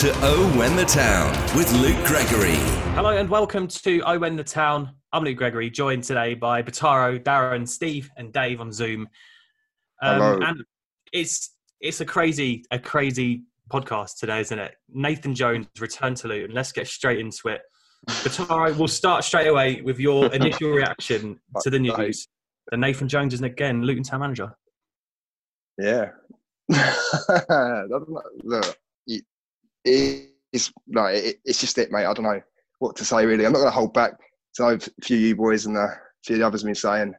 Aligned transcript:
To 0.00 0.10
Oh 0.22 0.50
When 0.58 0.76
the 0.76 0.84
Town 0.86 1.30
with 1.54 1.70
Luke 1.74 2.02
Gregory. 2.06 2.54
Hello 2.94 3.10
and 3.10 3.28
welcome 3.28 3.68
to 3.68 4.00
Oh 4.06 4.18
When 4.18 4.34
the 4.34 4.42
Town. 4.42 4.94
I'm 5.12 5.24
Luke 5.24 5.36
Gregory, 5.36 5.68
joined 5.68 6.04
today 6.04 6.32
by 6.32 6.62
Bataro, 6.62 7.22
Darren, 7.22 7.68
Steve, 7.68 8.08
and 8.16 8.32
Dave 8.32 8.62
on 8.62 8.72
Zoom. 8.72 9.06
Um, 10.00 10.14
Hello. 10.14 10.38
And 10.40 10.64
it's 11.12 11.54
it's 11.82 12.00
a 12.00 12.06
crazy 12.06 12.64
a 12.70 12.78
crazy 12.78 13.42
podcast 13.70 14.16
today, 14.18 14.40
isn't 14.40 14.58
it? 14.58 14.72
Nathan 14.88 15.34
Jones 15.34 15.66
returned 15.78 16.16
to 16.16 16.28
Luton. 16.28 16.54
Let's 16.54 16.72
get 16.72 16.88
straight 16.88 17.18
into 17.18 17.48
it. 17.48 17.60
Bataro, 18.08 18.74
we'll 18.78 18.88
start 18.88 19.22
straight 19.22 19.48
away 19.48 19.82
with 19.82 19.98
your 20.00 20.26
initial 20.34 20.70
reaction 20.70 21.38
to 21.60 21.68
the 21.68 21.78
news. 21.78 22.26
That 22.70 22.78
Nathan 22.78 23.06
Jones 23.06 23.34
is 23.34 23.42
again 23.42 23.82
Luton 23.82 24.04
Town 24.04 24.20
manager. 24.20 24.56
Yeah. 25.76 26.12
Look, 26.70 28.24
it- 28.44 28.76
it's 29.84 30.72
no, 30.86 31.06
it, 31.06 31.36
it's 31.44 31.60
just 31.60 31.78
it, 31.78 31.90
mate. 31.90 32.06
I 32.06 32.12
don't 32.12 32.24
know 32.24 32.40
what 32.78 32.96
to 32.96 33.04
say 33.04 33.24
really. 33.26 33.46
I'm 33.46 33.52
not 33.52 33.58
going 33.58 33.70
to 33.70 33.74
hold 33.74 33.94
back. 33.94 34.12
So 34.52 34.68
a 34.68 34.78
few 35.02 35.16
you 35.16 35.36
boys 35.36 35.66
and 35.66 35.76
a 35.76 35.96
few 36.24 36.38
the 36.38 36.46
others 36.46 36.62
have 36.62 36.66
been 36.66 36.74
saying, 36.74 37.14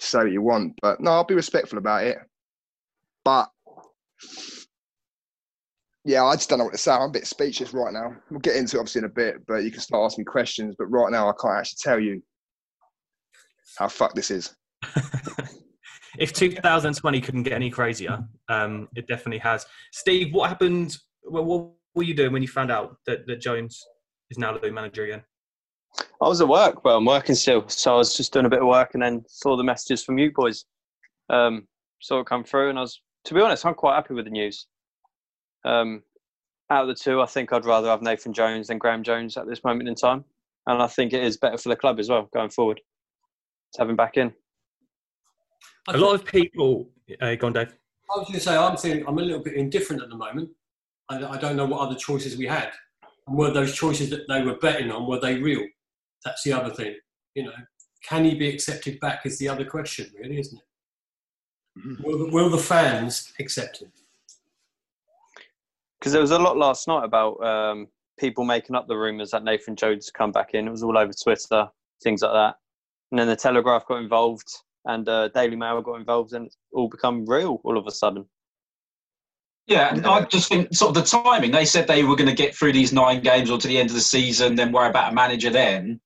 say 0.00 0.18
what 0.18 0.32
you 0.32 0.42
want, 0.42 0.74
but 0.80 1.00
no, 1.00 1.10
I'll 1.10 1.24
be 1.24 1.34
respectful 1.34 1.78
about 1.78 2.04
it. 2.04 2.18
But 3.24 3.50
yeah, 6.04 6.24
I 6.24 6.34
just 6.34 6.48
don't 6.48 6.58
know 6.58 6.64
what 6.64 6.72
to 6.72 6.78
say. 6.78 6.92
I'm 6.92 7.02
a 7.02 7.10
bit 7.10 7.26
speechless 7.26 7.72
right 7.72 7.92
now. 7.92 8.16
We'll 8.30 8.40
get 8.40 8.56
into 8.56 8.76
it 8.76 8.80
obviously 8.80 9.00
in 9.00 9.04
a 9.04 9.10
bit, 9.10 9.46
but 9.46 9.62
you 9.62 9.70
can 9.70 9.80
start 9.80 10.04
asking 10.04 10.24
questions. 10.24 10.74
But 10.76 10.86
right 10.86 11.12
now, 11.12 11.28
I 11.28 11.32
can't 11.40 11.58
actually 11.58 11.78
tell 11.80 12.00
you 12.00 12.22
how 13.78 13.88
fucked 13.88 14.16
this 14.16 14.30
is. 14.30 14.54
if 16.18 16.32
2020 16.32 17.20
couldn't 17.20 17.44
get 17.44 17.52
any 17.52 17.70
crazier, 17.70 18.24
um, 18.48 18.88
it 18.96 19.06
definitely 19.06 19.38
has. 19.38 19.64
Steve, 19.92 20.32
what 20.32 20.48
happened? 20.48 20.96
Well, 21.24 21.44
what 21.44 21.70
were 21.94 22.02
you 22.02 22.14
doing 22.14 22.32
when 22.32 22.42
you 22.42 22.48
found 22.48 22.70
out 22.70 22.96
that, 23.06 23.26
that 23.26 23.40
Jones 23.40 23.84
is 24.30 24.38
now 24.38 24.56
the 24.56 24.70
manager 24.70 25.04
again? 25.04 25.22
I 26.22 26.28
was 26.28 26.40
at 26.40 26.48
work. 26.48 26.84
Well, 26.84 26.96
I'm 26.96 27.04
working 27.04 27.34
still, 27.34 27.68
so 27.68 27.94
I 27.94 27.96
was 27.98 28.16
just 28.16 28.32
doing 28.32 28.46
a 28.46 28.50
bit 28.50 28.60
of 28.60 28.66
work, 28.66 28.90
and 28.94 29.02
then 29.02 29.24
saw 29.28 29.56
the 29.56 29.64
messages 29.64 30.02
from 30.02 30.18
you 30.18 30.32
boys. 30.32 30.64
Um, 31.28 31.66
saw 32.00 32.20
it 32.20 32.26
come 32.26 32.44
through, 32.44 32.70
and 32.70 32.78
I 32.78 32.82
was, 32.82 33.00
to 33.26 33.34
be 33.34 33.40
honest, 33.40 33.66
I'm 33.66 33.74
quite 33.74 33.94
happy 33.94 34.14
with 34.14 34.24
the 34.24 34.30
news. 34.30 34.66
Um, 35.64 36.02
out 36.70 36.82
of 36.82 36.88
the 36.88 36.94
two, 36.94 37.20
I 37.20 37.26
think 37.26 37.52
I'd 37.52 37.66
rather 37.66 37.88
have 37.88 38.02
Nathan 38.02 38.32
Jones 38.32 38.68
than 38.68 38.78
Graeme 38.78 39.02
Jones 39.02 39.36
at 39.36 39.46
this 39.46 39.62
moment 39.64 39.88
in 39.88 39.94
time, 39.94 40.24
and 40.66 40.82
I 40.82 40.86
think 40.86 41.12
it 41.12 41.22
is 41.22 41.36
better 41.36 41.58
for 41.58 41.68
the 41.68 41.76
club 41.76 42.00
as 42.00 42.08
well 42.08 42.28
going 42.32 42.50
forward 42.50 42.80
to 43.74 43.80
have 43.80 43.90
him 43.90 43.96
back 43.96 44.16
in. 44.16 44.32
A 45.88 45.96
lot 45.96 46.14
of 46.14 46.24
people. 46.24 46.88
Uh, 47.20 47.34
go 47.34 47.48
on, 47.48 47.52
Dave. 47.52 47.74
I 48.14 48.18
was 48.18 48.28
going 48.28 48.38
to 48.38 48.40
say, 48.40 48.56
I'm 48.56 48.76
feeling, 48.76 49.04
I'm 49.06 49.18
a 49.18 49.22
little 49.22 49.42
bit 49.42 49.54
indifferent 49.54 50.02
at 50.02 50.08
the 50.08 50.16
moment. 50.16 50.50
I, 51.12 51.32
I 51.32 51.36
don't 51.38 51.56
know 51.56 51.66
what 51.66 51.80
other 51.80 51.96
choices 51.96 52.36
we 52.36 52.46
had. 52.46 52.70
And 53.26 53.36
were 53.36 53.50
those 53.50 53.74
choices 53.74 54.10
that 54.10 54.26
they 54.28 54.42
were 54.42 54.56
betting 54.56 54.90
on, 54.90 55.06
were 55.06 55.20
they 55.20 55.36
real? 55.36 55.66
That's 56.24 56.42
the 56.42 56.52
other 56.52 56.72
thing. 56.74 56.96
You 57.34 57.44
know, 57.44 57.52
can 58.04 58.24
he 58.24 58.34
be 58.34 58.48
accepted 58.48 58.98
back 59.00 59.24
is 59.26 59.38
the 59.38 59.48
other 59.48 59.64
question, 59.64 60.10
really, 60.18 60.38
isn't 60.38 60.58
it? 60.58 62.04
Will, 62.04 62.18
the- 62.18 62.30
will 62.32 62.50
the 62.50 62.58
fans 62.58 63.32
accept 63.38 63.80
him? 63.82 63.92
Because 65.98 66.12
there 66.12 66.20
was 66.20 66.32
a 66.32 66.38
lot 66.38 66.56
last 66.56 66.88
night 66.88 67.04
about 67.04 67.42
um, 67.44 67.86
people 68.18 68.44
making 68.44 68.74
up 68.74 68.88
the 68.88 68.96
rumours 68.96 69.30
that 69.30 69.44
Nathan 69.44 69.76
Jones 69.76 70.10
come 70.10 70.32
back 70.32 70.50
in. 70.54 70.66
It 70.66 70.70
was 70.70 70.82
all 70.82 70.98
over 70.98 71.12
Twitter, 71.12 71.68
things 72.02 72.22
like 72.22 72.32
that. 72.32 72.56
And 73.10 73.20
then 73.20 73.28
the 73.28 73.36
Telegraph 73.36 73.86
got 73.86 74.02
involved, 74.02 74.48
and 74.86 75.08
uh, 75.08 75.28
Daily 75.28 75.54
Mail 75.54 75.80
got 75.80 76.00
involved, 76.00 76.32
and 76.32 76.46
it's 76.46 76.56
all 76.72 76.88
become 76.88 77.24
real 77.24 77.60
all 77.62 77.78
of 77.78 77.86
a 77.86 77.90
sudden. 77.92 78.24
Yeah, 79.66 79.94
and 79.94 80.06
I 80.06 80.24
just 80.24 80.48
think 80.48 80.74
sort 80.74 80.96
of 80.96 81.02
the 81.02 81.08
timing. 81.08 81.52
They 81.52 81.64
said 81.64 81.86
they 81.86 82.02
were 82.02 82.16
going 82.16 82.28
to 82.28 82.34
get 82.34 82.54
through 82.54 82.72
these 82.72 82.92
nine 82.92 83.22
games 83.22 83.50
or 83.50 83.58
to 83.58 83.68
the 83.68 83.78
end 83.78 83.90
of 83.90 83.94
the 83.94 84.00
season, 84.00 84.56
then 84.56 84.72
worry 84.72 84.90
about 84.90 85.12
a 85.12 85.14
manager 85.14 85.50
then. 85.50 86.00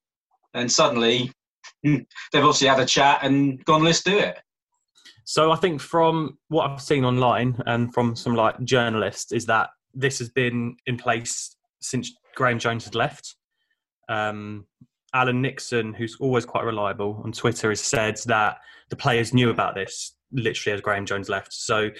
And 0.52 0.70
suddenly, 0.70 1.32
they've 1.82 2.04
obviously 2.34 2.68
had 2.68 2.80
a 2.80 2.86
chat 2.86 3.20
and 3.22 3.64
gone, 3.64 3.82
let's 3.82 4.02
do 4.02 4.18
it. 4.18 4.38
So 5.24 5.50
I 5.50 5.56
think 5.56 5.80
from 5.80 6.38
what 6.48 6.70
I've 6.70 6.80
seen 6.80 7.04
online 7.04 7.60
and 7.66 7.92
from 7.92 8.14
some 8.14 8.34
like 8.34 8.62
journalists 8.62 9.32
is 9.32 9.46
that 9.46 9.70
this 9.92 10.18
has 10.18 10.28
been 10.28 10.76
in 10.86 10.96
place 10.96 11.56
since 11.80 12.12
Graeme 12.36 12.58
Jones 12.58 12.84
had 12.84 12.94
left. 12.94 13.34
Um, 14.08 14.66
Alan 15.14 15.40
Nixon, 15.40 15.94
who's 15.94 16.16
always 16.20 16.44
quite 16.44 16.64
reliable 16.64 17.22
on 17.24 17.32
Twitter, 17.32 17.70
has 17.70 17.80
said 17.80 18.18
that 18.26 18.58
the 18.90 18.96
players 18.96 19.32
knew 19.32 19.50
about 19.50 19.74
this 19.74 20.14
literally 20.30 20.74
as 20.74 20.80
Graeme 20.80 21.06
Jones 21.06 21.28
left. 21.28 21.52
So 21.52 21.90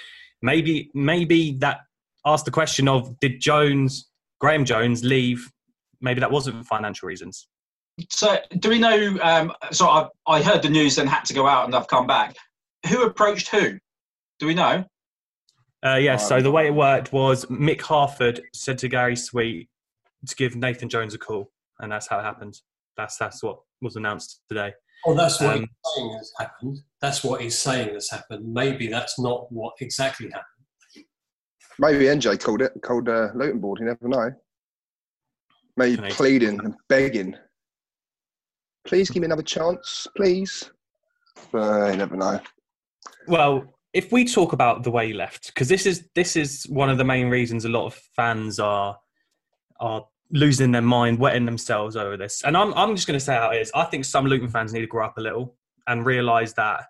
maybe 0.42 0.91
maybe 0.94 1.52
that 1.58 1.80
asked 2.24 2.44
the 2.44 2.50
question 2.50 2.88
of 2.88 3.19
did 3.20 3.41
Jones 3.41 4.08
Graeme 4.41 4.64
Jones 4.64 5.04
leave? 5.04 5.50
Maybe 6.00 6.20
that 6.20 6.30
wasn't 6.30 6.58
for 6.58 6.64
financial 6.64 7.08
reasons. 7.08 7.48
So, 8.10 8.36
do 8.58 8.69
we 8.69 8.78
know? 8.78 9.16
Um, 9.22 9.52
so, 9.72 9.88
I, 9.88 10.08
I 10.26 10.42
heard 10.42 10.62
the 10.62 10.69
news, 10.69 10.97
then 10.97 11.06
had 11.06 11.24
to 11.24 11.34
go 11.34 11.47
out, 11.47 11.64
and 11.64 11.74
I've 11.74 11.88
come 11.88 12.06
back. 12.06 12.36
Who 12.88 13.02
approached 13.04 13.48
who? 13.48 13.78
Do 14.38 14.47
we 14.47 14.52
know? 14.52 14.84
Uh, 15.84 15.97
yeah, 15.97 16.16
so 16.16 16.42
the 16.42 16.50
way 16.50 16.66
it 16.66 16.74
worked 16.74 17.12
was 17.12 17.47
Mick 17.47 17.80
Harford 17.80 18.42
said 18.53 18.76
to 18.78 18.88
Gary 18.88 19.16
Sweet 19.16 19.68
to 20.26 20.34
give 20.34 20.56
Nathan 20.56 20.88
Jones 20.88 21.14
a 21.14 21.18
call, 21.18 21.50
and 21.78 21.91
that's 21.91 22.06
how 22.06 22.18
it 22.18 22.22
happened. 22.22 22.60
That's 22.97 23.16
that's 23.16 23.42
what 23.42 23.60
was 23.80 23.97
announced 23.97 24.42
today. 24.48 24.72
Oh, 25.06 25.14
that's 25.14 25.40
what 25.40 25.54
Um, 25.56 25.60
he's 25.60 25.94
saying 25.94 26.12
has 26.16 26.32
happened. 26.38 26.78
That's 27.00 27.22
what 27.22 27.40
he's 27.40 27.56
saying 27.56 27.94
has 27.94 28.10
happened. 28.10 28.52
Maybe 28.52 28.88
that's 28.88 29.18
not 29.18 29.50
what 29.52 29.74
exactly 29.80 30.26
happened. 30.30 31.06
Maybe 31.78 32.06
NJ 32.06 32.40
called 32.42 32.62
it, 32.62 32.72
called 32.82 33.08
uh, 33.08 33.28
Luton 33.34 33.60
board. 33.60 33.78
You 33.80 33.86
never 33.86 34.08
know. 34.08 34.32
Maybe 35.76 35.96
Canadian. 35.96 36.16
pleading 36.16 36.60
and 36.64 36.74
begging. 36.88 37.36
Please 38.86 39.10
give 39.10 39.20
me 39.20 39.26
another 39.26 39.42
chance, 39.42 40.06
please. 40.16 40.70
But 41.52 41.90
you 41.92 41.96
never 41.98 42.16
know. 42.16 42.40
Well, 43.28 43.78
if 43.92 44.10
we 44.10 44.24
talk 44.24 44.52
about 44.52 44.84
the 44.84 44.90
way 44.90 45.08
he 45.08 45.12
left, 45.12 45.48
because 45.48 45.68
this 45.68 45.86
is 45.86 46.08
this 46.14 46.34
is 46.34 46.64
one 46.68 46.88
of 46.88 46.98
the 46.98 47.04
main 47.04 47.28
reasons 47.28 47.64
a 47.64 47.68
lot 47.68 47.86
of 47.86 47.94
fans 48.16 48.58
are 48.58 48.96
are 49.80 50.04
losing 50.31 50.72
their 50.72 50.82
mind, 50.82 51.19
wetting 51.19 51.47
themselves 51.47 51.97
over 51.97 52.16
this. 52.16 52.42
And 52.44 52.56
I'm 52.56 52.75
I'm 52.75 52.94
just 52.94 53.06
going 53.06 53.19
to 53.19 53.25
say 53.25 53.34
how 53.34 53.50
it 53.50 53.60
is. 53.60 53.70
I 53.75 53.84
think 53.84 54.04
some 54.04 54.26
Luton 54.26 54.48
fans 54.48 54.72
need 54.72 54.81
to 54.81 54.87
grow 54.87 55.04
up 55.04 55.19
a 55.19 55.20
little 55.20 55.56
and 55.87 56.04
realise 56.04 56.53
that 56.54 56.84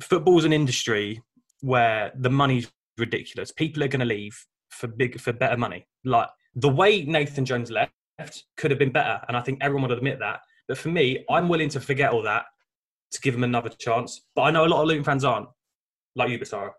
football's 0.00 0.44
an 0.44 0.52
industry 0.52 1.22
where 1.60 2.12
the 2.16 2.30
money's 2.30 2.70
ridiculous. 2.98 3.50
People 3.50 3.82
are 3.82 3.88
going 3.88 4.00
to 4.00 4.06
leave 4.06 4.46
for 4.70 4.86
big 4.86 5.20
for 5.20 5.32
better 5.32 5.56
money. 5.56 5.86
Like 6.04 6.28
the 6.54 6.68
way 6.68 7.02
Nathan 7.04 7.44
Jones 7.44 7.70
left 7.70 7.92
could 8.56 8.70
have 8.70 8.78
been 8.78 8.92
better, 8.92 9.20
and 9.28 9.36
I 9.36 9.40
think 9.40 9.58
everyone 9.60 9.88
would 9.88 9.98
admit 9.98 10.18
that. 10.20 10.40
But 10.68 10.78
for 10.78 10.88
me, 10.88 11.24
I'm 11.30 11.48
willing 11.48 11.68
to 11.70 11.80
forget 11.80 12.10
all 12.10 12.22
that 12.22 12.44
to 13.12 13.20
give 13.20 13.34
him 13.34 13.44
another 13.44 13.68
chance. 13.68 14.22
But 14.34 14.42
I 14.42 14.50
know 14.50 14.64
a 14.64 14.68
lot 14.68 14.82
of 14.82 14.88
Luton 14.88 15.04
fans 15.04 15.24
aren't, 15.24 15.48
like 16.14 16.30
you, 16.30 16.38
Basara. 16.38 16.70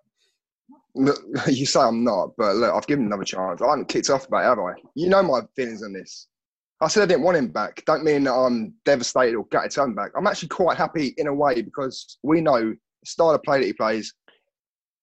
Look, 0.98 1.20
you 1.48 1.66
say 1.66 1.80
I'm 1.80 2.04
not, 2.04 2.32
but 2.38 2.56
look, 2.56 2.74
I've 2.74 2.88
given 2.88 3.06
him 3.06 3.12
another 3.12 3.24
chance. 3.24 3.62
I 3.62 3.70
haven't 3.70 3.88
kicked 3.88 4.10
off 4.10 4.28
about 4.28 4.44
it, 4.44 4.50
have 4.50 4.60
I? 4.60 4.74
You 4.96 5.10
know 5.10 5.24
my 5.24 5.42
feelings 5.56 5.84
on 5.84 5.94
this. 5.94 6.28
I 6.82 6.88
said 6.88 7.04
I 7.04 7.06
didn't 7.08 7.24
want 7.24 7.38
him 7.38 7.48
back. 7.48 7.84
Don't 7.86 8.04
mean 8.04 8.24
that 8.26 8.34
I'm 8.34 8.74
devastated 8.86 9.36
or 9.36 9.46
gutted 9.46 9.72
to 9.72 9.82
have 9.82 9.90
him 9.90 9.96
back. 9.96 10.12
I'm 10.16 10.28
actually 10.28 10.50
quite 10.50 10.78
happy 10.78 11.16
in 11.18 11.28
a 11.28 11.34
way 11.34 11.62
because 11.62 12.18
we 12.24 12.42
know 12.42 12.62
the 12.62 12.78
style 13.06 13.32
of 13.32 13.42
play 13.44 13.60
that 13.60 13.66
he 13.66 13.74
plays, 13.74 14.14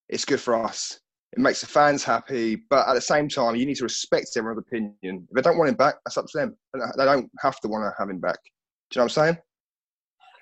it's 0.07 0.25
good 0.25 0.39
for 0.39 0.55
us. 0.55 0.99
It 1.33 1.39
makes 1.39 1.59
the 1.59 1.67
fans 1.67 2.03
happy, 2.03 2.63
but 2.69 2.87
at 2.87 2.93
the 2.93 3.01
same 3.01 3.27
time, 3.27 3.57
you 3.57 3.65
need 3.65 3.75
to 3.75 3.83
respect 3.83 4.29
everyone's 4.37 4.59
opinion. 4.65 4.95
If 5.29 5.35
they 5.35 5.41
don't 5.41 5.57
want 5.57 5.69
him 5.69 5.75
back, 5.75 5.95
that's 6.05 6.17
up 6.17 6.27
to 6.27 6.37
them. 6.37 6.55
They 6.73 7.03
don't 7.03 7.29
have 7.41 7.59
to 7.59 7.67
want 7.67 7.83
to 7.83 7.91
have 7.99 8.09
him 8.09 8.19
back. 8.19 8.39
Do 8.89 8.99
you 8.99 9.01
know 9.01 9.05
what 9.05 9.17
I'm 9.17 9.23
saying? 9.25 9.37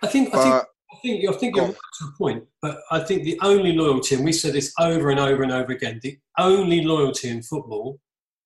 I 0.04 0.08
think, 0.08 0.36
I 0.36 0.44
think, 0.44 0.54
But 0.54 0.68
I 0.94 1.00
think, 1.02 1.30
I 1.30 1.34
think 1.34 1.56
you're 1.56 1.66
Go 1.66 1.72
right 1.72 1.82
to 2.00 2.06
a 2.06 2.18
point, 2.18 2.44
but 2.62 2.80
I 2.92 3.00
think 3.00 3.24
the 3.24 3.40
only 3.42 3.74
loyalty, 3.74 4.16
and 4.16 4.24
we 4.24 4.32
said 4.32 4.54
this 4.54 4.74
over 4.80 5.10
and 5.10 5.20
over 5.20 5.44
and 5.44 5.52
over 5.52 5.72
again, 5.72 6.00
the 6.04 6.18
only 6.38 6.84
loyalty 6.84 7.30
in 7.30 7.42
football 7.42 8.00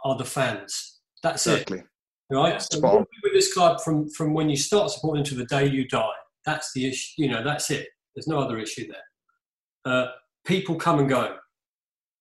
are 0.03 0.17
the 0.17 0.25
fans. 0.25 0.99
That's 1.23 1.45
it. 1.47 1.69
right? 2.31 2.61
So 2.61 2.79
you'll 2.79 2.99
be 2.99 3.19
with 3.23 3.33
this 3.33 3.53
club 3.53 3.81
from 3.81 4.09
from 4.09 4.33
when 4.33 4.49
you 4.49 4.57
start 4.57 4.91
supporting 4.91 5.23
to 5.25 5.35
the 5.35 5.45
day 5.45 5.65
you 5.67 5.87
die. 5.87 6.09
That's 6.45 6.71
the 6.73 6.87
issue. 6.87 7.23
You 7.23 7.29
know, 7.29 7.43
that's 7.43 7.69
it. 7.71 7.87
There's 8.15 8.27
no 8.27 8.39
other 8.39 8.57
issue 8.59 8.87
there. 8.87 9.93
Uh, 9.93 10.07
people 10.45 10.75
come 10.75 10.99
and 10.99 11.09
go. 11.09 11.37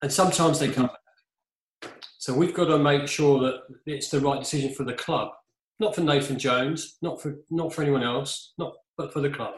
and 0.03 0.13
sometimes 0.13 0.59
they 0.59 0.69
come 0.69 0.87
back. 0.87 1.93
So 2.19 2.35
we've 2.35 2.55
got 2.55 2.67
to 2.67 2.79
make 2.79 3.07
sure 3.09 3.41
that 3.41 3.63
it's 3.87 4.09
the 4.09 4.21
right 4.21 4.41
decision 4.41 4.75
for 4.75 4.85
the 4.85 4.95
club, 4.95 5.31
not 5.79 5.95
for 5.95 6.01
Nathan 6.01 6.39
Jones, 6.39 6.97
not 7.03 7.21
for 7.21 7.37
not 7.51 7.73
for 7.73 7.83
anyone 7.83 8.03
else, 8.03 8.55
not 8.59 8.75
but 8.97 9.13
for 9.13 9.21
the 9.21 9.31
club. 9.31 9.55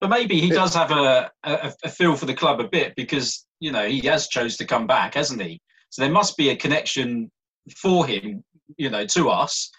But 0.00 0.08
maybe 0.10 0.40
he 0.40 0.48
does 0.50 0.74
have 0.74 0.90
a, 0.90 1.30
a, 1.44 1.72
a 1.84 1.88
feel 1.88 2.16
for 2.16 2.26
the 2.26 2.34
club 2.34 2.60
a 2.60 2.68
bit 2.68 2.94
because 2.96 3.46
you 3.60 3.70
know 3.72 3.86
he 3.86 4.00
has 4.06 4.28
chose 4.28 4.56
to 4.58 4.64
come 4.64 4.86
back, 4.86 5.14
hasn't 5.14 5.42
he? 5.42 5.60
So 5.90 6.02
there 6.02 6.10
must 6.10 6.36
be 6.36 6.50
a 6.50 6.56
connection 6.56 7.30
for 7.76 8.06
him, 8.06 8.42
you 8.76 8.88
know, 8.90 9.04
to 9.06 9.28
us. 9.28 9.70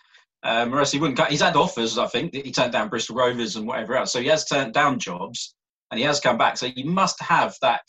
Um, 0.44 0.74
or 0.74 0.80
else 0.80 0.92
he 0.92 1.00
wouldn't. 1.00 1.18
cut- 1.20 1.30
He's 1.30 1.42
had 1.42 1.56
offers, 1.56 1.98
I 2.00 2.08
think. 2.08 2.32
That 2.34 2.46
he 2.46 2.52
turned 2.52 2.72
down 2.72 2.90
Bristol 2.90 3.16
Rovers 3.16 3.56
and 3.56 3.68
whatever 3.68 3.96
else. 3.96 4.12
So 4.12 4.20
he 4.22 4.28
has 4.28 4.46
turned 4.46 4.74
down 4.74 4.98
jobs, 5.00 5.56
and 5.92 6.00
he 6.00 6.06
has 6.06 6.20
come 6.20 6.38
back. 6.38 6.58
So 6.58 6.68
he 6.68 6.84
must 6.84 7.22
have 7.22 7.56
that 7.62 7.82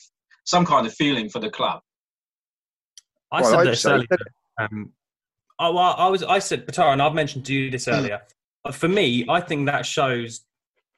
some 0.45 0.65
kind 0.67 0.87
of 0.87 0.93
feeling 0.95 1.29
for 1.31 1.39
the 1.39 1.49
club. 1.51 1.81
I 3.31 3.41
Well, 3.41 3.51
said 3.51 3.59
I'd 3.61 3.67
this 3.69 3.81
say- 3.83 3.91
earlier. 3.93 4.07
Um, 4.61 4.93
oh, 5.59 5.73
well, 5.73 5.95
I 5.97 6.09
was. 6.09 6.23
I 6.23 6.39
said 6.41 6.67
Batara, 6.67 6.93
and 6.93 7.01
I've 7.03 7.15
mentioned 7.15 7.47
to 7.47 7.55
you 7.55 7.71
this 7.71 7.87
Hmm. 7.87 7.93
earlier. 7.93 8.21
But 8.65 8.75
For 8.75 8.89
me, 8.89 9.25
I 9.29 9.41
think 9.41 9.67
that 9.67 9.85
shows, 9.87 10.45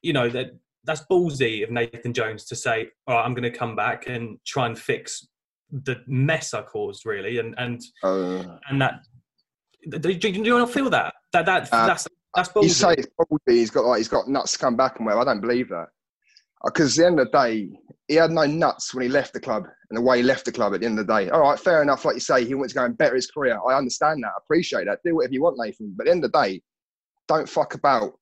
you 0.02 0.12
know, 0.12 0.28
that 0.31 0.54
that's 0.84 1.04
ballsy 1.10 1.62
of 1.64 1.70
Nathan 1.70 2.12
Jones 2.12 2.44
to 2.46 2.56
say, 2.56 2.88
"All 3.06 3.16
right, 3.16 3.25
I'm 3.25 3.34
going 3.34 3.50
to 3.50 3.56
come 3.56 3.75
back 3.76 4.06
and 4.06 4.38
try 4.46 4.66
and 4.66 4.78
fix 4.78 5.26
the 5.70 5.96
mess 6.06 6.54
I 6.54 6.62
caused, 6.62 7.06
really," 7.06 7.38
and 7.38 7.54
and 7.58 7.81
Uh, 8.02 8.58
and 8.69 8.81
that. 8.81 9.00
Do, 9.88 9.98
do, 9.98 10.14
do 10.14 10.28
you 10.31 10.58
not 10.58 10.70
feel 10.70 10.88
that? 10.90 11.14
That 11.32 11.46
that 11.46 11.69
Uh, 11.72 11.86
that's 11.86 12.06
that's 12.34 12.48
you 12.56 12.62
ballsy. 12.62 12.70
say 12.70 12.94
it's 12.96 13.08
ballsy, 13.20 13.38
he's 13.48 13.70
got 13.70 13.84
like 13.84 13.98
he's 13.98 14.08
got 14.08 14.28
nuts 14.28 14.52
to 14.52 14.58
come 14.58 14.76
back 14.76 14.96
and 14.98 15.06
well, 15.06 15.20
I 15.20 15.25
don't 15.25 15.40
believe 15.40 15.69
that. 15.69 15.88
Because 16.64 16.98
at 16.98 17.02
the 17.02 17.06
end 17.06 17.20
of 17.20 17.31
the 17.31 17.38
day, 17.38 17.78
he 18.08 18.14
had 18.14 18.31
no 18.31 18.46
nuts 18.46 18.94
when 18.94 19.02
he 19.02 19.08
left 19.10 19.34
the 19.34 19.40
club 19.40 19.64
and 19.90 19.98
the 19.98 20.00
way 20.00 20.16
he 20.19 20.22
left 20.22 20.46
the 20.46 20.52
club 20.52 20.72
at 20.75 20.81
the 20.81 20.86
end 20.86 20.98
of 20.98 21.06
the 21.06 21.12
day. 21.12 21.28
All 21.28 21.40
right, 21.40 21.60
fair 21.60 21.82
enough. 21.82 22.06
Like 22.06 22.14
you 22.14 22.20
say, 22.20 22.44
he 22.46 22.54
wants 22.54 22.72
to 22.72 22.78
go 22.78 22.86
and 22.86 22.96
better 22.96 23.14
his 23.14 23.31
career. 23.31 23.58
I 23.69 23.76
understand 23.76 24.22
that. 24.22 24.28
I 24.28 24.38
appreciate 24.38 24.86
that. 24.86 25.00
Do 25.04 25.16
whatever 25.16 25.34
you 25.34 25.42
want, 25.42 25.58
Nathan. 25.58 25.92
But 25.94 26.04
at 26.04 26.06
the 26.06 26.12
end 26.12 26.25
of 26.25 26.32
the 26.32 26.42
day, 26.42 26.62
don't 27.28 27.48
fuck 27.48 27.75
about 27.75 28.12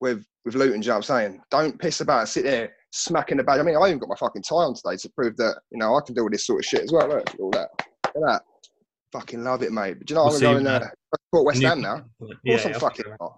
with 0.00 0.24
with 0.44 0.54
Luton. 0.54 0.80
Do 0.80 0.84
you 0.86 0.90
know 0.90 0.98
what 0.98 1.10
I'm 1.10 1.16
saying? 1.30 1.42
Don't 1.50 1.78
piss 1.78 2.00
about 2.00 2.28
sit 2.28 2.44
there 2.44 2.72
smacking 2.92 3.36
the 3.36 3.44
badge. 3.44 3.60
I 3.60 3.62
mean, 3.62 3.76
I 3.76 3.86
even 3.86 3.98
got 3.98 4.08
my 4.08 4.16
fucking 4.16 4.42
tie 4.42 4.56
on 4.56 4.74
today 4.74 4.96
to 4.96 5.08
prove 5.10 5.36
that, 5.36 5.60
you 5.70 5.78
know, 5.78 5.96
I 5.96 6.00
can 6.04 6.14
do 6.14 6.22
all 6.22 6.30
this 6.30 6.46
sort 6.46 6.60
of 6.60 6.64
shit 6.64 6.82
as 6.82 6.92
well. 6.92 7.08
Look, 7.08 7.34
all 7.38 7.50
that. 7.50 7.68
Look 8.14 8.16
at 8.16 8.22
that. 8.26 8.42
Fucking 9.12 9.42
love 9.44 9.62
it, 9.62 9.72
mate. 9.72 9.98
But 9.98 10.06
do 10.06 10.14
you 10.14 10.16
know, 10.16 10.26
We'll 10.26 10.34
I'm 10.36 10.40
going 10.40 10.64
to 10.64 10.70
that- 10.70 10.94
support 11.26 11.46
West 11.46 11.62
Ham 11.62 11.80
now. 11.80 11.96
Of 12.20 12.28
Yeah, 12.44 12.58
I'm 12.64 12.70
yeah, 12.70 12.78
fucking 12.78 13.04
not. 13.20 13.36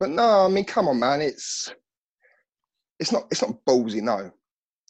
But 0.00 0.10
no, 0.10 0.46
I 0.46 0.48
mean, 0.48 0.64
come 0.64 0.88
on, 0.88 0.98
man. 0.98 1.20
It's 1.20 1.72
it's 2.98 3.12
not 3.12 3.24
it's 3.30 3.42
not 3.42 3.64
ballsy. 3.68 4.02
No. 4.02 4.18
At 4.18 4.32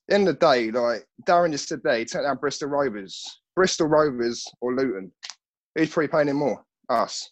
the 0.09 0.15
end 0.15 0.29
of 0.29 0.39
the 0.39 0.47
day, 0.47 0.71
like 0.71 1.07
Darren 1.27 1.53
just 1.53 1.69
said 1.69 1.81
there, 1.85 1.99
he 1.99 2.05
turned 2.05 2.25
down 2.27 2.37
Bristol 2.39 2.69
Rovers, 2.69 3.23
Bristol 3.55 3.87
Rovers 3.89 4.45
or 4.61 4.75
Luton. 4.75 5.13
Who's 5.75 5.91
probably 5.91 6.09
paying 6.09 6.29
him 6.29 6.37
more? 6.37 6.65
Us. 6.89 7.31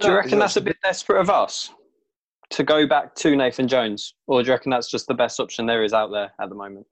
Do 0.00 0.08
you 0.08 0.14
reckon 0.14 0.38
that's 0.38 0.56
a 0.56 0.60
bit 0.60 0.76
desperate 0.82 1.20
of 1.20 1.30
us 1.30 1.70
to 2.50 2.62
go 2.62 2.86
back 2.86 3.14
to 3.16 3.34
Nathan 3.34 3.66
Jones, 3.68 4.14
or 4.26 4.42
do 4.42 4.46
you 4.46 4.52
reckon 4.52 4.70
that's 4.70 4.90
just 4.90 5.06
the 5.06 5.14
best 5.14 5.40
option 5.40 5.66
there 5.66 5.82
is 5.82 5.92
out 5.92 6.10
there 6.10 6.32
at 6.40 6.48
the 6.48 6.54
moment? 6.54 6.86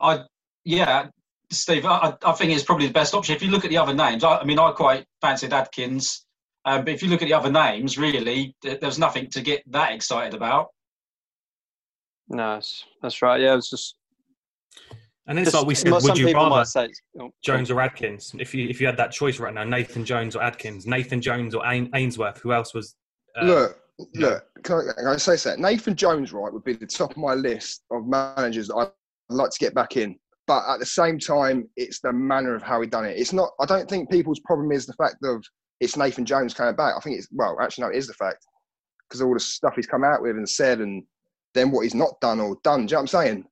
I 0.00 0.20
yeah, 0.64 1.08
Steve. 1.50 1.86
I, 1.86 2.14
I 2.24 2.32
think 2.32 2.52
it's 2.52 2.64
probably 2.64 2.86
the 2.86 2.92
best 2.92 3.14
option. 3.14 3.34
If 3.34 3.42
you 3.42 3.50
look 3.50 3.64
at 3.64 3.70
the 3.70 3.78
other 3.78 3.94
names, 3.94 4.24
I, 4.24 4.38
I 4.38 4.44
mean, 4.44 4.58
I 4.58 4.70
quite 4.72 5.06
fancied 5.20 5.52
Adkins, 5.52 6.24
um, 6.64 6.84
but 6.84 6.94
if 6.94 7.02
you 7.02 7.08
look 7.08 7.22
at 7.22 7.28
the 7.28 7.34
other 7.34 7.50
names, 7.50 7.98
really, 7.98 8.54
there's 8.62 8.98
nothing 8.98 9.28
to 9.30 9.40
get 9.40 9.62
that 9.72 9.92
excited 9.92 10.34
about. 10.34 10.68
No, 12.28 12.54
that's, 12.54 12.84
that's 13.02 13.22
right. 13.22 13.40
Yeah, 13.40 13.54
it 13.54 13.56
was 13.56 13.70
just. 13.70 13.96
And 15.26 15.38
it's 15.38 15.52
just 15.52 15.56
like 15.56 15.66
we 15.66 15.74
said, 15.74 15.92
would 15.92 16.18
you 16.18 16.26
people 16.26 16.48
rather 16.48 16.64
say, 16.64 16.88
oh, 17.20 17.30
Jones 17.44 17.70
or 17.70 17.80
Adkins? 17.80 18.34
If 18.38 18.54
you 18.54 18.68
if 18.68 18.80
you 18.80 18.86
had 18.86 18.96
that 18.96 19.12
choice 19.12 19.38
right 19.38 19.54
now, 19.54 19.64
Nathan 19.64 20.04
Jones 20.04 20.34
or 20.34 20.42
Adkins, 20.42 20.86
Nathan 20.86 21.20
Jones 21.20 21.54
or 21.54 21.64
Ain- 21.66 21.90
Ainsworth, 21.94 22.38
who 22.38 22.52
else 22.52 22.74
was? 22.74 22.96
Uh, 23.40 23.44
look, 23.44 23.78
look. 24.14 24.44
Can 24.64 24.76
I, 24.76 24.92
can 24.96 25.06
I 25.06 25.16
say 25.16 25.36
that? 25.50 25.58
Nathan 25.58 25.94
Jones, 25.94 26.32
right, 26.32 26.52
would 26.52 26.64
be 26.64 26.72
the 26.72 26.86
top 26.86 27.12
of 27.12 27.16
my 27.16 27.34
list 27.34 27.84
of 27.92 28.06
managers 28.06 28.68
that 28.68 28.76
I'd 28.76 28.90
like 29.28 29.50
to 29.50 29.58
get 29.58 29.74
back 29.74 29.96
in. 29.96 30.18
But 30.46 30.64
at 30.68 30.80
the 30.80 30.86
same 30.86 31.18
time, 31.18 31.68
it's 31.76 32.00
the 32.00 32.12
manner 32.12 32.56
of 32.56 32.62
how 32.62 32.80
he 32.80 32.88
done 32.88 33.04
it. 33.04 33.16
It's 33.16 33.32
not. 33.32 33.50
I 33.60 33.66
don't 33.66 33.88
think 33.88 34.10
people's 34.10 34.40
problem 34.40 34.72
is 34.72 34.86
the 34.86 34.94
fact 34.94 35.16
of 35.22 35.44
it's 35.78 35.96
Nathan 35.96 36.24
Jones 36.24 36.54
coming 36.54 36.74
back. 36.74 36.94
I 36.96 37.00
think 37.00 37.18
it's 37.18 37.28
well, 37.30 37.56
actually, 37.60 37.82
no, 37.82 37.90
it 37.90 37.96
is 37.96 38.08
the 38.08 38.14
fact 38.14 38.44
because 39.08 39.22
all 39.22 39.34
the 39.34 39.40
stuff 39.40 39.74
he's 39.76 39.86
come 39.86 40.02
out 40.02 40.22
with 40.22 40.36
and 40.36 40.48
said, 40.48 40.80
and 40.80 41.04
then 41.54 41.70
what 41.70 41.82
he's 41.82 41.94
not 41.94 42.20
done 42.20 42.40
or 42.40 42.56
done. 42.64 42.86
Do 42.86 42.92
you 42.92 42.96
know 42.96 42.96
what 42.96 43.00
I'm 43.02 43.06
saying? 43.06 43.44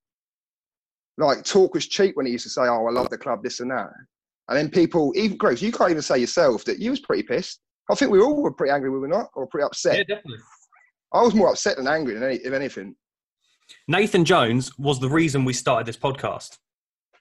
Like 1.19 1.45
talk 1.45 1.75
was 1.75 1.87
cheap 1.87 2.17
when 2.17 2.27
he 2.27 2.33
used 2.33 2.45
to 2.45 2.51
say, 2.51 2.63
"Oh, 2.63 2.87
I 2.87 2.91
love 2.93 3.11
the 3.11 3.19
club, 3.19 3.43
this 3.43 3.61
and 3.61 3.71
that," 3.71 3.91
and 4.49 4.57
then 4.57 4.71
people, 4.71 5.13
even 5.17 5.37
Gross, 5.37 5.61
you 5.61 5.73
can't 5.73 5.91
even 5.91 6.03
say 6.03 6.19
yourself 6.19 6.65
that 6.65 6.79
you 6.79 6.91
was 6.91 7.01
pretty 7.01 7.25
pissed. 7.25 7.61
I 7.91 7.95
think 7.95 8.11
we 8.13 8.21
all 8.21 8.41
were 8.43 8.53
pretty 8.53 8.71
angry, 8.73 8.91
we 8.91 8.99
were 8.99 9.09
not, 9.09 9.29
or 9.35 9.47
pretty 9.47 9.65
upset. 9.65 9.97
yeah, 9.97 10.05
definitely. 10.17 10.39
I 11.13 11.23
was 11.23 11.35
more 11.35 11.49
upset 11.51 11.77
than 11.77 11.89
angry 11.89 12.15
than 12.15 12.23
any, 12.23 12.37
if 12.37 12.53
anything. 12.53 12.95
Nathan 13.89 14.25
Jones 14.25 14.77
was 14.79 15.01
the 15.01 15.09
reason 15.09 15.45
we 15.45 15.53
started 15.53 15.87
this 15.87 15.97
podcast. 15.97 16.59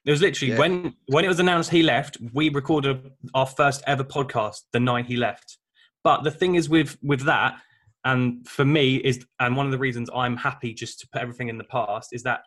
It 0.05 0.11
was 0.11 0.21
literally 0.21 0.53
Yeah. 0.53 0.59
when 0.59 0.95
when 1.07 1.25
it 1.25 1.27
was 1.27 1.39
announced 1.39 1.71
he 1.71 1.83
left, 1.83 2.17
we 2.33 2.49
recorded 2.49 3.11
our 3.33 3.45
first 3.47 3.83
ever 3.87 4.03
podcast 4.03 4.61
the 4.73 4.79
night 4.79 5.05
he 5.07 5.17
left. 5.17 5.57
But 6.03 6.23
the 6.23 6.31
thing 6.31 6.55
is 6.55 6.69
with 6.69 6.97
with 7.01 7.21
that, 7.25 7.59
and 8.05 8.47
for 8.47 8.63
me 8.63 8.97
is, 8.97 9.25
and 9.39 9.57
one 9.57 9.65
of 9.65 9.71
the 9.71 9.77
reasons 9.77 10.09
I'm 10.13 10.37
happy 10.37 10.73
just 10.73 10.99
to 10.99 11.07
put 11.11 11.21
everything 11.21 11.49
in 11.49 11.57
the 11.57 11.65
past 11.65 12.13
is 12.13 12.23
that 12.23 12.41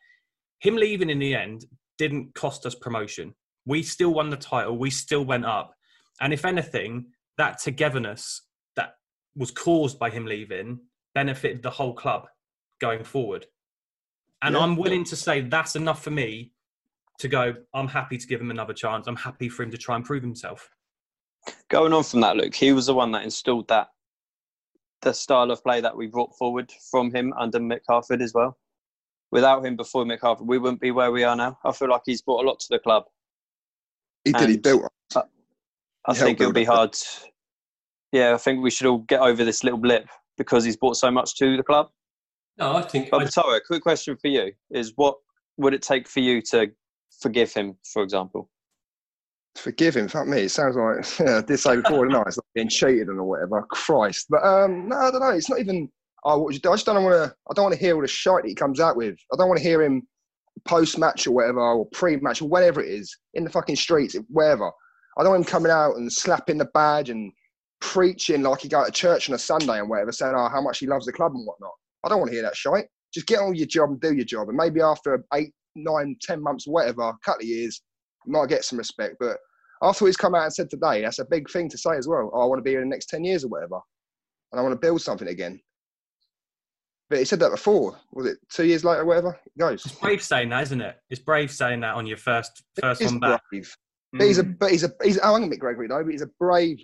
him 0.61 0.77
leaving 0.77 1.11
in 1.11 1.19
the 1.19 1.35
end 1.35 1.67
didn't 1.99 2.35
cost 2.35 2.65
us 2.65 2.75
promotion. 2.75 3.35
We 3.67 3.83
still 3.83 4.15
won 4.15 4.31
the 4.31 4.37
title. 4.37 4.79
We 4.79 4.91
still 4.91 5.25
went 5.25 5.45
up, 5.45 5.75
and 6.21 6.33
if 6.33 6.45
anything, 6.45 7.07
that 7.39 7.59
togetherness 7.59 8.43
that 8.77 8.95
was 9.37 9.51
caused 9.51 9.99
by 9.99 10.11
him 10.11 10.27
leaving 10.27 10.81
benefited 11.15 11.63
the 11.63 11.71
whole 11.71 11.95
club 11.95 12.27
going 12.81 13.05
forward. 13.05 13.47
And 14.43 14.55
Yeah. 14.55 14.63
I'm 14.63 14.77
willing 14.77 15.05
to 15.05 15.17
say 15.17 15.41
that's 15.43 15.77
enough 15.77 16.03
for 16.03 16.11
me 16.11 16.53
to 17.19 17.29
go, 17.29 17.55
I'm 17.75 17.89
happy 17.89 18.17
to 18.17 18.27
give 18.27 18.41
him 18.41 18.51
another 18.51 18.73
chance. 18.73 19.07
I'm 19.07 19.17
happy 19.17 19.49
for 19.49 19.63
him 19.63 19.71
to 19.71 19.77
try 19.79 19.97
and 19.97 20.05
prove 20.05 20.23
himself. 20.23 20.71
going 21.69 21.93
on 21.93 22.03
from 22.03 22.21
that, 22.21 22.37
Luke, 22.37 22.55
he 22.55 22.73
was 22.73 22.87
the 22.87 22.95
one 22.95 23.13
that 23.13 23.25
installed 23.25 23.69
that 23.69 23.89
the 25.03 25.13
style 25.13 25.51
of 25.51 25.63
play 25.63 25.81
that 25.81 25.97
we 25.97 26.07
brought 26.07 26.37
forward 26.37 26.71
from 26.91 27.15
him 27.15 27.33
under 27.39 27.59
Mick 27.59 27.81
Harford 27.89 28.21
as 28.21 28.35
well. 28.35 28.59
Without 29.33 29.65
him 29.65 29.77
before 29.77 30.05
Mick 30.05 30.21
Harford, 30.21 30.47
we 30.47 30.59
wouldn't 30.59 30.81
be 30.81 30.91
where 30.91 31.13
we 31.13 31.23
are 31.23 31.37
now. 31.37 31.59
I 31.65 31.73
feel 31.73 31.89
like 31.89 32.03
he's 32.05 32.23
brought 32.23 32.45
a 32.45 32.49
lot 32.49 32.59
to 32.61 32.67
the 32.71 32.79
club. 32.79 33.05
He 34.25 34.33
did. 34.33 34.49
He 34.49 34.57
built. 34.57 34.83
I 35.15 36.15
He 36.15 36.19
think 36.19 36.41
it'll 36.41 36.53
be 36.53 36.63
it. 36.63 36.69
hard. 36.69 36.97
Yeah, 38.13 38.35
I 38.35 38.39
think 38.39 38.63
we 38.63 38.71
should 38.71 38.87
all 38.87 38.99
get 38.99 39.21
over 39.21 39.45
this 39.45 39.63
little 39.63 39.79
blip 39.79 40.09
because 40.37 40.65
he's 40.65 40.77
brought 40.77 40.97
so 40.97 41.11
much 41.11 41.37
to 41.37 41.57
the 41.57 41.63
club. 41.63 41.91
No, 42.59 42.77
I 42.77 42.83
think 42.83 43.11
But 43.11 43.31
I, 43.39 43.57
a 43.57 43.61
quick 43.61 43.83
question 43.83 44.17
for 44.17 44.29
you 44.29 44.53
is 44.71 44.93
what 44.97 45.17
would 45.57 45.75
it 45.75 45.83
take 45.83 46.09
for 46.09 46.21
you 46.21 46.43
to 46.43 46.71
forgive 47.21 47.53
him, 47.53 47.77
for 47.93 48.03
example? 48.03 48.51
Forgive 49.57 49.97
him. 49.97 50.09
Fuck 50.09 50.27
me. 50.27 50.43
It 50.43 50.51
sounds 50.51 50.77
like 50.77 51.19
yeah, 51.29 51.39
I 51.39 51.41
did 51.43 51.59
say 51.59 51.77
before, 51.77 52.07
didn't 52.07 52.21
I? 52.21 52.23
It's 52.27 52.37
like 52.37 52.47
being 52.55 52.69
cheated 52.69 53.09
on 53.09 53.19
or 53.19 53.25
whatever. 53.25 53.63
Christ. 53.71 54.27
But 54.31 54.45
um, 54.45 54.89
no, 54.89 54.97
I 54.97 55.11
don't 55.11 55.21
know. 55.21 55.31
It's 55.31 55.51
not 55.51 55.61
even. 55.61 55.91
Oh, 56.25 56.39
what 56.39 56.55
you 56.55 56.61
do? 56.61 56.71
I 56.71 56.75
just 56.75 56.87
don't 56.87 57.03
want 57.03 57.15
to. 57.15 57.35
I 57.51 57.55
don't 57.55 57.65
want 57.65 57.75
to 57.75 57.81
hear 57.81 57.95
all 57.95 58.03
the 58.03 58.09
shite 58.09 58.43
that 58.43 58.49
he 58.49 58.55
comes 58.55 58.81
out 58.81 58.97
with. 58.97 59.17
I 59.33 59.37
don't 59.37 59.49
want 59.49 59.59
to 59.59 59.65
hear 59.65 59.83
him 59.83 60.07
post 60.67 60.99
match 60.99 61.27
or 61.27 61.33
whatever, 61.33 61.61
or 61.61 61.87
pre 61.87 62.17
match 62.17 62.43
or 62.43 62.49
whatever 62.49 62.83
it 62.83 62.89
is 62.89 63.17
in 63.35 63.45
the 63.45 63.51
fucking 63.51 63.77
streets, 63.77 64.17
wherever. 64.29 64.71
I 65.19 65.23
don't 65.23 65.33
want 65.33 65.47
him 65.47 65.51
coming 65.51 65.73
out 65.73 65.97
and 65.97 66.13
slapping 66.13 66.59
the 66.59 66.67
badge 66.67 67.11
and 67.11 67.33
preaching 67.81 68.43
like 68.43 68.61
he 68.61 68.69
go 68.69 68.85
to 68.85 68.93
church 68.93 69.29
on 69.29 69.35
a 69.35 69.39
Sunday 69.39 69.79
and 69.79 69.89
whatever, 69.89 70.13
saying 70.13 70.35
oh 70.37 70.49
how 70.49 70.61
much 70.61 70.79
he 70.79 70.87
loves 70.87 71.07
the 71.07 71.13
club 71.13 71.33
and 71.35 71.47
whatnot. 71.47 71.73
I 72.05 72.09
don't 72.09 72.19
want 72.19 72.31
to 72.31 72.35
hear 72.35 72.43
that 72.43 72.57
shite. 72.57 72.87
Just 73.13 73.27
get 73.27 73.41
on 73.41 73.51
with 73.51 73.59
your 73.59 73.67
job 73.67 73.91
and 73.91 74.01
do 74.01 74.15
your 74.15 74.25
job, 74.25 74.49
and 74.49 74.57
maybe 74.57 74.81
after 74.81 75.25
eight, 75.35 75.53
nine, 75.75 76.17
ten 76.21 76.43
months, 76.43 76.67
whatever, 76.67 77.03
a 77.03 77.19
couple 77.25 77.43
of 77.43 77.49
years, 77.49 77.83
you 78.27 78.33
might 78.33 78.49
get 78.49 78.65
some 78.65 78.79
respect. 78.79 79.17
But 79.19 79.39
after 79.83 80.07
he's 80.07 80.17
come 80.17 80.35
out 80.35 80.45
and 80.45 80.53
said 80.53 80.71
today, 80.71 81.03
that's 81.03 81.19
a 81.19 81.25
big 81.25 81.51
thing 81.51 81.69
to 81.71 81.79
say 81.79 81.97
as 81.97 82.07
well. 82.07 82.31
Oh, 82.35 82.43
I 82.43 82.45
want 82.47 82.59
to 82.59 82.63
be 82.63 82.71
here 82.71 82.83
in 82.83 82.89
the 82.89 82.95
next 82.95 83.09
10 83.09 83.25
years 83.25 83.45
or 83.45 83.49
whatever. 83.49 83.81
And 84.53 84.61
I 84.61 84.63
want 84.63 84.75
to 84.75 84.79
build 84.79 85.01
something 85.01 85.29
again. 85.29 85.61
But 87.11 87.19
he 87.19 87.25
said 87.25 87.41
that 87.41 87.51
before. 87.51 87.99
Was 88.13 88.27
it 88.27 88.39
two 88.51 88.65
years 88.67 88.85
later 88.85 89.03
or 89.03 89.05
whatever? 89.05 89.39
It 89.45 89.59
goes. 89.59 89.85
It's 89.85 89.95
brave 89.97 90.23
saying 90.23 90.49
that, 90.51 90.63
isn't 90.63 90.81
it? 90.81 90.97
It's 91.11 91.21
brave 91.21 91.51
saying 91.51 91.81
that 91.81 91.97
on 91.97 92.07
your 92.07 92.17
first 92.17 92.63
first 92.81 93.03
He's 93.03 93.11
one 93.11 93.19
back. 93.21 93.43
brave. 93.51 93.75
But 94.13 94.27
he's 94.27 94.39
a, 94.39 94.45
Mm. 94.45 94.59
but 94.59 94.71
he's 94.71 94.85
a, 94.85 94.93
he's, 95.03 95.19
I 95.19 95.31
won't 95.31 95.53
Mick 95.53 95.59
Gregory 95.59 95.89
though, 95.89 96.03
but 96.05 96.13
he's 96.13 96.23
a 96.23 96.31
brave 96.39 96.79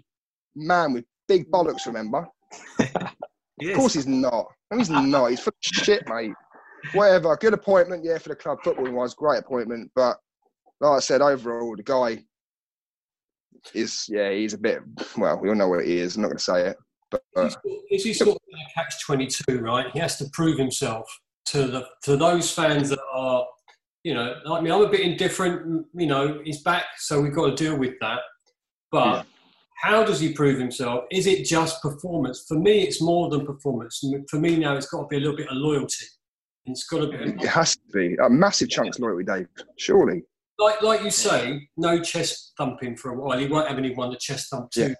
man 0.56 0.92
with 0.92 1.04
big 1.28 1.50
bollocks, 1.50 1.86
remember? 1.86 2.26
Of 3.58 3.74
course 3.74 3.94
he's 3.94 4.06
not. 4.06 4.48
No, 4.70 4.76
he's 4.76 4.90
not. 4.90 5.30
He's 5.30 5.40
full 5.40 5.48
of 5.48 5.54
shit, 5.62 6.06
mate. 6.10 6.34
Whatever. 6.92 7.34
Good 7.38 7.54
appointment, 7.54 8.04
yeah, 8.04 8.18
for 8.18 8.28
the 8.28 8.36
club 8.36 8.58
football 8.62 8.90
wise, 8.92 9.14
great 9.14 9.38
appointment. 9.38 9.90
But 9.94 10.18
like 10.82 10.96
I 10.96 10.98
said, 10.98 11.22
overall, 11.22 11.74
the 11.74 11.82
guy 11.82 12.22
is, 13.74 14.04
yeah, 14.10 14.30
he's 14.30 14.52
a 14.52 14.58
bit, 14.58 14.82
well, 15.16 15.38
we 15.40 15.48
all 15.48 15.54
know 15.54 15.68
what 15.68 15.86
he 15.86 15.98
is. 15.98 16.16
I'm 16.16 16.22
not 16.22 16.28
going 16.28 16.36
to 16.38 16.44
say 16.44 16.66
it. 16.68 16.76
But, 17.10 17.22
He's, 17.36 17.56
uh, 17.56 17.60
he's, 17.88 18.04
he's 18.04 18.18
sort 18.18 18.30
of 18.30 18.36
a 18.36 18.74
catch 18.74 19.00
twenty 19.04 19.26
two, 19.26 19.60
right? 19.60 19.86
He 19.92 19.98
has 20.00 20.16
to 20.18 20.26
prove 20.32 20.58
himself 20.58 21.06
to 21.46 21.66
the 21.66 21.86
to 22.02 22.16
those 22.16 22.50
fans 22.50 22.88
that 22.90 22.98
are 23.12 23.46
You 24.04 24.14
know, 24.14 24.34
like 24.44 24.62
me, 24.62 24.70
I'm 24.70 24.82
a 24.82 24.88
bit 24.88 25.00
indifferent. 25.00 25.86
You 25.94 26.06
know, 26.06 26.40
he's 26.44 26.62
back, 26.62 26.84
so 26.98 27.20
we've 27.20 27.34
got 27.34 27.56
to 27.56 27.64
deal 27.64 27.76
with 27.76 27.94
that. 28.00 28.20
But 28.92 29.04
Yeah. 29.16 29.22
how 29.82 30.04
does 30.04 30.20
he 30.20 30.32
prove 30.32 30.58
himself? 30.58 31.04
Is 31.10 31.26
it 31.26 31.44
just 31.44 31.80
performance? 31.82 32.44
For 32.48 32.58
me, 32.58 32.82
it's 32.82 33.00
more 33.02 33.28
than 33.30 33.44
performance. 33.46 34.02
For 34.30 34.38
me 34.38 34.56
now, 34.56 34.76
it's 34.76 34.86
got 34.86 35.02
to 35.02 35.06
be 35.08 35.16
a 35.16 35.20
little 35.20 35.36
bit 35.36 35.48
of 35.48 35.56
loyalty. 35.56 36.06
It's 36.66 36.84
got 36.88 37.00
to 37.00 37.08
be 37.08 37.16
It 37.16 37.48
has 37.48 37.76
to 37.76 37.82
be 37.92 38.16
a 38.16 38.28
massive 38.30 38.68
chunks 38.68 38.96
of 38.96 39.02
loyalty, 39.02 39.24
Dave. 39.24 39.46
Surely. 39.78 40.22
like 40.58 40.80
like 40.82 41.02
you 41.04 41.10
say, 41.10 41.68
no 41.76 42.00
chest 42.00 42.52
thumping 42.58 42.96
for 42.96 43.12
a 43.12 43.16
while. 43.20 43.38
He 43.38 43.46
won't 43.46 43.68
have 43.68 43.78
anyone 43.78 44.10
to 44.10 44.16
chest 44.18 44.50
thump 44.50 44.70
to. 44.72 44.80
Yeah. 44.88 44.94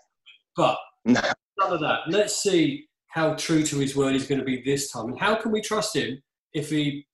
But 0.56 0.78
No. 1.04 1.20
None 1.66 1.75
of 1.75 1.80
that. 1.80 2.00
Let's 2.08 2.42
see 2.42 2.87
how 3.08 3.35
true 3.35 3.62
to 3.64 3.78
his 3.78 3.96
word 3.96 4.12
he's 4.12 4.26
going 4.26 4.38
to 4.38 4.44
be 4.44 4.62
this 4.62 4.90
time, 4.90 5.08
and 5.08 5.18
how 5.18 5.35
can 5.37 5.52
we 5.52 5.61
trust 5.61 5.96
him 5.96 6.23
if 6.52 6.70
he 6.70 7.06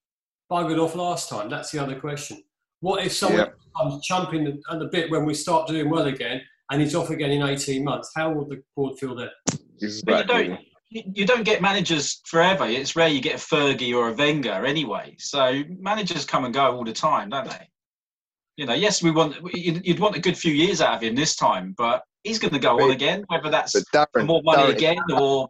buggered 0.51 0.83
off 0.83 0.95
last 0.95 1.29
time? 1.29 1.49
That's 1.49 1.71
the 1.71 1.79
other 1.83 1.99
question. 1.99 2.43
What 2.81 3.05
if 3.05 3.13
someone 3.13 3.51
comes 3.77 4.05
chumping 4.05 4.61
at 4.71 4.79
the 4.79 4.87
bit 4.87 5.11
when 5.11 5.25
we 5.25 5.35
start 5.35 5.69
doing 5.69 5.89
well 5.89 6.07
again, 6.07 6.41
and 6.71 6.81
he's 6.81 6.95
off 6.95 7.11
again 7.11 7.31
in 7.31 7.43
eighteen 7.43 7.85
months? 7.85 8.11
How 8.17 8.33
will 8.33 8.47
the 8.47 8.63
board 8.77 8.99
feel 8.99 9.15
then? 9.15 9.31
You 9.79 9.89
Exactly. 9.89 10.49
don't, 10.49 10.61
you 10.91 11.03
you 11.15 11.27
don't 11.27 11.45
get 11.45 11.63
managers 11.63 12.21
forever. 12.27 12.67
It's 12.67 12.97
rare 12.97 13.09
you 13.09 13.21
get 13.21 13.37
a 13.37 13.39
Fergie 13.39 13.97
or 13.97 14.09
a 14.09 14.13
Wenger 14.13 14.67
anyway. 14.67 15.17
So 15.19 15.63
managers 15.79 16.25
come 16.25 16.45
and 16.45 16.53
go 16.53 16.77
all 16.77 16.85
the 16.85 16.93
time, 16.93 17.31
don't 17.31 17.49
they? 17.49 17.69
You 18.57 18.67
know, 18.67 18.75
yes, 18.75 19.03
we 19.03 19.11
want 19.11 19.37
you'd, 19.55 19.87
you'd 19.87 20.01
want 20.01 20.17
a 20.17 20.21
good 20.21 20.37
few 20.37 20.53
years 20.53 20.81
out 20.81 20.97
of 20.97 21.03
him 21.03 21.15
this 21.15 21.37
time, 21.37 21.75
but 21.79 22.03
he's 22.25 22.39
going 22.39 22.53
to 22.53 22.59
go 22.59 22.81
on 22.81 22.91
again, 22.91 23.25
whether 23.29 23.51
that's 23.51 23.73
for 23.73 23.81
Darren, 23.95 24.27
more 24.27 24.43
money 24.43 24.63
Darren, 24.63 24.77
again 24.77 24.99
or 25.15 25.49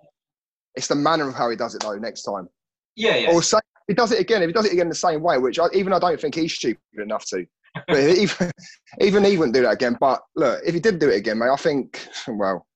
it's 0.75 0.89
the 0.89 0.95
manner 0.95 1.29
of 1.29 1.35
how 1.35 1.51
he 1.51 1.57
does 1.57 1.75
it 1.75 1.83
though. 1.83 1.97
Next 1.97 2.23
time, 2.23 2.49
yeah, 2.97 3.17
yeah. 3.17 3.33
or 3.33 3.43
say 3.43 3.59
if 3.59 3.85
he 3.89 3.95
does 3.95 4.13
it 4.13 4.21
again. 4.21 4.43
If 4.43 4.49
he 4.49 4.53
does 4.53 4.67
it 4.67 4.73
again 4.73 4.89
the 4.89 4.95
same 4.95 5.23
way, 5.23 5.39
which 5.39 5.59
I, 5.59 5.67
even 5.75 5.93
I 5.93 5.99
don't 5.99 6.21
think 6.21 6.35
he's 6.35 6.55
stupid 6.55 6.81
enough 6.99 7.25
to. 7.27 7.47
But 7.89 8.01
even 8.01 8.51
even 9.01 9.25
he 9.25 9.39
wouldn't 9.39 9.55
do 9.55 9.63
that 9.63 9.73
again. 9.73 9.97
But 9.99 10.21
look, 10.37 10.61
if 10.63 10.75
he 10.75 10.81
did 10.81 10.99
do 10.99 11.09
it 11.09 11.17
again, 11.17 11.39
mate, 11.39 11.49
I 11.49 11.57
think 11.57 12.07
well, 12.29 12.67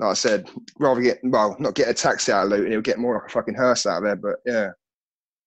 like 0.00 0.10
I 0.10 0.14
said, 0.14 0.50
rather 0.80 1.00
get 1.00 1.20
well, 1.22 1.54
not 1.60 1.76
get 1.76 1.88
a 1.88 1.94
taxi 1.94 2.32
out 2.32 2.44
of 2.44 2.50
Luton, 2.50 2.64
and 2.64 2.72
he'll 2.72 2.82
get 2.82 2.98
more 2.98 3.16
of 3.16 3.24
a 3.24 3.28
fucking 3.28 3.54
hearse 3.54 3.86
out 3.86 3.98
of 3.98 4.02
there. 4.02 4.16
But 4.16 4.36
yeah, 4.44 4.70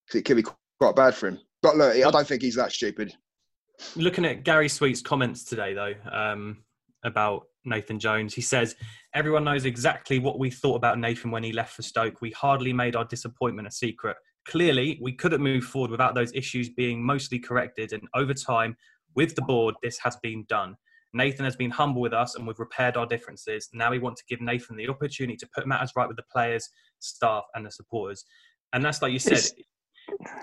'Cause 0.10 0.20
it 0.20 0.24
could 0.24 0.38
be 0.38 0.46
quite 0.80 0.96
bad 0.96 1.14
for 1.14 1.28
him. 1.28 1.40
But 1.62 1.76
look, 1.76 1.94
I 1.94 2.10
don't 2.10 2.26
think 2.26 2.42
he's 2.42 2.56
that 2.56 2.72
stupid. 2.72 3.14
Looking 3.98 4.24
at 4.24 4.44
Gary 4.44 4.70
Sweet's 4.70 5.02
comments 5.02 5.44
today, 5.44 5.74
though, 5.74 5.94
um, 6.10 6.64
about 7.04 7.48
Nathan 7.66 8.00
Jones, 8.00 8.34
he 8.34 8.42
says, 8.42 8.76
Everyone 9.14 9.44
knows 9.44 9.66
exactly 9.66 10.20
what 10.20 10.40
we 10.40 10.50
thought 10.50 10.76
about 10.76 11.00
Nathan 11.00 11.32
when 11.32 11.44
he 11.44 11.52
left 11.52 11.74
for 11.74 11.82
Stoke. 11.82 12.22
We 12.22 12.32
hardly 12.32 12.74
made 12.74 12.96
our 12.96 13.06
disappointment 13.06 13.68
a 13.68 13.72
secret. 13.72 14.18
Clearly, 14.48 15.00
we 15.02 15.14
couldn't 15.14 15.42
move 15.42 15.64
forward 15.64 15.92
without 15.92 16.16
those 16.16 16.32
issues 16.34 16.70
being 16.70 17.04
mostly 17.04 17.40
corrected, 17.40 17.94
and 17.94 18.04
over 18.14 18.34
time, 18.34 18.76
with 19.16 19.36
the 19.36 19.42
board, 19.42 19.76
this 19.82 19.98
has 20.04 20.18
been 20.18 20.46
done. 20.48 20.76
Nathan 21.14 21.46
has 21.46 21.56
been 21.56 21.72
humble 21.72 22.02
with 22.02 22.14
us 22.14 22.36
and 22.36 22.46
we've 22.46 22.60
repaired 22.60 22.98
our 22.98 23.06
differences. 23.06 23.70
Now 23.74 23.90
we 23.92 24.00
want 24.00 24.18
to 24.18 24.24
give 24.28 24.42
Nathan 24.42 24.76
the 24.76 24.90
opportunity 24.90 25.38
to 25.38 25.48
put 25.56 25.66
matters 25.66 25.94
right 25.96 26.10
with 26.10 26.18
the 26.18 26.26
players, 26.30 26.70
staff, 27.00 27.44
and 27.56 27.66
the 27.66 27.72
supporters. 27.72 28.26
And 28.74 28.84
that's 28.84 29.02
like 29.02 29.14
you 29.14 29.20
said, 29.20 29.38
It's- 29.38 29.54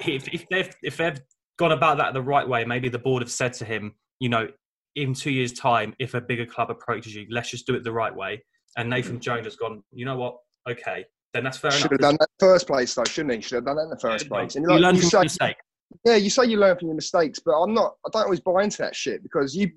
if, 0.07 0.29
if 0.29 0.49
they've 0.49 0.75
if 0.83 0.97
they've 0.97 1.21
gone 1.59 1.73
about 1.73 1.99
that 1.99 2.15
the 2.15 2.23
right 2.23 2.49
way, 2.49 2.65
maybe 2.65 2.89
the 2.89 2.99
board 2.99 3.23
have 3.23 3.31
said 3.31 3.53
to 3.55 3.65
him, 3.67 3.95
you 4.19 4.29
know, 4.31 4.49
in 4.97 5.15
two 5.15 5.31
years' 5.31 5.53
time, 5.53 5.95
if 5.99 6.15
a 6.15 6.21
bigger 6.21 6.47
club 6.47 6.71
approaches 6.71 7.15
you, 7.15 7.27
let's 7.31 7.51
just 7.51 7.67
do 7.67 7.75
it 7.75 7.85
the 7.85 7.93
right 7.93 8.15
way. 8.15 8.43
And 8.77 8.89
Nathan 8.89 9.21
Jones 9.21 9.45
has 9.47 9.57
gone, 9.57 9.83
you 9.93 10.05
know 10.05 10.17
what? 10.17 10.37
Okay, 10.69 11.05
then 11.35 11.45
that's 11.45 11.59
fair 11.59 11.71
Should 11.71 11.91
enough. 11.91 11.91
have 11.93 12.01
done 12.01 12.17
that 12.21 12.29
in 12.29 12.47
the 12.47 12.47
first 12.53 12.67
place, 12.67 12.95
though, 12.95 13.05
shouldn't 13.05 13.35
he? 13.35 13.41
Should 13.41 13.57
have 13.57 13.65
done 13.67 13.77
that 13.77 13.83
in 13.85 13.91
the 13.91 13.99
first 13.99 14.25
You 14.25 14.31
place. 14.31 14.57
And 14.57 14.67
learn 14.67 14.81
like, 14.83 14.91
from 14.91 14.97
you 14.97 15.03
your 15.03 15.11
say, 15.11 15.23
mistake. 15.23 15.57
yeah, 16.05 16.17
you 16.17 16.31
say 16.31 16.45
you 16.47 16.59
learn 16.59 16.79
from 16.79 16.89
your 16.89 16.95
mistakes, 16.95 17.39
but 17.45 17.53
I'm 17.53 17.75
not. 17.75 17.95
I 18.07 18.11
don't 18.13 18.25
always 18.25 18.41
buy 18.41 18.63
into 18.63 18.79
that 18.79 18.95
shit 18.95 19.23
because 19.23 19.55
you, 19.55 19.71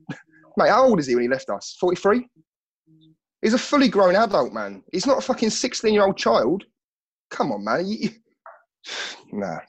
mate. 0.57 0.69
How 0.69 0.86
old 0.86 1.00
is 1.00 1.07
he 1.07 1.15
when 1.15 1.24
he 1.24 1.29
left 1.29 1.50
us? 1.50 1.75
Forty 1.79 1.95
three. 2.00 2.27
He's 3.41 3.53
a 3.53 3.57
fully 3.60 3.89
grown 3.89 4.15
adult, 4.15 4.53
man. 4.53 4.81
He's 4.91 5.05
not 5.05 5.17
a 5.17 5.22
fucking 5.22 5.50
sixteen 5.50 5.93
year 5.93 6.05
old 6.05 6.17
child. 6.17 6.63
Come 7.31 7.51
on, 7.51 7.63
man. 7.63 7.86
You, 7.88 8.10
nah. 9.31 9.60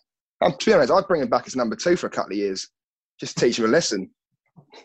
Um, 0.43 0.53
to 0.59 0.67
be 0.67 0.73
honest, 0.75 0.93
I'd 0.93 1.07
bring 1.09 1.23
him 1.23 1.29
back 1.31 1.47
as 1.47 1.57
number 1.57 1.77
two 1.77 1.97
for 1.97 2.07
a 2.07 2.11
couple 2.11 2.33
of 2.33 2.37
years, 2.39 2.69
just 3.19 3.39
teach 3.39 3.59
him 3.59 3.65
a 3.65 3.69
lesson. 3.69 4.11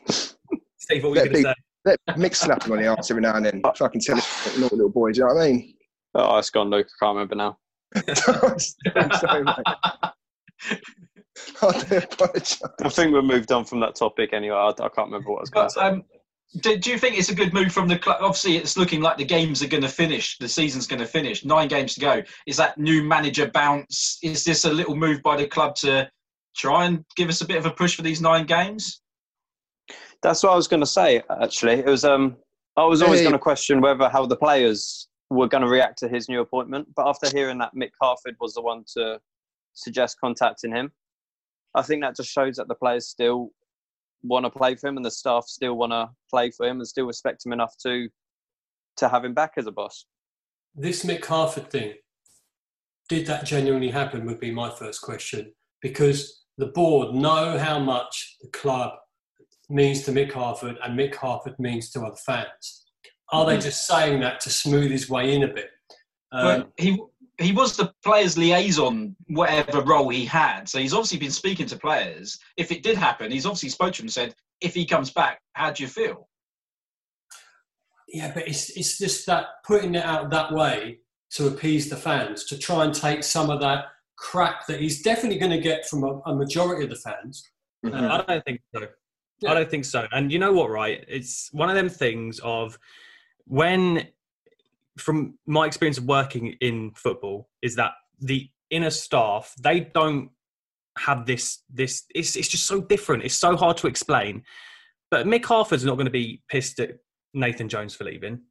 Steve, 0.82 1.04
what 1.04 1.12
were 1.12 1.18
you 1.18 1.30
going 1.30 1.44
to 1.44 1.50
say? 1.50 1.98
Let 2.08 2.18
mix 2.18 2.42
slap 2.42 2.64
him 2.64 2.72
on 2.74 2.80
the 2.80 2.88
arse 2.88 3.12
every 3.12 3.22
now 3.22 3.36
and 3.36 3.46
then. 3.46 3.62
Fucking 3.76 4.02
tell 4.02 4.16
him, 4.16 4.62
naughty 4.62 4.76
little 4.76 4.90
boy. 4.90 5.12
Do 5.12 5.20
you 5.20 5.28
know 5.28 5.36
what 5.36 5.44
I 5.44 5.52
mean? 5.52 5.74
Oh, 6.16 6.38
it's 6.38 6.50
gone, 6.50 6.70
Luke. 6.70 6.88
I 6.88 7.06
can't 7.06 7.16
remember 7.16 7.36
now. 7.36 7.58
I'm 8.96 9.12
sorry, 9.12 9.44
mate. 9.44 9.56
I 11.62 11.84
do 11.88 11.98
apologise. 11.98 12.62
I 12.84 12.90
think 12.90 13.14
we've 13.14 13.24
moved 13.24 13.52
on 13.52 13.66
from 13.66 13.80
that 13.82 13.96
topic 13.96 14.34
anyway. 14.34 14.56
I, 14.56 14.70
I 14.70 14.90
can't 14.90 15.08
remember 15.08 15.32
what 15.32 15.38
I 15.38 15.42
was 15.42 15.50
going 15.50 15.68
to 15.68 15.74
say. 15.74 15.82
um, 15.82 16.04
do, 16.62 16.78
do 16.78 16.90
you 16.90 16.98
think 16.98 17.18
it's 17.18 17.30
a 17.30 17.36
good 17.36 17.54
move 17.54 17.72
from 17.72 17.88
the 17.88 17.98
club? 17.98 18.18
Obviously, 18.20 18.58
it's 18.58 18.76
looking 18.76 19.02
like 19.02 19.18
the 19.18 19.26
games 19.26 19.64
are 19.64 19.68
going 19.68 19.84
to 19.84 19.90
finish. 19.90 20.38
The 20.40 20.50
season's 20.50 20.88
going 20.88 21.00
to 21.00 21.06
finish. 21.06 21.46
Nine 21.46 21.68
games 21.68 21.94
to 21.94 22.00
go. 22.00 22.24
Is 22.48 22.58
that 22.58 22.78
new 22.78 23.04
manager 23.04 23.50
bounce? 23.52 24.18
Is 24.24 24.44
this 24.44 24.66
a 24.66 24.74
little 24.74 24.96
move 24.96 25.22
by 25.22 25.38
the 25.38 25.48
club 25.48 25.76
to 25.76 26.10
try 26.56 26.86
and 26.86 27.06
give 27.16 27.30
us 27.30 27.42
a 27.42 27.46
bit 27.46 27.58
of 27.58 27.66
a 27.66 27.72
push 27.72 27.96
for 27.96 28.02
these 28.02 28.20
nine 28.20 28.46
games? 28.46 29.02
That's 30.22 30.44
what 30.44 30.52
I 30.52 30.56
was 30.56 30.68
going 30.68 30.82
to 30.82 30.86
say. 30.88 31.22
Actually, 31.42 31.80
it 31.80 31.86
was. 31.86 32.06
Um, 32.06 32.38
I 32.78 32.86
was 32.86 33.02
always 33.02 33.20
Hey. 33.20 33.26
going 33.26 33.34
to 33.34 33.40
question 33.40 33.82
whether 33.82 34.08
how 34.08 34.26
the 34.26 34.36
players 34.38 35.08
were 35.30 35.48
going 35.48 35.64
to 35.64 35.70
react 35.70 35.98
to 36.00 36.08
his 36.10 36.30
new 36.30 36.42
appointment, 36.42 36.88
but 36.96 37.08
after 37.08 37.30
hearing 37.30 37.58
that 37.58 37.76
Mick 37.76 37.92
Harford 38.02 38.36
was 38.40 38.54
the 38.54 38.62
one 38.62 38.84
to 38.96 39.20
suggest 39.74 40.20
contacting 40.20 40.72
him, 40.72 40.92
I 41.76 41.82
think 41.82 42.02
that 42.04 42.16
just 42.16 42.30
shows 42.32 42.58
that 42.58 42.68
the 42.68 42.76
players 42.76 43.08
still 43.08 43.52
want 44.24 44.46
to 44.46 44.50
play 44.50 44.76
for 44.76 44.88
him 44.88 44.98
and 44.98 45.06
the 45.06 45.12
staff 45.12 45.46
still 45.48 45.76
want 45.76 45.92
to 45.92 46.10
play 46.30 46.52
for 46.52 46.66
him 46.68 46.78
and 46.78 46.88
still 46.88 47.06
respect 47.08 47.46
him 47.46 47.54
enough 47.54 47.76
to 47.84 48.08
to 48.98 49.10
have 49.10 49.24
him 49.26 49.34
back 49.34 49.54
as 49.58 49.68
a 49.68 49.72
boss. 49.72 50.06
this 50.76 51.04
Mick 51.06 51.26
Harford 51.26 51.70
thing, 51.72 51.94
did 53.10 53.26
that 53.28 53.46
genuinely 53.46 53.90
happen? 53.90 54.26
Would 54.26 54.40
be 54.40 54.52
my 54.52 54.70
first 54.70 55.02
question 55.02 55.54
because 55.82 56.44
the 56.58 56.68
board 56.68 57.16
know 57.16 57.58
how 57.58 57.80
much 57.80 58.38
the 58.42 58.50
club 58.50 58.92
means 59.72 60.04
to 60.04 60.12
Mick 60.12 60.32
Harford 60.32 60.78
and 60.84 60.98
Mick 60.98 61.16
Harford 61.16 61.56
means 61.60 61.90
to 61.92 62.02
other 62.02 62.16
fans. 62.16 62.86
Are 63.32 63.46
they 63.46 63.58
just 63.58 63.88
saying 63.88 64.20
that 64.22 64.42
to 64.42 64.50
smooth 64.50 64.92
his 64.92 65.10
way 65.10 65.34
in 65.34 65.44
a 65.44 65.48
bit? 65.48 65.70
Um, 66.32 66.46
Well, 66.46 66.74
he 66.78 67.02
he 67.40 67.54
was 67.54 67.76
the 67.76 67.92
players' 68.04 68.38
liaison, 68.38 69.16
whatever 69.28 69.82
role 69.82 70.10
he 70.10 70.26
had. 70.26 70.70
So 70.70 70.80
he's 70.80 70.94
obviously 70.94 71.18
been 71.18 71.32
speaking 71.32 71.66
to 71.68 71.78
players. 71.78 72.38
If 72.58 72.72
it 72.72 72.84
did 72.84 72.98
happen, 72.98 73.32
he's 73.32 73.46
obviously 73.46 73.70
spoke 73.70 73.94
to 73.94 74.02
them 74.02 74.06
and 74.06 74.14
said, 74.14 74.36
"If 74.60 74.74
he 74.74 74.86
comes 74.86 75.12
back, 75.12 75.42
how 75.54 75.72
do 75.72 75.82
you 75.82 75.90
feel?" 75.90 76.28
yeah, 78.14 78.32
but 78.34 78.48
it's 78.48 78.70
it's 78.72 78.98
just 78.98 79.26
that 79.26 79.46
putting 79.66 79.96
it 79.96 80.04
out 80.04 80.30
that 80.32 80.52
way 80.52 81.00
to 81.32 81.48
appease 81.48 81.90
the 81.90 81.96
fans 81.96 82.46
to 82.46 82.58
try 82.58 82.84
and 82.84 82.94
take 82.94 83.24
some 83.24 83.50
of 83.50 83.62
that 83.62 83.86
crap 84.18 84.68
that 84.68 84.82
he's 84.82 85.02
definitely 85.02 85.40
going 85.40 85.52
to 85.52 85.60
get 85.60 85.88
from 85.88 86.04
a, 86.04 86.20
a 86.26 86.36
majority 86.36 86.84
of 86.84 86.90
the 86.90 86.96
fans. 86.98 87.44
Mm-hmm. 87.86 87.96
Uh, 87.96 88.18
I 88.18 88.22
don't 88.24 88.46
think 88.46 88.62
so. 88.76 88.88
Yeah. 89.42 89.52
I 89.52 89.54
don't 89.56 89.70
think 89.70 89.86
so. 89.86 90.08
And 90.12 90.32
you 90.32 90.40
know 90.40 90.54
what, 90.54 90.70
right? 90.70 91.04
It's 91.08 91.50
one 91.52 91.70
of 91.70 91.76
them 91.76 91.90
things 91.90 92.40
of 92.44 92.78
when, 93.46 94.08
from 94.98 95.38
my 95.48 95.66
experience 95.66 95.98
of 95.98 96.06
working 96.06 96.56
in 96.62 96.92
football, 96.96 97.50
is 97.62 97.76
that 97.76 97.94
the 98.20 98.50
inner 98.70 98.90
staff 98.90 99.54
they 99.62 99.82
don't 99.82 100.30
have 100.98 101.26
this. 101.26 101.64
This 101.70 102.04
it's 102.14 102.36
it's 102.36 102.48
just 102.48 102.66
so 102.66 102.82
different. 102.82 103.24
It's 103.24 103.36
so 103.36 103.56
hard 103.56 103.78
to 103.78 103.88
explain. 103.88 104.44
But 105.10 105.26
Mick 105.26 105.46
Harford's 105.46 105.86
not 105.86 105.96
going 105.96 106.06
to 106.06 106.12
be 106.12 106.42
pissed 106.50 106.80
at 106.80 106.98
Nathan 107.34 107.68
Jones 107.68 107.96
for 107.96 108.06
leaving. 108.06 108.42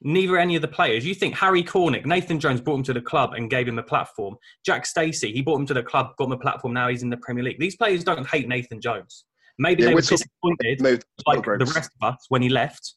Neither 0.00 0.36
any 0.36 0.54
of 0.56 0.62
the 0.62 0.68
players. 0.68 1.04
You 1.04 1.14
think 1.14 1.34
Harry 1.34 1.62
Cornick, 1.62 2.06
Nathan 2.06 2.38
Jones 2.38 2.60
brought 2.60 2.76
him 2.76 2.82
to 2.84 2.92
the 2.92 3.00
club 3.00 3.34
and 3.34 3.50
gave 3.50 3.66
him 3.66 3.78
a 3.78 3.82
platform. 3.82 4.36
Jack 4.64 4.86
Stacey, 4.86 5.32
he 5.32 5.42
brought 5.42 5.58
him 5.58 5.66
to 5.66 5.74
the 5.74 5.82
club, 5.82 6.16
got 6.16 6.26
him 6.26 6.32
a 6.32 6.38
platform. 6.38 6.72
Now 6.72 6.88
he's 6.88 7.02
in 7.02 7.10
the 7.10 7.16
Premier 7.16 7.42
League. 7.42 7.58
These 7.58 7.76
players 7.76 8.04
don't 8.04 8.26
hate 8.26 8.46
Nathan 8.48 8.80
Jones. 8.80 9.24
Maybe 9.58 9.82
Yeah, 9.82 9.88
they 9.88 9.94
we're 9.94 9.98
were 9.98 10.02
disappointed, 10.02 10.80
Moved 10.80 11.04
like 11.26 11.44
the 11.44 11.72
rest 11.74 11.90
of 12.00 12.14
us, 12.14 12.26
when 12.28 12.42
he 12.42 12.48
left. 12.48 12.94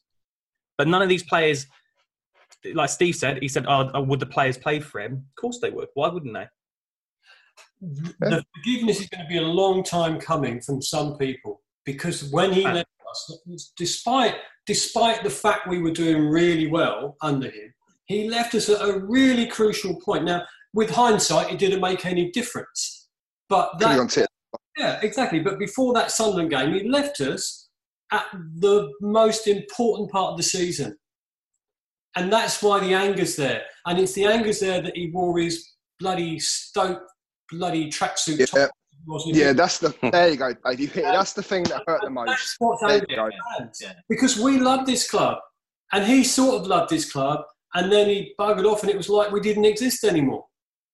But 0.78 0.88
none 0.88 1.02
of 1.02 1.08
these 1.08 1.24
players, 1.24 1.66
like 2.74 2.88
Steve 2.88 3.16
said, 3.16 3.38
he 3.42 3.48
said, 3.48 3.66
"Oh, 3.68 4.00
would 4.02 4.20
the 4.20 4.26
players 4.26 4.56
play 4.56 4.80
for 4.80 5.00
him?" 5.00 5.12
Of 5.12 5.40
course 5.40 5.58
they 5.60 5.70
would. 5.70 5.88
Why 5.94 6.08
wouldn't 6.08 6.34
they? 6.34 6.46
the 7.80 8.44
forgiveness 8.56 9.00
is 9.00 9.08
going 9.08 9.24
to 9.24 9.28
be 9.28 9.38
a 9.38 9.42
long 9.42 9.82
time 9.82 10.20
coming 10.20 10.60
from 10.60 10.80
some 10.80 11.16
people 11.18 11.60
because 11.84 12.30
when 12.30 12.52
he 12.52 12.62
left 12.62 12.88
us, 13.10 13.72
despite 13.76 14.36
despite 14.66 15.24
the 15.24 15.30
fact 15.30 15.68
we 15.68 15.80
were 15.80 15.90
doing 15.90 16.28
really 16.28 16.68
well 16.68 17.16
under 17.22 17.50
him, 17.50 17.74
he 18.04 18.28
left 18.28 18.54
us 18.54 18.68
at 18.68 18.80
a 18.80 19.00
really 19.00 19.46
crucial 19.46 20.00
point. 20.00 20.24
Now, 20.24 20.44
with 20.72 20.90
hindsight, 20.90 21.52
it 21.52 21.58
didn't 21.58 21.80
make 21.80 22.06
any 22.06 22.30
difference, 22.30 23.08
but 23.48 23.78
that 23.80 23.98
on 23.98 24.08
tit. 24.08 24.28
Yeah, 24.76 25.00
exactly. 25.02 25.40
But 25.40 25.58
before 25.58 25.92
that 25.94 26.10
Sunderland 26.10 26.50
game, 26.50 26.72
he 26.72 26.88
left 26.88 27.20
us 27.20 27.68
at 28.12 28.24
the 28.56 28.90
most 29.00 29.46
important 29.46 30.10
part 30.10 30.32
of 30.32 30.36
the 30.36 30.42
season. 30.42 30.96
And 32.14 32.32
that's 32.32 32.62
why 32.62 32.78
the 32.80 32.94
anger's 32.94 33.36
there. 33.36 33.62
And 33.86 33.98
it's 33.98 34.12
the 34.12 34.26
anger's 34.26 34.60
there 34.60 34.82
that 34.82 34.96
he 34.96 35.10
wore 35.10 35.38
his 35.38 35.72
bloody 35.98 36.38
Stoke 36.38 37.02
bloody 37.50 37.90
tracksuit 37.90 38.46
top 38.46 38.58
Yeah. 38.58 38.68
wasn't 39.06 39.36
Yeah, 39.36 39.52
that's 39.52 39.78
the. 39.78 39.94
There 40.12 40.28
you 40.28 40.36
go, 40.36 40.52
Dave. 40.52 40.80
You 40.80 40.88
hit. 40.88 41.04
That's 41.04 41.32
the 41.32 41.42
thing 41.42 41.64
that 41.64 41.82
hurt 41.86 42.02
the 42.02 42.10
most. 42.10 42.28
That's 42.28 42.56
what's 42.58 42.82
There 42.82 43.04
you 43.08 43.16
go. 43.16 43.30
Yeah. 43.80 43.92
Because 44.08 44.38
we 44.38 44.58
love 44.58 44.86
this 44.86 45.10
club, 45.10 45.38
and 45.92 46.04
he 46.04 46.24
sort 46.24 46.60
of 46.60 46.66
loved 46.66 46.90
this 46.90 47.10
club, 47.10 47.40
and 47.74 47.90
then 47.90 48.08
he 48.08 48.34
buggered 48.38 48.64
off, 48.64 48.82
and 48.82 48.90
it 48.90 48.96
was 48.96 49.08
like 49.08 49.30
we 49.30 49.40
didn't 49.40 49.64
exist 49.64 50.04
anymore. 50.04 50.44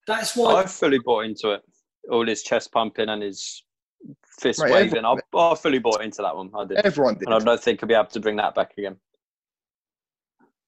That's 0.07 0.37
why. 0.37 0.55
I 0.63 0.67
fully 0.67 0.99
bought 0.99 1.25
into 1.25 1.51
it. 1.51 1.63
All 2.11 2.27
his 2.27 2.43
chest 2.43 2.73
pumping 2.73 3.09
and 3.09 3.23
his 3.23 3.63
fist 4.41 4.61
Mate, 4.63 4.73
waving. 4.73 5.05
I, 5.05 5.15
I 5.37 5.55
fully 5.55 5.79
bought 5.79 6.03
into 6.03 6.23
that 6.23 6.35
one. 6.37 6.51
I 6.57 6.65
did. 6.65 6.79
Everyone 6.79 7.15
did. 7.15 7.25
And 7.29 7.35
I 7.35 7.39
don't 7.39 7.61
think 7.63 7.83
I'll 7.83 7.89
be 7.89 7.95
able 7.95 8.07
to 8.07 8.21
bring 8.21 8.37
that 8.37 8.55
back 8.55 8.73
again. 8.79 8.97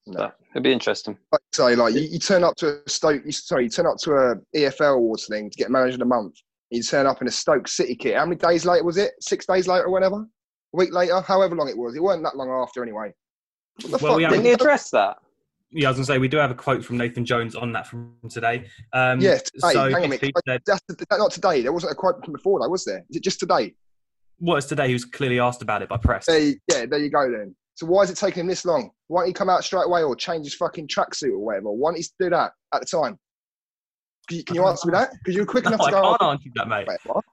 No. 0.07 0.19
So 0.19 0.33
it'd 0.53 0.63
be 0.63 0.73
interesting. 0.73 1.17
like 1.33 1.41
I 1.41 1.57
say, 1.57 1.77
like 1.77 1.95
you, 1.95 2.01
you 2.01 2.19
turn 2.19 2.43
up 2.43 2.57
to 2.57 2.81
a 2.85 2.89
Stoke, 2.91 3.23
you, 3.25 3.33
sorry, 3.33 3.65
you 3.65 3.71
turn 3.71 3.87
up 3.87 3.97
to 3.99 4.13
a 4.13 4.35
EFL 4.57 4.97
awards 4.97 5.27
thing 5.27 5.51
to 5.51 5.57
get 5.57 5.71
manager 5.71 5.95
of 5.95 6.01
the 6.01 6.05
month. 6.07 6.35
You 6.71 6.83
turn 6.83 7.07
up 7.07 7.21
in 7.21 7.29
a 7.29 7.33
Stoke 7.33 7.69
City 7.69 7.95
kit. 7.95 8.17
How 8.17 8.25
many 8.25 8.37
days 8.37 8.65
later 8.65 8.85
was 8.85 8.97
it? 8.97 9.13
Six 9.21 9.47
days 9.47 9.67
later 9.67 9.85
or 9.87 9.91
whatever? 9.91 10.17
A 10.17 10.77
week 10.77 10.93
later? 10.93 11.21
However 11.21 11.55
long 11.55 11.69
it 11.69 11.77
was. 11.77 11.97
It 11.97 12.03
wasn't 12.03 12.25
that 12.25 12.37
long 12.37 12.51
after 12.51 12.83
anyway. 12.83 13.13
What 13.83 13.85
the 13.85 13.91
Well, 14.05 14.13
fuck? 14.13 14.17
we 14.19 14.27
Didn't 14.27 14.45
he 14.45 14.53
address 14.53 14.91
that? 14.91 15.17
Yeah, 15.73 15.87
I 15.89 15.91
was 15.91 15.97
going 15.99 16.07
to 16.07 16.13
say, 16.13 16.19
we 16.19 16.27
do 16.29 16.37
have 16.39 16.51
a 16.51 16.55
quote 16.55 16.85
from 16.85 16.97
Nathan 16.99 17.25
Jones 17.25 17.55
on 17.55 17.73
that 17.73 17.87
from 17.87 18.15
today. 18.29 18.67
Um, 18.93 19.21
Yeah, 19.21 19.39
today. 19.39 19.73
so 19.73 19.91
Hang 19.91 20.13
on 20.13 20.19
said, 20.19 20.63
That's 20.67 20.81
that, 20.89 21.07
not 21.19 21.31
today. 21.31 21.63
There 21.63 21.73
wasn't 21.73 21.93
a 21.93 21.95
quote 21.95 22.25
from 22.25 22.33
before, 22.33 22.61
though, 22.61 22.69
was 22.69 22.85
there? 22.85 23.05
Is 23.09 23.17
it 23.17 23.23
just 23.25 23.39
today? 23.41 23.75
what 24.43 24.57
is 24.57 24.65
today? 24.65 24.87
He 24.89 24.95
was 24.95 25.05
clearly 25.05 25.39
asked 25.39 25.61
about 25.61 25.83
it 25.83 25.89
by 25.91 25.99
press. 25.99 26.25
There 26.27 26.39
you, 26.39 26.55
yeah, 26.73 26.87
there 26.87 26.99
you 26.99 27.11
go 27.11 27.31
then. 27.31 27.55
So 27.75 27.85
why 27.87 28.03
is 28.05 28.11
it 28.11 28.17
taking 28.17 28.41
him 28.41 28.47
this 28.47 28.65
long? 28.65 28.91
Why 29.09 29.21
don't 29.21 29.29
he 29.29 29.33
come 29.35 29.51
out 29.51 29.63
straight 29.65 29.85
away 29.85 30.03
or 30.03 30.17
change 30.17 30.47
his 30.47 30.55
fucking 30.55 30.89
tracksuit 30.89 31.33
or 31.33 31.39
whatever? 31.39 31.71
Why 31.71 31.91
don't 31.91 31.99
he 31.99 32.05
do 32.19 32.31
that 32.31 32.53
at 32.75 32.81
the 32.81 32.87
time? 32.87 33.19
Can 34.29 34.39
you, 34.39 34.45
can 34.45 34.57
you 34.57 34.67
answer 34.67 34.89
me 34.89 34.93
that? 34.93 35.11
Because 35.13 35.35
you 35.35 35.43
were 35.43 35.47
quick 35.47 35.65
No, 35.65 35.73
enough 35.73 35.83
I 35.83 35.91
to 35.91 35.91
go. 35.91 36.03
can't 36.03 36.17
"Oh, 36.23 36.31
answer 36.31 36.49
that, 36.55 36.69
mate. 36.69 36.89
What? 37.05 37.25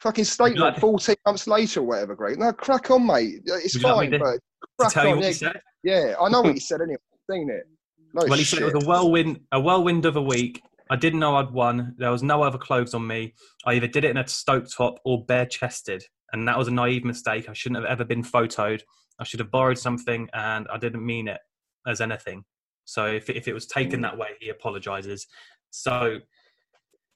Fucking 0.00 0.24
statement 0.24 0.58
like- 0.60 0.80
14 0.80 1.16
months 1.26 1.46
later 1.46 1.80
or 1.80 1.82
whatever, 1.84 2.14
Greg. 2.14 2.38
No, 2.38 2.50
crack 2.52 2.90
on, 2.90 3.06
mate. 3.06 3.40
It's 3.44 3.74
like 3.82 3.94
fine, 3.94 4.10
to- 4.12 4.18
but 4.20 4.38
To 4.80 4.88
tell 4.90 5.08
you 5.08 5.16
what 5.16 5.22
Yeah, 5.22 5.28
he 5.28 5.32
said. 5.34 5.60
yeah, 5.82 6.14
I 6.20 6.28
know 6.28 6.42
what 6.42 6.54
he 6.54 6.60
said 6.60 6.80
anyway. 6.80 6.98
Seen 7.30 7.50
it. 7.50 7.66
No 8.14 8.24
Well, 8.28 8.38
he 8.38 8.44
shit. 8.44 8.58
said 8.60 8.68
it 8.68 8.74
was 8.74 8.84
a 8.84 8.86
whirlwind, 8.86 9.40
a 9.52 9.60
whirlwind 9.60 10.06
of 10.06 10.16
a 10.16 10.22
week. 10.22 10.62
I 10.90 10.96
didn't 10.96 11.20
know 11.20 11.36
I'd 11.36 11.50
won. 11.50 11.94
There 11.98 12.10
was 12.10 12.22
no 12.22 12.42
other 12.42 12.58
clothes 12.58 12.94
on 12.94 13.06
me. 13.06 13.34
I 13.66 13.74
either 13.74 13.86
did 13.86 14.04
it 14.04 14.10
in 14.10 14.16
a 14.16 14.26
stoke 14.26 14.66
top 14.70 14.98
or 15.04 15.24
bare 15.26 15.46
chested, 15.46 16.04
and 16.32 16.48
that 16.48 16.56
was 16.56 16.68
a 16.68 16.70
naive 16.70 17.04
mistake. 17.04 17.48
I 17.48 17.52
shouldn't 17.52 17.80
have 17.82 17.90
ever 17.90 18.04
been 18.04 18.22
photoed. 18.22 18.82
I 19.18 19.24
should 19.24 19.40
have 19.40 19.50
borrowed 19.50 19.78
something, 19.78 20.28
and 20.32 20.66
I 20.72 20.78
didn't 20.78 21.04
mean 21.04 21.28
it 21.28 21.40
as 21.86 22.00
anything. 22.00 22.44
So 22.84 23.06
if 23.06 23.28
if 23.28 23.48
it 23.48 23.52
was 23.52 23.66
taken 23.66 24.00
mm. 24.00 24.02
that 24.02 24.16
way, 24.16 24.28
he 24.40 24.48
apologises. 24.48 25.26
So 25.70 26.18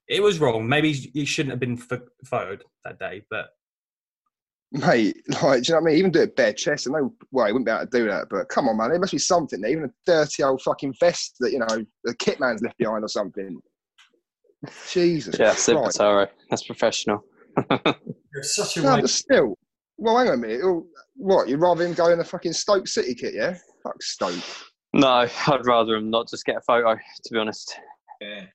it 0.09 0.23
was 0.23 0.39
wrong. 0.39 0.69
Maybe 0.69 0.93
he 0.93 1.25
shouldn't 1.25 1.53
have 1.53 1.61
been 1.61 1.79
pho- 1.79 2.07
photoed 2.27 2.63
that 2.85 2.99
day, 2.99 3.23
but 3.31 3.47
Mate, 4.73 5.17
like, 5.43 5.63
do 5.63 5.73
you 5.73 5.75
know 5.75 5.81
what 5.81 5.83
I 5.83 5.85
mean? 5.91 5.97
Even 5.99 6.11
do 6.11 6.23
it 6.23 6.35
bare 6.35 6.55
chest. 6.55 6.89
I 6.89 6.93
know, 6.93 7.15
well, 7.31 7.47
he 7.47 7.53
wouldn't 7.53 7.67
be 7.67 7.73
able 7.73 7.87
to 7.87 7.99
do 7.99 8.07
that, 8.09 8.29
but 8.31 8.49
come 8.49 8.69
on, 8.69 8.79
man. 8.79 8.91
There 8.91 8.99
must 8.99 9.13
be 9.13 9.19
something 9.19 9.61
there. 9.61 9.71
Even 9.71 9.85
a 9.85 9.91
dirty 10.07 10.43
old 10.43 10.63
fucking 10.63 10.95
vest 10.99 11.37
that, 11.41 11.53
you 11.53 11.59
know, 11.59 11.85
the 12.05 12.15
kit 12.17 12.41
man's 12.41 12.63
left 12.63 12.79
behind 12.79 13.05
or 13.05 13.09
something. 13.09 13.61
Jesus 14.91 15.37
Yeah, 15.39 15.51
Christ. 15.51 15.65
Secretary. 15.65 16.27
That's 16.49 16.63
professional. 16.63 17.23
You're 17.71 18.43
such 18.43 18.79
a 18.79 18.83
No, 18.83 19.01
but 19.01 19.11
still. 19.11 19.59
Well, 19.99 20.17
hang 20.17 20.29
on 20.29 20.35
a 20.35 20.37
minute. 20.39 20.63
What, 21.17 21.49
you'd 21.49 21.61
rather 21.61 21.85
him 21.85 21.93
go 21.93 22.09
in 22.11 22.19
the 22.19 22.25
fucking 22.25 22.55
Stoke 22.55 22.89
City 22.89 23.15
kit, 23.15 23.35
yeah? 23.35 23.59
Fuck 23.83 24.03
Stoke. 24.03 24.43
No, 24.95 25.27
I'd 25.47 25.67
rather 25.67 25.97
him 25.97 26.09
not 26.09 26.29
just 26.29 26.47
get 26.47 26.57
a 26.57 26.61
photo, 26.63 26.95
to 26.95 27.33
be 27.33 27.39
honest. 27.39 27.77
Yeah. 28.23 28.47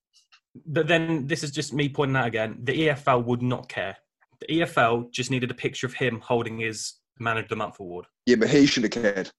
But 0.65 0.87
then 0.87 1.27
this 1.27 1.43
is 1.43 1.51
just 1.51 1.73
me 1.73 1.89
pointing 1.89 2.15
out 2.15 2.25
again. 2.25 2.57
The 2.63 2.87
EFL 2.87 3.23
would 3.25 3.43
not 3.43 3.69
care. 3.69 3.97
The 4.41 4.47
EFL 4.61 5.11
just 5.11 5.31
needed 5.31 5.51
a 5.51 5.55
picture 5.55 5.87
of 5.87 5.93
him 5.93 6.21
holding 6.23 6.59
his 6.59 6.93
Man 7.19 7.37
of 7.37 7.47
the 7.47 7.55
Month 7.55 7.79
award. 7.79 8.05
Yeah, 8.25 8.35
but 8.35 8.49
he 8.49 8.65
should 8.65 8.83
have 8.83 8.91
cared. 8.91 9.31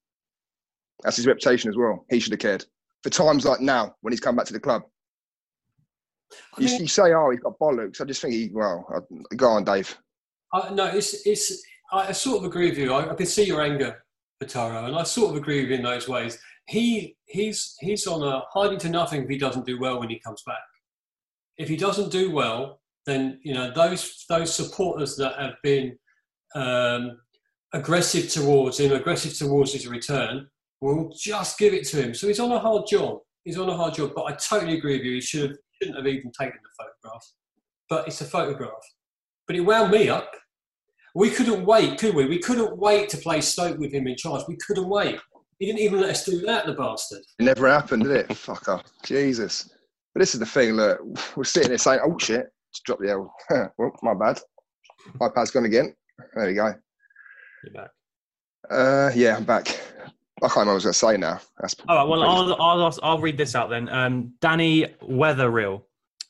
That's 1.03 1.17
his 1.17 1.27
reputation 1.27 1.69
as 1.69 1.77
well. 1.77 2.05
He 2.09 2.19
should 2.19 2.33
have 2.33 2.39
cared. 2.39 2.65
For 3.03 3.09
times 3.09 3.45
like 3.45 3.61
now, 3.61 3.95
when 4.01 4.11
he's 4.11 4.19
come 4.19 4.35
back 4.35 4.45
to 4.47 4.53
the 4.53 4.59
club. 4.59 4.83
I 6.57 6.61
You, 6.61 6.67
mean, 6.67 6.81
you 6.81 6.87
say, 6.87 7.13
oh, 7.13 7.29
he's 7.31 7.39
got 7.39 7.57
bollocks. 7.59 8.01
I 8.01 8.05
just 8.05 8.21
think 8.21 8.33
he, 8.33 8.49
well, 8.53 8.85
I, 8.93 9.35
go 9.35 9.49
on, 9.49 9.63
Dave. 9.63 9.97
I, 10.53 10.69
no, 10.71 10.85
it's 10.85 11.25
it's. 11.25 11.63
I, 11.91 12.07
I 12.07 12.11
sort 12.11 12.39
of 12.39 12.45
agree 12.45 12.69
with 12.69 12.77
you. 12.77 12.93
I, 12.93 13.11
I 13.11 13.15
can 13.15 13.25
see 13.25 13.45
your 13.45 13.61
anger, 13.61 14.03
Pataro, 14.43 14.85
and 14.85 14.95
I 14.95 15.03
sort 15.03 15.31
of 15.31 15.37
agree 15.37 15.61
with 15.61 15.69
you 15.69 15.77
in 15.77 15.83
those 15.83 16.07
ways. 16.07 16.37
He 16.67 17.15
he's 17.25 17.75
he's 17.79 18.05
on 18.05 18.21
a 18.21 18.43
hiding 18.53 18.79
to 18.79 18.89
nothing 18.89 19.23
if 19.23 19.29
he 19.29 19.37
doesn't 19.37 19.65
do 19.65 19.79
well 19.79 19.99
when 19.99 20.09
he 20.09 20.19
comes 20.19 20.43
back. 20.45 20.57
If 21.57 21.69
he 21.69 21.77
doesn't 21.77 22.11
do 22.11 22.31
well, 22.31 22.78
then 23.09 23.39
you 23.43 23.53
know 23.53 23.71
those 23.73 24.25
those 24.29 24.53
supporters 24.53 25.15
that 25.17 25.39
have 25.39 25.55
been 25.63 25.97
um, 26.55 27.17
aggressive 27.73 28.29
towards 28.29 28.79
him, 28.79 28.91
aggressive 28.91 29.37
towards 29.37 29.73
his 29.73 29.87
return, 29.87 30.47
will 30.81 31.13
just 31.17 31.57
give 31.57 31.73
it 31.73 31.85
to 31.87 32.01
him. 32.01 32.13
So 32.13 32.27
he's 32.27 32.39
on 32.39 32.51
a 32.51 32.59
hard 32.59 32.87
job. 32.87 33.19
He's 33.43 33.57
on 33.57 33.69
a 33.69 33.75
hard 33.75 33.93
job. 33.93 34.11
But 34.15 34.25
I 34.25 34.33
totally 34.33 34.77
agree 34.77 34.97
with 34.97 35.05
you. 35.05 35.13
He 35.15 35.21
should 35.21 35.41
have, 35.41 35.57
shouldn't 35.81 35.97
have 35.97 36.07
even 36.07 36.31
taken 36.39 36.57
the 36.61 36.83
photograph. 37.03 37.25
But 37.89 38.07
it's 38.07 38.21
a 38.21 38.25
photograph. 38.25 38.71
But 39.47 39.55
it 39.55 39.61
wound 39.61 39.91
me 39.91 40.09
up. 40.09 40.31
We 41.15 41.31
couldn't 41.31 41.65
wait, 41.65 41.97
could 41.97 42.13
we? 42.13 42.27
We 42.27 42.39
couldn't 42.39 42.77
wait 42.77 43.09
to 43.09 43.17
play 43.17 43.41
Stoke 43.41 43.79
with 43.79 43.91
him 43.91 44.07
in 44.07 44.15
charge. 44.15 44.43
We 44.47 44.57
couldn't 44.67 44.87
wait. 44.87 45.19
He 45.57 45.65
didn't 45.65 45.79
even 45.79 45.99
let 45.99 46.11
us 46.11 46.23
do 46.23 46.39
that, 46.41 46.67
the 46.67 46.73
bastard. 46.73 47.21
It 47.39 47.43
never 47.43 47.67
happened, 47.67 48.03
did 48.03 48.11
it? 48.11 48.33
Fuck 48.37 48.69
off. 48.69 48.83
Jesus. 49.03 49.69
But 50.13 50.21
this 50.21 50.33
is 50.33 50.39
the 50.39 50.45
thing, 50.45 50.73
look, 50.73 50.99
we're 51.35 51.43
sitting 51.43 51.69
there 51.69 51.77
saying, 51.77 51.99
oh 52.03 52.17
shit, 52.19 52.47
drop 52.85 52.99
the 52.99 53.09
L. 53.09 53.33
well, 53.77 53.91
my 54.01 54.13
bad. 54.13 54.39
My 55.19 55.29
pad's 55.33 55.51
gone 55.51 55.65
again. 55.65 55.95
There 56.35 56.47
we 56.47 56.53
go. 56.53 56.73
You're 57.63 57.73
back. 57.73 57.89
Uh, 58.69 59.11
yeah, 59.15 59.37
I'm 59.37 59.45
back. 59.45 59.67
I 60.41 60.47
can't 60.47 60.55
remember 60.57 60.67
what 60.67 60.71
I 60.71 60.73
was 60.75 60.83
going 60.83 60.93
to 60.93 60.99
say 60.99 61.17
now. 61.17 61.39
That's 61.59 61.75
All 61.87 61.97
right. 61.97 62.07
Well, 62.07 62.23
I'll, 62.23 62.61
I'll 62.61 62.99
I'll 63.03 63.19
read 63.19 63.37
this 63.37 63.55
out 63.55 63.69
then. 63.69 63.89
Um, 63.89 64.33
Danny 64.41 64.85
Weatherreal 65.03 65.83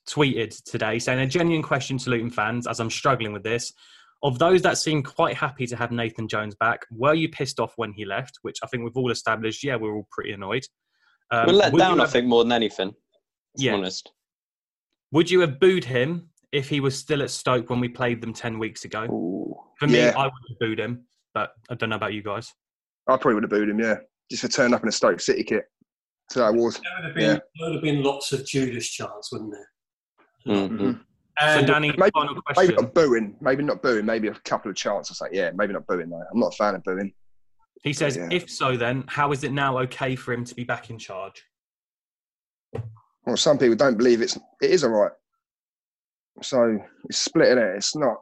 tweeted 0.10 0.64
today 0.64 0.98
saying 0.98 1.20
a 1.20 1.28
genuine 1.28 1.62
question 1.62 1.98
to 2.00 2.10
Luton 2.10 2.32
fans, 2.32 2.66
as 2.68 2.80
I'm 2.80 2.90
struggling 2.90 3.34
with 3.34 3.44
this. 3.44 3.74
Of 4.22 4.38
those 4.38 4.62
that 4.64 4.78
seem 4.78 5.02
quite 5.02 5.36
happy 5.36 5.66
to 5.68 5.76
have 5.78 5.92
Nathan 5.92 6.28
Jones 6.28 6.54
back, 6.56 6.82
were 6.92 7.14
you 7.14 7.30
pissed 7.30 7.60
off 7.60 7.74
when 7.78 7.94
he 7.94 8.04
left? 8.04 8.40
Which 8.42 8.58
I 8.64 8.68
think 8.68 8.84
we've 8.84 8.98
all 8.98 9.12
established. 9.12 9.64
Yeah, 9.64 9.76
we're 9.78 9.94
all 9.96 10.08
pretty 10.12 10.32
annoyed. 10.34 10.66
Um, 11.32 11.48
We're 11.48 11.54
let 11.54 11.72
would 11.72 11.80
you 11.82 11.88
down, 11.88 12.02
I 12.02 12.06
think, 12.08 12.28
more 12.28 12.44
than 12.44 12.52
anything. 12.52 12.92
To 12.92 12.96
Yeah. 13.64 13.72
be 13.74 13.78
honest. 13.78 14.12
Would 15.12 15.32
you 15.32 15.40
have 15.42 15.60
booed 15.60 15.86
him 15.86 16.29
if 16.52 16.70
he 16.70 16.80
was 16.80 16.98
still 16.98 17.22
at 17.22 17.30
Stoke 17.30 17.70
when 17.70 17.80
we 17.80 17.90
played 17.90 18.22
them 18.22 18.34
ten 18.34 18.58
weeks 18.60 18.86
ago? 18.86 19.04
Ooh. 19.06 19.56
For 19.80 19.88
me, 19.88 19.98
Yeah. 19.98 20.14
I 20.18 20.24
would 20.24 20.32
have 20.50 20.60
booed 20.60 20.80
him, 20.80 21.06
but 21.34 21.52
I 21.70 21.76
don't 21.76 21.90
know 21.90 21.96
about 21.96 22.14
you 22.14 22.24
guys. 22.24 22.52
I 23.08 23.14
probably 23.18 23.36
would 23.36 23.44
have 23.44 23.50
booed 23.50 23.70
him, 23.70 23.80
yeah. 23.80 23.96
Just 24.30 24.42
for 24.44 24.48
turning 24.50 24.74
up 24.74 24.84
in 24.84 24.90
a 24.90 24.92
Stoke 24.92 25.20
City 25.20 25.44
kit 25.44 25.66
So 26.32 26.42
that 26.42 26.54
was. 26.54 26.76
There 26.76 26.84
would 26.98 27.06
have 27.06 27.16
been, 27.16 27.24
Yeah. 27.24 27.40
there 27.60 27.70
would 27.70 27.74
have 27.76 27.84
been 27.84 28.04
lots 28.04 28.32
of 28.34 28.46
Judas 28.46 28.88
chants, 28.88 29.32
wouldn't 29.32 29.52
there? 29.52 30.56
Mhm. 30.56 31.00
So, 31.00 31.04
And 31.40 31.66
Danny, 31.68 31.92
maybe- 31.98 32.12
final 32.14 32.40
Maybe 32.56 32.74
not 32.76 32.94
booing. 32.94 33.36
Maybe 33.42 33.64
not 33.64 33.82
booing. 33.82 34.06
Maybe 34.06 34.28
a 34.28 34.34
couple 34.42 34.70
of 34.70 34.76
chants 34.76 35.10
or 35.10 35.14
something. 35.16 35.36
Yeah, 35.38 35.52
maybe 35.56 35.74
not 35.74 35.88
booing, 35.88 36.10
though. 36.10 36.22
I'm 36.32 36.40
not 36.40 36.54
a 36.54 36.58
fan 36.58 36.76
of 36.76 36.84
booing. 36.84 37.14
He 37.84 37.94
says, 37.94 38.18
Yeah. 38.18 38.28
if 38.32 38.50
so, 38.50 38.76
then 38.78 39.06
how 39.08 39.32
is 39.32 39.44
it 39.44 39.54
now 39.54 39.80
okay 39.80 40.16
for 40.16 40.34
him 40.34 40.44
to 40.46 40.54
be 40.54 40.66
back 40.66 40.90
in 40.90 41.00
charge? 41.00 41.44
Well, 43.26 43.38
some 43.38 43.58
people 43.58 43.76
don't 43.76 43.98
believe 43.98 44.22
it's 44.22 44.38
it 44.62 44.70
is 44.72 44.84
all 44.84 44.90
right. 44.92 45.12
So 46.42 46.80
it's 47.06 47.20
split 47.20 47.50
in 47.50 47.58
it. 47.58 47.76
It's 47.76 47.96
not. 47.96 48.18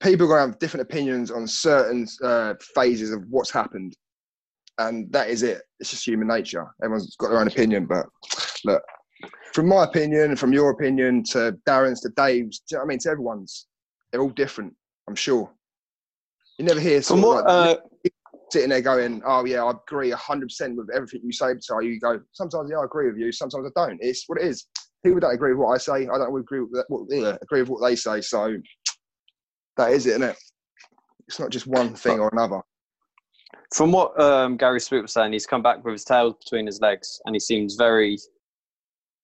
People 0.00 0.26
are 0.26 0.28
going 0.28 0.46
to 0.46 0.52
have 0.52 0.58
different 0.58 0.82
opinions 0.82 1.30
on 1.30 1.46
certain 1.46 2.06
uh, 2.22 2.54
phases 2.74 3.10
of 3.10 3.22
what's 3.28 3.50
happened, 3.50 3.94
and 4.78 5.12
that 5.12 5.28
is 5.28 5.42
it. 5.42 5.62
It's 5.80 5.90
just 5.90 6.06
human 6.06 6.28
nature. 6.28 6.66
Everyone's 6.82 7.14
got 7.16 7.28
their 7.28 7.40
own 7.40 7.48
opinion, 7.48 7.86
but 7.86 8.06
look, 8.64 8.82
from 9.52 9.68
my 9.68 9.84
opinion, 9.84 10.34
from 10.36 10.52
your 10.52 10.70
opinion, 10.70 11.22
to 11.30 11.58
Darren's, 11.68 12.00
to 12.02 12.08
Dave's, 12.16 12.60
do 12.60 12.74
you 12.74 12.78
know 12.78 12.84
I 12.84 12.86
mean? 12.86 12.98
To 13.00 13.10
everyone's, 13.10 13.66
they're 14.10 14.22
all 14.22 14.30
different. 14.30 14.74
I'm 15.08 15.14
sure. 15.14 15.50
You 16.58 16.64
never 16.64 16.80
hear 16.80 17.02
From 17.02 17.20
sort 17.20 17.38
of 17.40 17.44
what, 17.44 17.54
like, 17.54 17.78
uh, 17.78 18.10
sitting 18.50 18.68
there 18.68 18.82
going, 18.82 19.22
"Oh 19.26 19.44
yeah, 19.44 19.64
I 19.64 19.70
agree 19.70 20.10
hundred 20.10 20.46
percent 20.46 20.76
with 20.76 20.90
everything 20.94 21.22
you 21.24 21.32
say." 21.32 21.54
So 21.60 21.80
you 21.80 21.98
go, 21.98 22.20
"Sometimes 22.32 22.70
yeah, 22.70 22.78
I 22.78 22.84
agree 22.84 23.08
with 23.08 23.18
you. 23.18 23.32
Sometimes 23.32 23.66
I 23.66 23.86
don't." 23.86 23.98
It's 24.00 24.24
what 24.26 24.40
it 24.40 24.46
is. 24.46 24.66
People 25.04 25.20
don't 25.20 25.34
agree 25.34 25.52
with 25.52 25.58
what 25.58 25.74
I 25.74 25.78
say. 25.78 26.06
I 26.06 26.18
don't 26.18 26.38
agree 26.38 26.60
with 26.60 26.72
that, 26.72 26.84
what, 26.88 27.06
yeah, 27.08 27.36
agree 27.42 27.60
with 27.60 27.70
what 27.70 27.86
they 27.86 27.96
say. 27.96 28.20
So 28.20 28.56
that 29.76 29.92
is 29.92 30.06
it, 30.06 30.10
isn't 30.10 30.22
it? 30.22 30.36
It's 31.26 31.40
not 31.40 31.50
just 31.50 31.66
one 31.66 31.94
thing 31.94 32.20
or 32.20 32.28
another. 32.32 32.60
From 33.74 33.90
what 33.90 34.18
um, 34.20 34.56
Gary 34.56 34.80
Sweet 34.80 35.02
was 35.02 35.12
saying, 35.12 35.32
he's 35.32 35.46
come 35.46 35.62
back 35.62 35.84
with 35.84 35.92
his 35.92 36.04
tail 36.04 36.32
between 36.32 36.66
his 36.66 36.80
legs, 36.80 37.20
and 37.24 37.34
he 37.34 37.40
seems 37.40 37.74
very, 37.74 38.18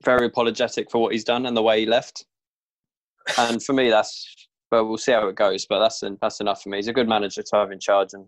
very 0.05 0.27
apologetic 0.27 0.91
for 0.91 1.03
what 1.03 1.12
he's 1.12 1.25
done 1.25 1.47
and 1.47 1.57
the 1.57 1.62
way 1.62 1.81
he 1.81 1.87
left. 1.87 2.25
And 3.37 3.62
for 3.62 3.75
me, 3.75 3.91
that's 3.91 4.49
well, 4.71 4.87
we'll 4.87 4.99
see 4.99 5.12
how 5.12 5.29
it 5.29 5.37
goes, 5.37 5.67
but 5.67 5.81
that's 5.81 6.03
that's 6.21 6.41
enough 6.41 6.62
for 6.62 6.71
me. 6.71 6.79
He's 6.79 6.88
a 6.88 6.93
good 6.93 7.09
manager 7.09 7.43
to 7.43 7.57
have 7.57 7.73
in 7.73 7.79
charge, 7.79 8.14
and 8.14 8.25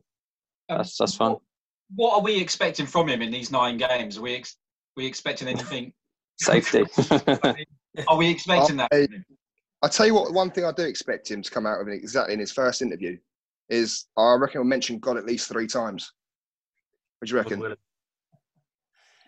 Um, 0.69 0.79
that's 0.79 0.97
that's 0.97 1.15
fun. 1.15 1.33
What, 1.33 1.41
what 1.97 2.15
are 2.19 2.23
we 2.23 2.41
expecting 2.41 2.87
from 2.87 3.09
him 3.09 3.23
in 3.23 3.31
these 3.31 3.51
nine 3.51 3.77
games? 3.77 4.19
Are 4.19 4.23
we 4.23 4.37
ex- 4.37 4.57
we 4.97 5.07
expecting 5.07 5.49
anything? 5.49 5.93
Safety. 6.41 6.85
Are 8.09 8.17
we 8.17 8.31
expecting 8.31 8.77
that? 8.79 8.89
I- 8.93 9.07
from 9.07 9.15
him? 9.15 9.25
I 9.83 9.89
tell 9.89 10.07
you 10.07 10.15
what, 10.15 10.33
one 10.33 10.51
thing 10.51 10.65
I 10.67 10.73
do 10.73 10.83
expect 10.83 11.31
him 11.31 11.41
to 11.41 11.51
come 11.51 11.65
out 11.67 11.81
of 11.81 11.89
exactly 11.89 12.35
in 12.35 12.41
his 12.41 12.53
first 12.53 12.83
interview 12.83 13.17
is 13.71 14.07
I 14.17 14.35
reckon 14.35 14.61
he'll 14.61 14.65
mention 14.65 14.99
God 14.99 15.17
at 15.17 15.25
least 15.25 15.49
three 15.49 15.67
times. 15.67 16.13
What 17.19 17.29
do 17.29 17.33
you 17.33 17.39
reckon? 17.39 17.77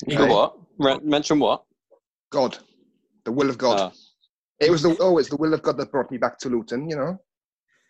You 0.06 0.18
got 0.18 0.28
what? 0.28 0.58
Re- 0.78 0.98
mention 1.02 1.38
what? 1.38 1.64
God, 2.30 2.58
the 3.24 3.32
will 3.32 3.48
of 3.48 3.56
God. 3.56 3.78
Oh. 3.80 3.92
It 4.60 4.70
was 4.70 4.82
the 4.82 4.96
oh, 5.00 5.18
it's 5.18 5.30
the 5.30 5.36
will 5.36 5.54
of 5.54 5.62
God 5.62 5.78
that 5.78 5.90
brought 5.90 6.10
me 6.10 6.18
back 6.18 6.38
to 6.40 6.48
Luton. 6.48 6.88
You 6.88 6.96
know, 6.96 7.18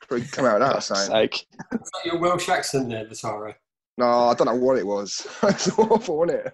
Probably 0.08 0.26
come 0.26 0.44
out 0.44 0.62
of 0.62 0.72
that 0.72 0.82
saying. 0.82 1.10
Sake. 1.10 1.46
Is 1.72 1.90
that 1.94 2.06
your 2.06 2.18
Welsh 2.18 2.48
accent 2.48 2.90
there, 2.90 3.04
Latara? 3.06 3.54
No, 3.98 4.06
I 4.06 4.34
don't 4.34 4.46
know 4.46 4.54
what 4.54 4.78
it 4.78 4.86
was. 4.86 5.26
it's 5.42 5.68
awful, 5.78 6.18
wasn't 6.18 6.46
it? 6.46 6.52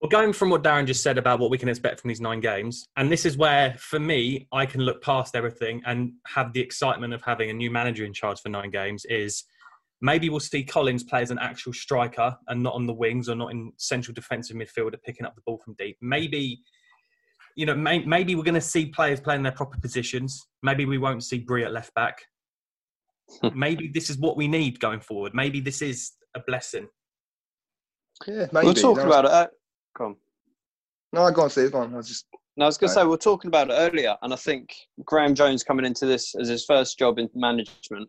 Well, 0.00 0.08
going 0.08 0.32
from 0.32 0.50
what 0.50 0.62
Darren 0.62 0.86
just 0.86 1.02
said 1.02 1.18
about 1.18 1.40
what 1.40 1.50
we 1.50 1.58
can 1.58 1.68
expect 1.68 2.00
from 2.00 2.08
these 2.08 2.20
nine 2.20 2.40
games, 2.40 2.86
and 2.96 3.10
this 3.10 3.26
is 3.26 3.36
where, 3.36 3.74
for 3.78 3.98
me, 3.98 4.46
I 4.52 4.64
can 4.64 4.82
look 4.82 5.02
past 5.02 5.34
everything 5.34 5.82
and 5.86 6.12
have 6.26 6.52
the 6.52 6.60
excitement 6.60 7.14
of 7.14 7.22
having 7.22 7.50
a 7.50 7.52
new 7.52 7.70
manager 7.70 8.04
in 8.04 8.12
charge 8.12 8.40
for 8.40 8.48
nine 8.48 8.70
games. 8.70 9.04
Is 9.06 9.42
maybe 10.00 10.28
we'll 10.28 10.38
see 10.38 10.62
Collins 10.62 11.02
play 11.02 11.22
as 11.22 11.32
an 11.32 11.38
actual 11.40 11.72
striker 11.72 12.36
and 12.46 12.62
not 12.62 12.74
on 12.74 12.86
the 12.86 12.94
wings 12.94 13.28
or 13.28 13.34
not 13.34 13.50
in 13.50 13.72
central 13.76 14.14
defensive 14.14 14.56
midfielder 14.56 15.02
picking 15.04 15.26
up 15.26 15.34
the 15.34 15.42
ball 15.44 15.58
from 15.64 15.74
deep. 15.78 15.96
Maybe, 16.00 16.60
you 17.56 17.66
know, 17.66 17.74
may, 17.74 18.04
maybe 18.04 18.36
we're 18.36 18.44
going 18.44 18.54
to 18.54 18.60
see 18.60 18.86
players 18.86 19.20
playing 19.20 19.42
their 19.42 19.52
proper 19.52 19.80
positions. 19.80 20.46
Maybe 20.62 20.84
we 20.84 20.98
won't 20.98 21.24
see 21.24 21.40
Bree 21.40 21.64
at 21.64 21.72
left 21.72 21.92
back. 21.94 22.22
maybe 23.54 23.88
this 23.92 24.10
is 24.10 24.18
what 24.18 24.36
we 24.36 24.46
need 24.46 24.78
going 24.78 25.00
forward. 25.00 25.32
Maybe 25.34 25.60
this 25.60 25.82
is 25.82 26.12
a 26.38 26.44
blessing. 26.46 26.88
Yeah, 28.26 28.46
maybe. 28.52 28.66
we 28.66 28.70
were 28.72 28.74
talking 28.74 29.04
you 29.04 29.10
about 29.12 29.24
it. 29.26 29.30
Uh, 29.30 29.46
come. 29.96 30.16
No, 31.12 31.22
I 31.22 31.30
go 31.30 31.42
on, 31.42 31.50
Steve. 31.50 31.72
Go 31.72 31.78
on. 31.80 31.94
I 31.94 31.96
was 31.98 32.08
just 32.08 32.26
No, 32.56 32.64
I 32.64 32.68
was 32.68 32.76
going 32.76 32.88
to 32.88 32.94
Right. 32.96 33.02
say 33.02 33.04
we 33.04 33.10
were 33.10 33.16
talking 33.16 33.48
about 33.48 33.70
it 33.70 33.74
earlier, 33.74 34.16
and 34.22 34.32
I 34.32 34.36
think 34.36 34.74
Graeme 35.04 35.34
Jones 35.34 35.62
coming 35.62 35.84
into 35.86 36.06
this 36.06 36.34
as 36.34 36.48
his 36.48 36.64
first 36.64 36.98
job 36.98 37.18
in 37.20 37.30
management. 37.34 38.08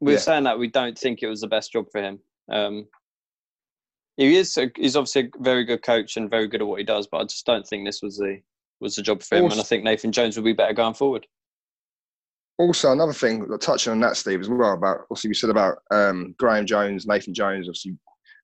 We 0.00 0.12
are 0.12 0.14
Yeah. 0.14 0.20
saying 0.20 0.44
that 0.44 0.58
we 0.58 0.68
don't 0.68 0.96
think 0.96 1.22
it 1.22 1.26
was 1.28 1.40
the 1.40 1.48
best 1.48 1.72
job 1.72 1.86
for 1.90 2.00
him. 2.00 2.20
Um, 2.48 2.86
he 4.16 4.36
is 4.36 4.56
a, 4.56 4.70
he's 4.76 4.94
obviously 4.96 5.22
a 5.34 5.42
very 5.42 5.64
good 5.64 5.82
coach 5.82 6.16
and 6.16 6.30
very 6.30 6.46
good 6.46 6.60
at 6.60 6.66
what 6.68 6.78
he 6.78 6.84
does, 6.84 7.08
but 7.08 7.18
I 7.18 7.24
just 7.24 7.44
don't 7.44 7.66
think 7.66 7.84
this 7.84 8.02
was 8.02 8.18
the 8.18 8.40
was 8.80 8.94
the 8.94 9.02
job 9.02 9.22
for 9.24 9.36
him. 9.36 9.50
And 9.50 9.60
I 9.60 9.64
think 9.64 9.82
Nathan 9.82 10.12
Jones 10.12 10.36
will 10.36 10.44
be 10.44 10.52
better 10.52 10.72
going 10.72 10.94
forward. 10.94 11.26
Also 12.58 12.92
another 12.92 13.12
thing 13.12 13.46
touching 13.60 13.92
on 13.92 14.00
that 14.00 14.16
steve 14.16 14.40
as 14.40 14.48
well 14.48 14.72
about 14.74 15.02
obviously 15.10 15.28
we 15.28 15.34
said 15.34 15.50
about 15.50 15.78
um, 15.92 16.34
graeme 16.38 16.66
jones 16.66 17.06
nathan 17.06 17.32
jones 17.32 17.68
obviously 17.68 17.96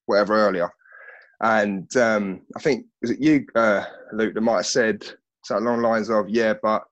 whatever 0.07 0.35
earlier. 0.35 0.71
And 1.41 1.95
um, 1.97 2.43
i 2.57 2.61
think 2.61 2.87
is 3.03 3.11
it 3.11 3.21
you 3.21 3.47
uh, 3.55 3.85
luke 4.13 4.35
that 4.35 4.41
might 4.41 4.57
have 4.57 4.67
said 4.67 5.05
something 5.45 5.67
along 5.67 5.83
the 5.83 5.89
lines 5.89 6.11
of 6.11 6.29
yeah 6.29 6.55
but 6.63 6.85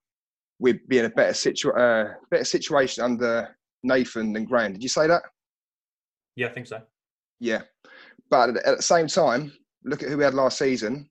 we'd 0.58 0.86
be 0.88 0.98
in 0.98 1.06
a 1.06 1.10
better, 1.10 1.34
situ- 1.34 1.72
uh, 1.72 2.14
better 2.30 2.44
situation 2.44 3.02
under 3.02 3.56
nathan 3.82 4.32
than 4.32 4.44
graeme. 4.44 4.72
Did 4.72 4.82
you 4.82 4.88
say 4.88 5.08
that? 5.08 5.22
Yeah, 6.36 6.46
I 6.46 6.50
think 6.50 6.68
so. 6.68 6.80
yeah. 7.40 7.62
But 8.30 8.50
at, 8.50 8.56
at 8.64 8.76
the 8.76 8.82
same 8.82 9.08
time 9.08 9.52
look 9.84 10.02
at 10.02 10.08
who 10.08 10.16
we 10.16 10.24
had 10.24 10.34
last 10.34 10.58
season. 10.58 11.08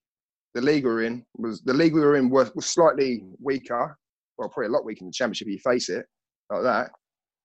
The 0.54 0.62
league 0.62 0.86
we 0.86 0.92
were 0.92 1.04
in 1.04 1.26
was 1.38 1.62
the 1.62 1.74
league 1.74 1.94
we 1.94 2.02
were 2.02 2.16
in 2.16 2.30
was, 2.30 2.54
was 2.56 2.66
slightly 2.66 3.24
weaker 3.40 3.98
well 4.42 4.50
probably 4.50 4.68
a 4.68 4.72
lot 4.72 4.84
weaker 4.84 5.00
in 5.02 5.08
the 5.08 5.14
championship 5.14 5.48
if 5.48 5.54
you 5.54 5.60
face 5.60 5.88
it 5.88 6.06
like 6.50 6.64
that 6.64 6.92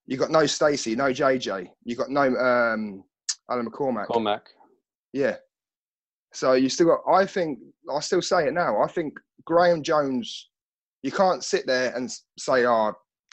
You've 0.06 0.20
got 0.20 0.30
no 0.30 0.46
Stacey, 0.46 0.94
no 0.94 1.10
JJ, 1.10 1.68
You've 1.84 1.98
got 1.98 2.10
no 2.10 2.22
um, 2.36 3.02
Alan 3.50 3.68
McCormack. 3.68 4.06
Cormac. 4.06 4.42
Yeah. 5.12 5.36
So 6.32 6.52
you 6.52 6.68
still 6.68 6.86
got. 6.86 7.00
I 7.12 7.26
think 7.26 7.58
I 7.92 8.00
still 8.00 8.22
say 8.22 8.46
it 8.46 8.54
now. 8.54 8.82
I 8.82 8.86
think 8.88 9.14
Graeme 9.44 9.82
Jones. 9.82 10.50
You 11.02 11.12
can't 11.12 11.42
sit 11.42 11.66
there 11.66 11.94
and 11.94 12.10
say, 12.38 12.66
"Oh, 12.66 12.92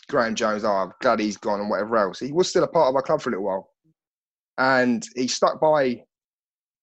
Graeme 0.10 0.36
Jones. 0.36 0.64
Oh, 0.64 0.72
I'm 0.72 0.92
glad 1.02 1.20
he's 1.20 1.38
gone," 1.38 1.60
and 1.60 1.70
whatever 1.70 1.98
else. 1.98 2.20
He 2.20 2.32
was 2.32 2.50
still 2.50 2.64
a 2.64 2.68
part 2.68 2.90
of 2.90 2.96
our 2.96 3.02
club 3.02 3.22
for 3.22 3.30
a 3.30 3.34
little 3.34 3.46
while, 3.46 3.70
and 4.58 5.06
he 5.16 5.28
stuck 5.28 5.60
by. 5.60 6.04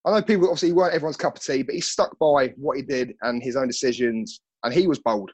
I 0.04 0.12
know 0.12 0.22
people 0.22 0.48
obviously 0.48 0.72
weren't 0.72 0.94
everyone's 0.94 1.16
cup 1.16 1.36
of 1.36 1.42
tea, 1.42 1.62
but 1.62 1.74
he 1.74 1.80
stuck 1.80 2.18
by 2.18 2.48
what 2.56 2.76
he 2.76 2.82
did 2.82 3.14
and 3.22 3.42
his 3.42 3.56
own 3.56 3.66
decisions, 3.66 4.40
and 4.62 4.72
he 4.72 4.86
was 4.86 4.98
bold. 4.98 5.30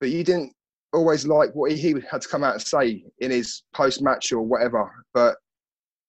But 0.00 0.10
you 0.10 0.24
didn't 0.24 0.52
always 0.92 1.26
like 1.26 1.54
what 1.54 1.72
he, 1.72 1.76
he 1.76 1.94
had 2.10 2.22
to 2.22 2.28
come 2.28 2.44
out 2.44 2.54
and 2.54 2.62
say 2.62 3.04
in 3.18 3.30
his 3.30 3.62
post 3.74 4.02
match 4.02 4.32
or 4.32 4.42
whatever. 4.42 4.90
But 5.14 5.36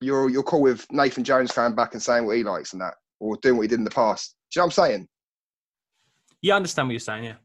you're 0.02 0.30
you're 0.30 0.43
cool 0.43 0.62
with 0.62 0.86
Nathan 0.91 1.23
Jones 1.23 1.52
coming 1.52 1.76
back 1.76 1.93
and 1.93 2.02
saying 2.02 2.26
what 2.26 2.38
he 2.38 2.43
likes 2.43 2.73
and 2.73 2.82
that, 2.82 2.95
or 3.19 3.38
doing 3.38 3.58
what 3.58 3.63
he 3.63 3.67
did 3.67 3.80
in 3.80 3.84
the 3.86 3.89
past. 3.89 4.36
Do 4.52 4.60
you 4.60 4.62
know 4.62 4.65
what 4.67 4.78
I'm 4.80 4.86
saying? 4.86 5.08
Yeah, 6.41 6.54
I 6.54 6.58
understand 6.58 6.88
what 6.88 6.93
you're 6.93 7.00
saying. 7.00 7.23
Yeah. 7.23 7.36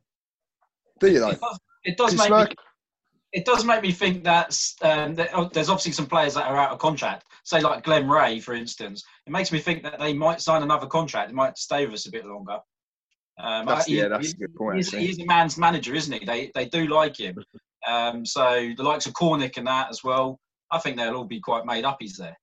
Do 1.00 1.10
you 1.10 1.20
though? 1.20 1.30
It 1.30 1.40
does, 1.40 1.58
it 1.84 1.96
does 1.96 2.16
make 2.16 2.26
smirk- 2.26 2.50
me, 2.50 2.56
it 3.32 3.44
does 3.46 3.64
make 3.64 3.82
me 3.82 3.92
think 3.92 4.22
that's 4.22 4.76
um, 4.82 5.14
that, 5.14 5.30
oh, 5.32 5.48
there's 5.52 5.70
obviously 5.70 5.92
some 5.92 6.06
players 6.06 6.34
that 6.34 6.44
are 6.44 6.56
out 6.56 6.70
of 6.70 6.78
contract. 6.78 7.24
Say 7.44 7.60
like 7.60 7.82
Glen 7.82 8.08
Rea, 8.08 8.40
for 8.40 8.54
instance. 8.54 9.02
It 9.26 9.30
makes 9.30 9.50
me 9.50 9.58
think 9.58 9.82
that 9.84 9.98
they 9.98 10.12
might 10.12 10.40
sign 10.40 10.62
another 10.62 10.86
contract. 10.86 11.30
They 11.30 11.34
might 11.34 11.56
stay 11.56 11.86
with 11.86 11.94
us 11.94 12.06
a 12.06 12.10
bit 12.10 12.26
longer. 12.26 12.58
Um, 13.42 13.66
That's- 13.66 13.86
he- 13.86 13.98
yeah, 13.98 14.08
that's 14.08 14.28
he- 14.28 14.34
a 14.34 14.46
good 14.46 14.54
point, 14.54 14.76
He's, 14.76 14.92
he's 14.92 15.18
a 15.18 15.24
man's 15.26 15.58
manager, 15.58 15.94
isn't 15.94 16.12
he? 16.12 16.24
They 16.24 16.50
they 16.54 16.66
do 16.66 16.86
like 16.86 17.18
him. 17.18 17.36
Um, 17.84 18.24
so 18.24 18.70
the 18.76 18.82
likes 18.84 19.06
of 19.06 19.12
Cornick 19.14 19.56
and 19.56 19.66
that 19.66 19.90
as 19.90 20.04
well. 20.04 20.38
I 20.70 20.78
think 20.78 20.96
they'll 20.96 21.16
all 21.16 21.24
be 21.24 21.40
quite 21.40 21.66
made 21.66 21.84
up. 21.84 21.96
He's 21.98 22.16
there. 22.16 22.38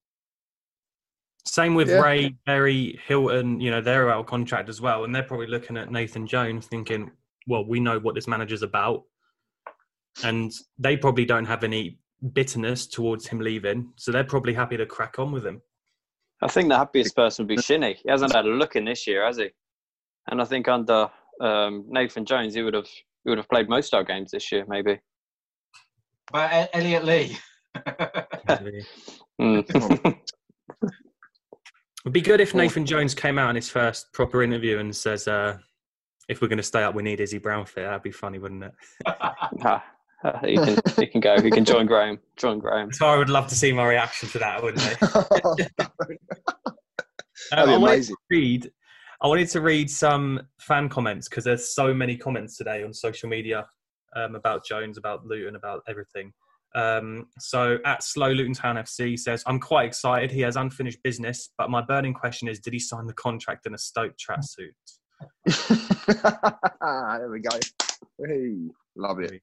Same 1.46 1.76
with 1.76 1.88
Yeah. 1.88 2.02
Rea, 2.02 2.36
Berry, 2.46 3.00
Hylton. 3.08 3.62
You 3.62 3.72
know, 3.72 3.80
they're 3.80 4.12
out 4.12 4.20
of 4.20 4.26
contract 4.26 4.68
as 4.68 4.82
well, 4.82 5.06
and 5.06 5.16
they're 5.16 5.24
probably 5.24 5.48
looking 5.48 5.78
at 5.78 5.92
Nathan 5.92 6.28
Jones, 6.28 6.68
thinking, 6.68 7.10
"Well, 7.48 7.64
we 7.66 7.80
know 7.80 8.00
what 8.00 8.16
this 8.16 8.28
manager's 8.28 8.62
about," 8.64 9.06
and 10.24 10.52
they 10.78 10.98
probably 10.98 11.24
don't 11.24 11.46
have 11.46 11.64
any 11.64 12.00
bitterness 12.34 12.86
towards 12.86 13.26
him 13.28 13.40
leaving, 13.40 13.94
so 13.96 14.12
they're 14.12 14.26
probably 14.26 14.54
happy 14.54 14.76
to 14.76 14.86
crack 14.86 15.20
on 15.20 15.32
with 15.32 15.46
him. 15.46 15.62
I 16.42 16.50
think 16.50 16.68
the 16.68 16.78
happiest 16.78 17.16
person 17.16 17.48
would 17.48 17.56
be 17.56 17.62
Shinnie. 17.62 17.94
He 18.04 18.10
hasn't 18.10 18.34
had 18.34 18.46
a 18.46 18.50
look 18.50 18.76
in 18.76 18.84
this 18.84 19.08
year, 19.08 19.26
has 19.26 19.38
he? 19.38 19.52
And 20.30 20.42
I 20.42 20.46
think 20.46 20.68
under 20.68 21.10
um, 21.42 21.86
Nathan 21.88 22.26
Jones, 22.26 22.54
he 22.56 22.62
would 22.62 22.74
have 22.74 22.88
he 23.24 23.30
would 23.30 23.38
have 23.38 23.50
played 23.50 23.68
most 23.70 23.94
of 23.94 23.98
our 23.98 24.04
games 24.04 24.32
this 24.32 24.52
year, 24.52 24.66
maybe. 24.68 25.00
But 26.32 26.70
Elliot 26.74 27.06
Lee. 27.06 27.38
Mm. 29.40 29.64
It'd 32.04 32.12
be 32.12 32.20
good 32.22 32.42
if 32.42 32.54
Nathan 32.54 32.86
Jones 32.86 33.16
came 33.16 33.40
out 33.40 33.50
in 33.50 33.56
his 33.56 33.70
first 33.70 34.12
proper 34.12 34.44
interview 34.44 34.80
and 34.80 34.94
says, 34.94 35.30
uh, 35.30 35.58
"If 36.28 36.42
we're 36.42 36.50
going 36.50 36.58
to 36.58 36.64
stay 36.64 36.84
up, 36.84 36.94
we 36.94 37.04
need 37.04 37.22
Izzy 37.22 37.38
Brown 37.38 37.66
fit." 37.66 37.84
That'd 37.84 38.04
be 38.04 38.12
funny, 38.12 38.38
wouldn't 38.40 38.66
it? 38.66 38.72
Ah, 39.64 39.84
ah, 40.26 40.40
he 40.46 40.56
can 40.56 40.78
he 40.98 41.06
can 41.08 41.22
go. 41.22 41.40
He 41.42 41.50
can 41.50 41.64
join 41.64 41.86
Graeme. 41.86 42.20
Join 42.36 42.60
Graeme. 42.60 42.92
So 42.92 43.08
I 43.08 43.18
would 43.18 43.30
love 43.30 43.48
to 43.48 43.56
see 43.56 43.72
my 43.72 43.88
reaction 43.88 44.28
to 44.30 44.40
that, 44.40 44.62
wouldn't 44.62 44.84
I? 44.84 44.92
Um, 45.16 45.56
That'd 47.52 47.66
be 47.68 47.74
I 47.74 47.78
wanted 47.78 47.84
amazing. 47.94 48.16
to 48.16 48.22
read. 48.30 48.72
I 49.22 49.28
wanted 49.28 49.50
to 49.50 49.62
read 49.62 49.90
some 49.90 50.42
fan 50.60 50.88
comments 50.88 51.28
because 51.28 51.44
there's 51.44 51.74
so 51.76 51.94
many 51.94 52.16
comments 52.16 52.56
today 52.56 52.84
on 52.84 52.94
social 52.94 53.28
media 53.28 53.68
um, 54.16 54.36
about 54.36 54.66
Jones, 54.66 54.98
about 54.98 55.26
Luton, 55.26 55.58
about 55.58 55.82
everything. 55.90 56.32
Um, 56.74 57.28
so 57.40 57.80
at 57.86 58.02
Slow 58.04 58.32
Luton 58.32 58.54
Town 58.54 58.78
FC 58.78 59.20
says, 59.20 59.44
"I'm 59.46 59.60
quite 59.60 59.88
excited. 59.88 60.32
He 60.32 60.42
has 60.42 60.56
unfinished 60.56 61.00
business, 61.04 61.50
but 61.58 61.70
my 61.70 61.82
burning 61.82 62.14
question 62.14 62.48
is, 62.48 62.60
did 62.60 62.74
he 62.74 62.80
sign 62.80 63.08
the 63.08 63.14
contract 63.14 63.66
in 63.66 63.74
a 63.74 63.78
Stoke 63.78 64.14
tracksuit?" 64.18 64.70
there 65.46 67.30
we 67.30 67.42
go. 67.42 67.60
Hey, 68.26 68.70
love 68.96 69.20
it. 69.20 69.42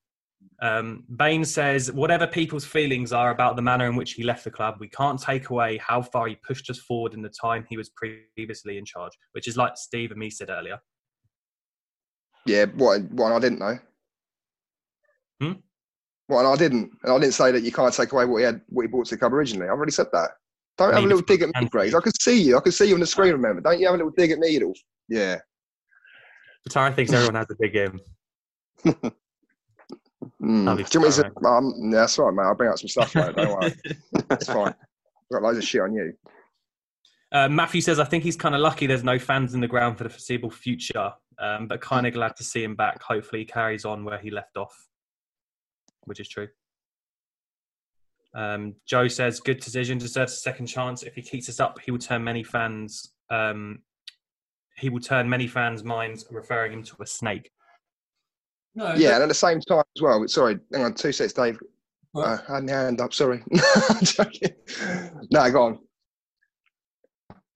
Um, 0.63 1.05
Bain 1.17 1.45
says, 1.45 1.93
whatever 1.93 2.27
people's 2.27 2.65
feelings 2.65 3.13
are 3.13 3.31
about 3.31 3.57
the 3.57 3.63
manner 3.63 3.87
in 3.87 3.95
which 3.95 4.13
he 4.13 4.23
left 4.23 4.45
the 4.45 4.51
club, 4.51 4.77
we 4.81 4.89
can't 4.89 5.21
take 5.21 5.51
away 5.51 5.77
how 5.79 6.01
far 6.01 6.27
he 6.29 6.37
pushed 6.37 6.71
us 6.71 6.79
forward 6.79 7.13
in 7.13 7.21
the 7.21 7.29
time 7.29 7.67
he 7.69 7.77
was 7.77 7.91
previously 7.91 8.79
in 8.79 8.85
charge, 8.85 9.13
which 9.33 9.49
is 9.49 9.57
like 9.57 9.77
Steve 9.77 10.11
and 10.13 10.21
me 10.21 10.31
said 10.31 10.49
earlier. 10.49 10.79
Yeah, 12.47 12.67
what? 12.77 13.03
What? 13.11 13.33
I 13.33 13.39
didn't 13.39 13.59
know. 13.59 13.79
Hmm? 15.41 15.53
What? 16.29 16.47
I 16.47 16.57
didn't. 16.57 16.91
And 17.03 17.13
I 17.13 17.19
didn't 17.19 17.35
say 17.35 17.51
that 17.53 17.63
you 17.63 17.73
can't 17.73 17.93
take 17.93 18.13
away 18.13 18.25
what 18.25 18.39
he 18.39 18.45
had, 18.45 18.61
what 18.69 18.83
he 18.83 18.89
brought 18.89 19.07
to 19.07 19.15
the 19.17 19.19
club 19.19 19.35
originally. 19.35 19.67
I've 19.67 19.77
already 19.77 19.93
said 19.93 20.07
that. 20.13 20.31
Don't 20.79 20.93
have 20.93 21.05
a 21.05 21.07
little 21.07 21.23
dig 21.23 21.43
at 21.43 21.49
me. 21.49 21.69
Grace. 21.69 21.95
I 21.95 22.01
can 22.01 22.13
see 22.21 22.43
you. 22.43 22.57
I 22.57 22.61
can 22.61 22.73
see 22.73 22.87
you 22.87 22.95
on 22.95 23.01
the 23.01 23.07
screen. 23.07 23.33
Remember? 23.33 23.63
Don't 23.63 23.81
you 23.81 23.87
have 23.87 23.95
a 23.95 23.99
little 23.99 24.13
dig 24.17 24.31
at 24.31 24.39
me, 24.39 24.53
little? 24.55 24.75
Yeah. 25.09 25.39
But 26.65 26.95
thinks 26.95 27.13
everyone 27.13 27.37
has 27.37 27.47
a 27.51 27.57
big 27.59 27.73
game. 27.73 28.01
Mm. 30.43 30.77
Do 30.77 30.99
you 30.99 31.01
want 31.01 31.15
to- 31.15 31.49
um, 31.49 31.73
yeah, 31.93 32.01
that's 32.01 32.19
right, 32.19 32.33
mate. 32.33 32.43
I'll 32.45 32.55
bring 32.55 32.71
out 32.71 32.79
some 32.79 32.89
stuff, 32.89 33.15
mate. 33.15 33.35
Don't 33.37 33.61
worry. 33.61 33.75
It's 34.31 34.47
fine. 34.47 34.75
I've 34.75 35.33
got 35.33 35.43
loads 35.43 35.59
of 35.59 35.65
shit 35.65 35.81
on 35.81 35.95
you. 35.95 36.13
Uh, 37.33 37.49
Matthew 37.49 37.81
says, 37.81 37.99
I 37.99 38.05
think 38.05 38.23
he's 38.25 38.37
kind 38.37 38.55
of 38.55 38.61
lucky 38.61 38.87
there's 38.87 39.05
no 39.05 39.19
fans 39.19 39.55
in 39.55 39.61
the 39.61 39.67
ground 39.67 39.99
for 39.99 40.05
the 40.05 40.11
foreseeable 40.11 40.51
future, 40.51 41.13
um, 41.39 41.67
but 41.67 41.81
kind 41.81 42.07
of 42.07 42.15
glad 42.15 42.37
to 42.37 42.45
see 42.45 42.63
him 42.63 42.77
back. 42.77 43.03
Hopefully, 43.03 43.41
he 43.41 43.45
carries 43.47 43.85
on 43.85 44.05
where 44.05 44.19
he 44.19 44.31
left 44.31 44.57
off, 44.57 44.75
which 46.05 46.21
is 46.21 46.29
true. 46.29 46.49
Um, 48.35 48.75
Joe 48.87 49.09
says, 49.09 49.41
good 49.41 49.61
decision, 49.61 49.99
deserves 49.99 50.35
a 50.35 50.37
second 50.37 50.67
chance. 50.67 51.03
If 51.03 51.15
he 51.15 51.23
keeps 51.23 51.49
us 51.49 51.59
up, 51.59 51.81
he 51.81 51.91
will 51.91 51.99
turn 51.99 52.23
many 52.23 52.45
fans. 52.45 53.13
Um, 53.31 53.81
he 54.77 54.89
will 54.91 55.01
turn 55.01 55.29
many 55.29 55.47
fans' 55.47 55.83
minds, 55.83 56.27
referring 56.31 56.73
him 56.73 56.83
to 56.85 56.97
a 57.01 57.07
snake. 57.07 57.51
No, 58.77 58.95
Yeah, 58.95 59.15
and 59.15 59.23
at 59.23 59.29
the 59.29 59.35
same 59.35 59.61
time 59.61 59.83
as 59.97 60.03
well. 60.03 60.29
Sorry, 60.29 60.59
hang 60.73 60.85
on, 60.85 60.95
two 60.95 61.11
sets, 61.11 61.33
Dave. 61.33 61.59
What? 62.13 62.27
Uh, 62.27 62.39
I 62.49 62.55
had 62.57 62.65
my 62.65 62.73
hand 62.73 63.01
up. 63.01 63.13
Sorry. 63.13 63.43
No, 65.31 65.51
go 65.51 65.63
on. 65.65 65.79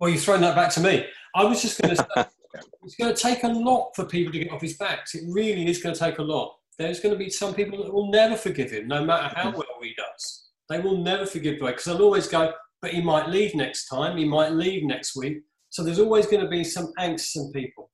Well, 0.01 0.11
you've 0.11 0.23
thrown 0.23 0.41
that 0.41 0.57
back 0.57 0.73
to 0.73 0.81
me. 0.81 1.07
I 1.35 1.45
was 1.45 1.61
just 1.63 1.81
going 1.81 1.95
to 1.95 2.03
say, 2.03 2.27
it's 2.83 2.97
going 2.97 3.15
to 3.15 3.21
take 3.21 3.45
a 3.45 3.49
lot 3.49 3.91
for 3.95 4.07
people 4.07 4.33
to 4.33 4.39
get 4.39 4.51
off 4.51 4.63
his 4.63 4.77
backs. 4.77 5.15
It 5.15 5.25
really 5.29 5.69
is 5.69 5.83
going 5.83 5.95
to 5.95 5.99
take 5.99 6.19
a 6.19 6.23
lot. 6.23 6.57
There's 6.79 7.01
going 7.01 7.13
to 7.13 7.19
be 7.19 7.29
some 7.29 7.55
people 7.55 7.85
that 7.85 7.93
will 7.93 8.11
never 8.11 8.37
forgive 8.37 8.71
him, 8.71 8.89
no 8.89 9.05
matter 9.05 9.35
how 9.37 9.51
well 9.51 9.65
he 9.83 9.95
does. 9.95 10.49
They 10.71 10.81
will 10.81 10.97
never 10.99 11.27
forgive 11.27 11.61
Dwayne 11.61 11.73
because 11.73 11.85
they'll 11.85 12.03
always 12.03 12.27
go, 12.27 12.53
but 12.81 12.93
he 12.93 13.03
might 13.03 13.29
leave 13.29 13.55
next 13.55 13.87
time, 13.89 14.17
he 14.17 14.25
might 14.25 14.53
leave 14.53 14.85
next 14.85 15.15
week. 15.17 15.43
So 15.69 15.85
there's 15.85 15.99
always 15.99 16.27
going 16.27 16.43
to 16.43 16.49
be 16.49 16.65
some 16.65 16.93
angst 16.99 17.37
in 17.37 17.53
people. 17.53 17.91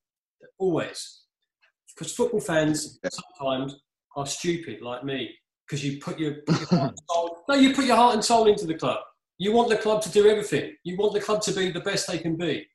Always. 0.58 1.22
Because 1.96 2.12
football 2.14 2.40
fans 2.40 2.98
sometimes 3.10 3.76
are 4.16 4.26
stupid 4.26 4.82
like 4.82 5.04
me 5.04 5.30
because 5.66 5.84
you 5.84 5.98
put 6.00 6.18
your, 6.18 6.36
put 6.46 6.60
your 6.60 6.68
heart 6.68 6.90
and 6.90 7.00
soul, 7.10 7.38
no, 7.48 7.54
you 7.54 7.74
put 7.74 7.84
your 7.86 7.96
heart 7.96 8.14
and 8.14 8.24
soul 8.24 8.46
into 8.46 8.66
the 8.66 8.74
club. 8.74 8.98
You 9.38 9.52
want 9.52 9.68
the 9.68 9.76
club 9.76 10.02
to 10.02 10.10
do 10.10 10.28
everything. 10.28 10.74
You 10.84 10.96
want 10.96 11.12
the 11.14 11.20
club 11.20 11.42
to 11.42 11.52
be 11.52 11.70
the 11.70 11.80
best 11.80 12.06
they 12.06 12.18
can 12.18 12.36
be. 12.36 12.66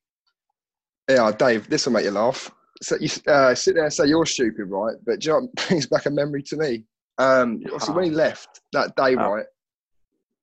Yeah, 1.10 1.32
Dave, 1.32 1.70
this 1.70 1.86
will 1.86 1.94
make 1.94 2.06
you 2.06 2.12
laugh. 2.12 2.52
So 2.82 2.96
you 3.00 3.10
uh, 3.28 3.54
sit 3.56 3.76
there 3.76 3.86
and 3.86 3.94
say 3.94 4.08
you're 4.08 4.26
stupid, 4.26 4.66
right? 4.66 4.96
But 5.06 5.20
do 5.20 5.28
you 5.28 5.34
know 5.34 5.40
what 5.54 5.56
brings 5.68 5.88
back 5.88 6.06
a 6.06 6.10
memory 6.10 6.44
to 6.44 6.58
me? 6.58 6.84
Um, 7.18 7.62
obviously, 7.66 7.94
when 7.94 8.06
he 8.06 8.12
left 8.12 8.62
that 8.74 8.96
day, 8.96 9.16
Oh. 9.16 9.34
right? 9.34 9.46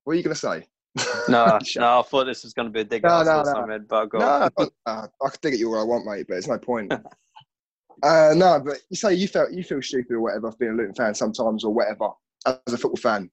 What 0.04 0.12
are 0.12 0.16
you 0.16 0.22
going 0.22 0.34
to 0.34 0.40
say? 0.40 0.66
No, 1.28 1.58
no, 1.76 1.98
I 2.00 2.02
thought 2.02 2.24
this 2.24 2.44
was 2.44 2.54
going 2.54 2.66
to 2.66 2.72
be 2.72 2.80
a 2.80 2.84
dig 2.84 3.02
No, 3.02 3.20
at 3.20 3.20
us 3.22 3.26
no, 3.26 3.32
or 3.40 3.44
no. 3.44 3.52
something, 3.52 3.86
but 3.88 4.06
go 4.06 4.18
No, 4.18 4.48
on. 4.58 4.68
uh, 4.86 5.06
I 5.22 5.28
can 5.28 5.38
dig 5.42 5.54
at 5.54 5.58
you 5.58 5.72
all 5.74 5.80
I 5.80 5.84
want, 5.84 6.06
mate, 6.06 6.26
but 6.28 6.36
it's 6.38 6.48
no 6.48 6.58
point. 6.58 6.92
Uh, 8.02 8.34
no, 8.37 8.61
but 8.61 8.78
you 8.90 8.96
say 8.96 9.14
you 9.14 9.28
felt 9.28 9.52
you 9.52 9.62
feel 9.64 9.82
stupid 9.82 10.14
or 10.14 10.20
whatever 10.20 10.52
being 10.58 10.72
a 10.72 10.74
Luton 10.74 10.94
fan 10.94 11.14
sometimes 11.14 11.64
or 11.64 11.72
whatever 11.72 12.11
as 12.46 12.72
a 12.72 12.78
football 12.78 12.96
fan. 12.96 13.30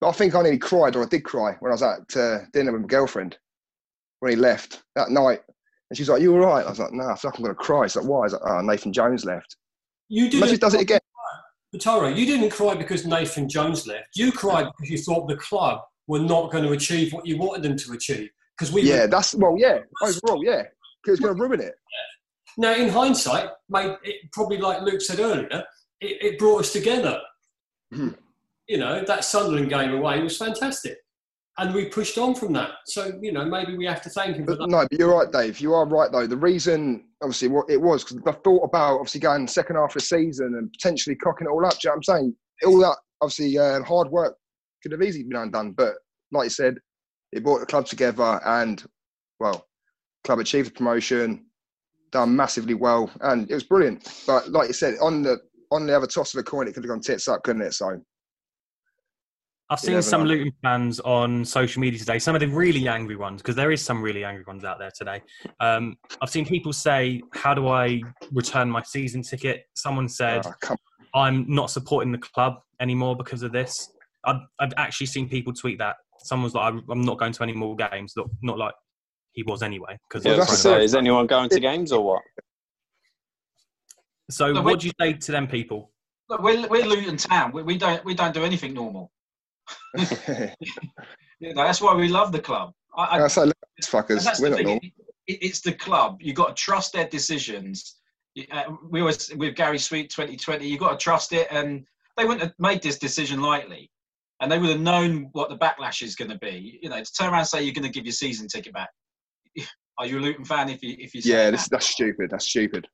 But 0.00 0.08
I 0.08 0.12
think 0.12 0.34
I 0.34 0.42
nearly 0.42 0.58
cried 0.58 0.96
or 0.96 1.02
I 1.02 1.06
did 1.06 1.24
cry 1.24 1.56
when 1.60 1.70
I 1.70 1.74
was 1.74 1.82
at 1.82 2.16
uh, 2.16 2.40
dinner 2.52 2.72
with 2.72 2.82
my 2.82 2.88
girlfriend 2.88 3.38
when 4.20 4.30
he 4.30 4.36
left 4.36 4.82
that 4.96 5.10
night. 5.10 5.40
And 5.90 5.96
she's 5.96 6.08
like, 6.08 6.22
"You 6.22 6.32
all 6.32 6.40
right?" 6.40 6.66
I 6.66 6.70
was 6.70 6.78
like, 6.78 6.92
"No, 6.92 7.04
I 7.04 7.14
feel 7.16 7.30
like 7.30 7.38
I'm 7.38 7.44
going 7.44 7.54
to 7.54 7.62
cry." 7.62 7.86
She's 7.86 7.96
like, 7.96 8.06
"Why?" 8.06 8.18
I 8.18 8.22
was 8.22 8.32
like, 8.32 8.42
"Oh, 8.44 8.60
Nathan 8.62 8.92
Jones 8.92 9.24
left." 9.24 9.56
You 10.08 10.24
Imagine 10.24 10.42
if 10.42 10.42
he 10.42 10.46
didn't, 10.48 10.60
does 10.60 10.74
it 10.74 10.80
again. 10.80 11.00
Tara, 11.78 12.10
you 12.12 12.26
didn't 12.26 12.50
cry 12.50 12.74
because 12.74 13.06
Nathan 13.06 13.48
Jones 13.48 13.86
left. 13.86 14.08
You 14.14 14.30
cried 14.30 14.66
because 14.76 14.90
you 14.90 14.98
thought 14.98 15.26
the 15.26 15.36
club 15.36 15.80
were 16.06 16.18
not 16.18 16.50
going 16.50 16.64
to 16.64 16.72
achieve 16.72 17.12
what 17.12 17.26
you 17.26 17.38
wanted 17.38 17.62
them 17.62 17.76
to 17.76 17.92
achieve. 17.92 18.30
Because 18.56 18.72
we 18.72 18.82
Yeah, 18.82 19.02
were, 19.02 19.06
that's 19.06 19.34
well, 19.34 19.56
yeah, 19.58 19.78
overall, 20.02 20.44
yeah, 20.44 20.64
because 21.02 21.18
it's 21.18 21.20
going 21.20 21.34
to 21.34 21.42
ruin 21.42 21.60
it. 21.60 21.74
Now 22.58 22.74
in 22.74 22.88
hindsight, 22.88 23.50
it 23.70 24.32
probably 24.32 24.58
like 24.58 24.82
Luke 24.82 25.00
said 25.00 25.20
earlier, 25.20 25.64
it, 26.00 26.22
it 26.22 26.38
brought 26.38 26.60
us 26.60 26.72
together. 26.72 27.20
Mhm. 27.92 28.16
You 28.68 28.78
know 28.78 29.04
that 29.04 29.24
Sunderland 29.24 29.68
game 29.68 29.92
away 29.92 30.22
was 30.22 30.36
fantastic, 30.38 30.98
and 31.58 31.74
we 31.74 31.86
pushed 31.86 32.16
on 32.16 32.34
from 32.34 32.52
that. 32.54 32.70
So 32.86 33.18
you 33.20 33.32
know 33.32 33.44
maybe 33.44 33.76
we 33.76 33.84
have 33.86 34.02
to 34.02 34.10
thank 34.10 34.36
him 34.36 34.46
for 34.46 34.54
that. 34.54 34.68
no, 34.68 34.86
but 34.88 34.98
you're 34.98 35.14
right, 35.14 35.30
Dave. 35.30 35.60
You 35.60 35.74
are 35.74 35.86
right, 35.86 36.10
though. 36.10 36.26
The 36.26 36.36
reason, 36.36 37.04
obviously, 37.22 37.48
what 37.48 37.68
it 37.68 37.80
was 37.80 38.04
because 38.04 38.22
the 38.22 38.32
thought 38.32 38.62
about 38.64 38.94
obviously 38.94 39.20
going 39.20 39.46
second 39.48 39.76
half 39.76 39.90
of 39.90 39.94
the 39.94 40.00
season 40.00 40.54
and 40.58 40.72
potentially 40.72 41.16
cocking 41.16 41.46
it 41.46 41.50
all 41.50 41.66
up. 41.66 41.72
Do 41.72 41.78
you 41.84 41.90
know 41.90 41.92
what 41.92 41.96
I'm 41.96 42.02
saying? 42.02 42.36
All 42.64 42.78
that 42.78 42.96
obviously 43.20 43.58
uh, 43.58 43.82
hard 43.82 44.08
work 44.08 44.36
could 44.82 44.92
have 44.92 45.02
easily 45.02 45.24
been 45.24 45.36
undone, 45.36 45.72
but 45.72 45.94
like 46.32 46.44
you 46.44 46.50
said, 46.50 46.76
it 47.32 47.44
brought 47.44 47.60
the 47.60 47.66
club 47.66 47.86
together, 47.86 48.40
and 48.44 48.84
well, 49.40 49.66
club 50.24 50.38
achieved 50.38 50.68
the 50.68 50.72
promotion, 50.72 51.46
done 52.12 52.36
massively 52.36 52.74
well, 52.74 53.10
and 53.22 53.50
it 53.50 53.54
was 53.54 53.64
brilliant. 53.64 54.22
But 54.26 54.50
like 54.50 54.68
you 54.68 54.74
said, 54.74 54.94
on 55.00 55.22
the 55.22 55.38
on 55.70 55.86
the 55.86 55.96
other 55.96 56.06
toss 56.06 56.34
of 56.34 56.38
the 56.38 56.48
coin, 56.48 56.68
it 56.68 56.74
could 56.74 56.84
have 56.84 56.90
gone 56.90 57.00
tits 57.00 57.26
up, 57.28 57.42
couldn't 57.42 57.62
it? 57.62 57.72
So 57.72 58.00
I've 59.70 59.80
seen 59.80 60.02
some 60.02 60.24
know. 60.24 60.28
Luton 60.28 60.52
fans 60.62 61.00
on 61.00 61.46
social 61.46 61.80
media 61.80 61.98
today, 61.98 62.18
some 62.18 62.34
of 62.34 62.40
the 62.40 62.46
really 62.46 62.86
angry 62.88 63.16
ones, 63.16 63.40
because 63.40 63.56
there 63.56 63.72
is 63.72 63.82
some 63.82 64.02
really 64.02 64.22
angry 64.22 64.44
ones 64.46 64.64
out 64.64 64.78
there 64.78 64.90
today. 64.96 65.22
Um, 65.60 65.96
I've 66.20 66.28
seen 66.28 66.44
people 66.44 66.74
say, 66.74 67.22
How 67.32 67.54
do 67.54 67.68
I 67.68 68.02
return 68.32 68.68
my 68.68 68.82
season 68.82 69.22
ticket? 69.22 69.64
Someone 69.74 70.08
said, 70.08 70.44
come 70.60 70.76
I'm 71.14 71.46
not 71.48 71.70
supporting 71.70 72.12
the 72.12 72.18
club 72.18 72.56
anymore 72.80 73.16
because 73.16 73.42
of 73.42 73.52
this. 73.52 73.90
I've, 74.24 74.40
I've 74.60 74.72
actually 74.76 75.06
seen 75.06 75.28
people 75.28 75.52
tweet 75.54 75.78
that. 75.78 75.96
Someone's 76.18 76.54
like, 76.54 76.72
I'm 76.72 76.84
I'm 76.90 77.00
not 77.02 77.18
going 77.18 77.32
to 77.32 77.42
any 77.42 77.54
more 77.54 77.74
games. 77.74 78.12
Not, 78.14 78.28
not 78.42 78.58
like 78.58 78.74
he 79.32 79.42
was 79.42 79.62
anyway. 79.62 79.98
Because 80.08 80.24
Yeah, 80.24 80.32
Well, 80.32 80.38
I 80.38 80.40
was 80.40 80.48
that's 80.48 80.62
gonna 80.62 80.76
it. 80.76 80.78
say, 80.80 80.84
is 80.84 80.94
anyone 80.94 81.26
going 81.26 81.48
to 81.50 81.60
games 81.60 81.92
or 81.92 82.02
what? 82.04 82.22
So, 84.30 84.52
No, 84.52 84.62
what 84.62 84.80
do 84.80 84.86
you 84.86 84.92
say 85.00 85.12
to 85.14 85.32
them 85.32 85.46
people? 85.46 85.90
Look, 86.28 86.42
we're, 86.42 86.66
we're 86.68 86.86
Luton 86.86 87.16
Town. 87.16 87.52
We, 87.52 87.62
we 87.62 87.76
don't 87.76 88.04
we 88.04 88.14
don't 88.14 88.32
do 88.32 88.44
anything 88.44 88.72
normal. 88.74 89.10
You 91.42 91.52
know, 91.54 91.64
that's 91.64 91.80
why 91.80 91.92
we 91.92 92.06
love 92.06 92.30
the 92.30 92.38
club. 92.40 92.72
I, 92.96 93.18
I, 93.18 93.24
I 93.24 93.26
say, 93.28 93.46
look, 93.46 93.56
these 93.76 93.90
fuckers, 93.90 94.22
that's 94.22 94.40
we're 94.40 94.50
the 94.50 94.56
not 94.58 94.64
normal. 94.64 94.80
It, 95.26 95.38
it's 95.42 95.60
the 95.60 95.72
club. 95.72 96.18
You've 96.20 96.36
got 96.36 96.56
to 96.56 96.62
trust 96.62 96.92
their 96.92 97.08
decisions. 97.08 97.96
Uh, 98.52 98.62
we 98.88 99.00
always 99.00 99.28
with 99.34 99.56
Gary 99.56 99.78
Sweet 99.78 100.08
2020. 100.08 100.68
You've 100.68 100.78
got 100.78 100.92
to 100.92 100.96
trust 101.04 101.32
it, 101.32 101.48
and 101.50 101.84
they 102.16 102.24
wouldn't 102.24 102.42
have 102.42 102.52
made 102.60 102.80
this 102.80 102.96
decision 102.96 103.42
lightly, 103.42 103.90
and 104.40 104.52
they 104.52 104.58
would 104.58 104.70
have 104.70 104.80
known 104.80 105.30
what 105.32 105.50
the 105.50 105.58
backlash 105.58 106.00
is 106.00 106.14
going 106.14 106.30
to 106.30 106.38
be. 106.38 106.78
You 106.80 106.90
know, 106.90 107.02
to 107.02 107.12
turn 107.12 107.30
around 107.30 107.40
and 107.40 107.48
say 107.48 107.64
you're 107.64 107.74
going 107.74 107.82
to 107.82 107.90
give 107.90 108.06
your 108.06 108.12
season 108.12 108.46
ticket 108.46 108.72
back. 108.72 108.90
Are 109.98 110.06
you 110.06 110.18
a 110.18 110.20
Luton 110.20 110.44
fan 110.44 110.68
if 110.68 110.82
you 110.82 110.96
if 110.98 111.14
you 111.14 111.20
say 111.20 111.30
Yeah, 111.30 111.44
that? 111.46 111.52
this, 111.52 111.68
that's 111.68 111.86
stupid. 111.86 112.30
That's 112.30 112.48
stupid. 112.48 112.88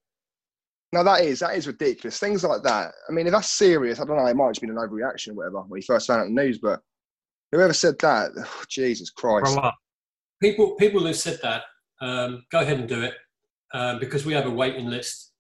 No, 0.92 1.04
that 1.04 1.22
is 1.22 1.40
that 1.40 1.54
is 1.54 1.66
ridiculous. 1.66 2.18
Things 2.18 2.42
like 2.44 2.62
that. 2.62 2.92
I 3.08 3.12
mean, 3.12 3.26
if 3.26 3.32
that's 3.32 3.50
serious, 3.50 4.00
I 4.00 4.04
don't 4.04 4.16
know. 4.16 4.26
It 4.26 4.34
might 4.36 4.46
have 4.46 4.54
just 4.54 4.60
been 4.62 4.70
an 4.70 4.76
overreaction, 4.76 5.30
or 5.30 5.34
whatever, 5.34 5.60
when 5.62 5.80
he 5.80 5.86
first 5.86 6.06
found 6.06 6.22
out 6.22 6.24
the 6.24 6.30
news. 6.30 6.58
But 6.58 6.80
whoever 7.52 7.72
said 7.72 7.98
that, 8.00 8.30
oh, 8.36 8.62
Jesus 8.68 9.10
Christ. 9.10 9.58
People 10.40 10.76
people 10.76 11.00
who 11.00 11.12
said 11.12 11.38
that 11.42 11.62
um, 12.00 12.44
go 12.50 12.60
ahead 12.60 12.78
and 12.78 12.88
do 12.88 13.02
it 13.02 13.14
um, 13.74 13.98
because 13.98 14.24
we 14.24 14.32
have 14.34 14.46
a 14.46 14.50
waiting 14.50 14.86
list 14.86 15.32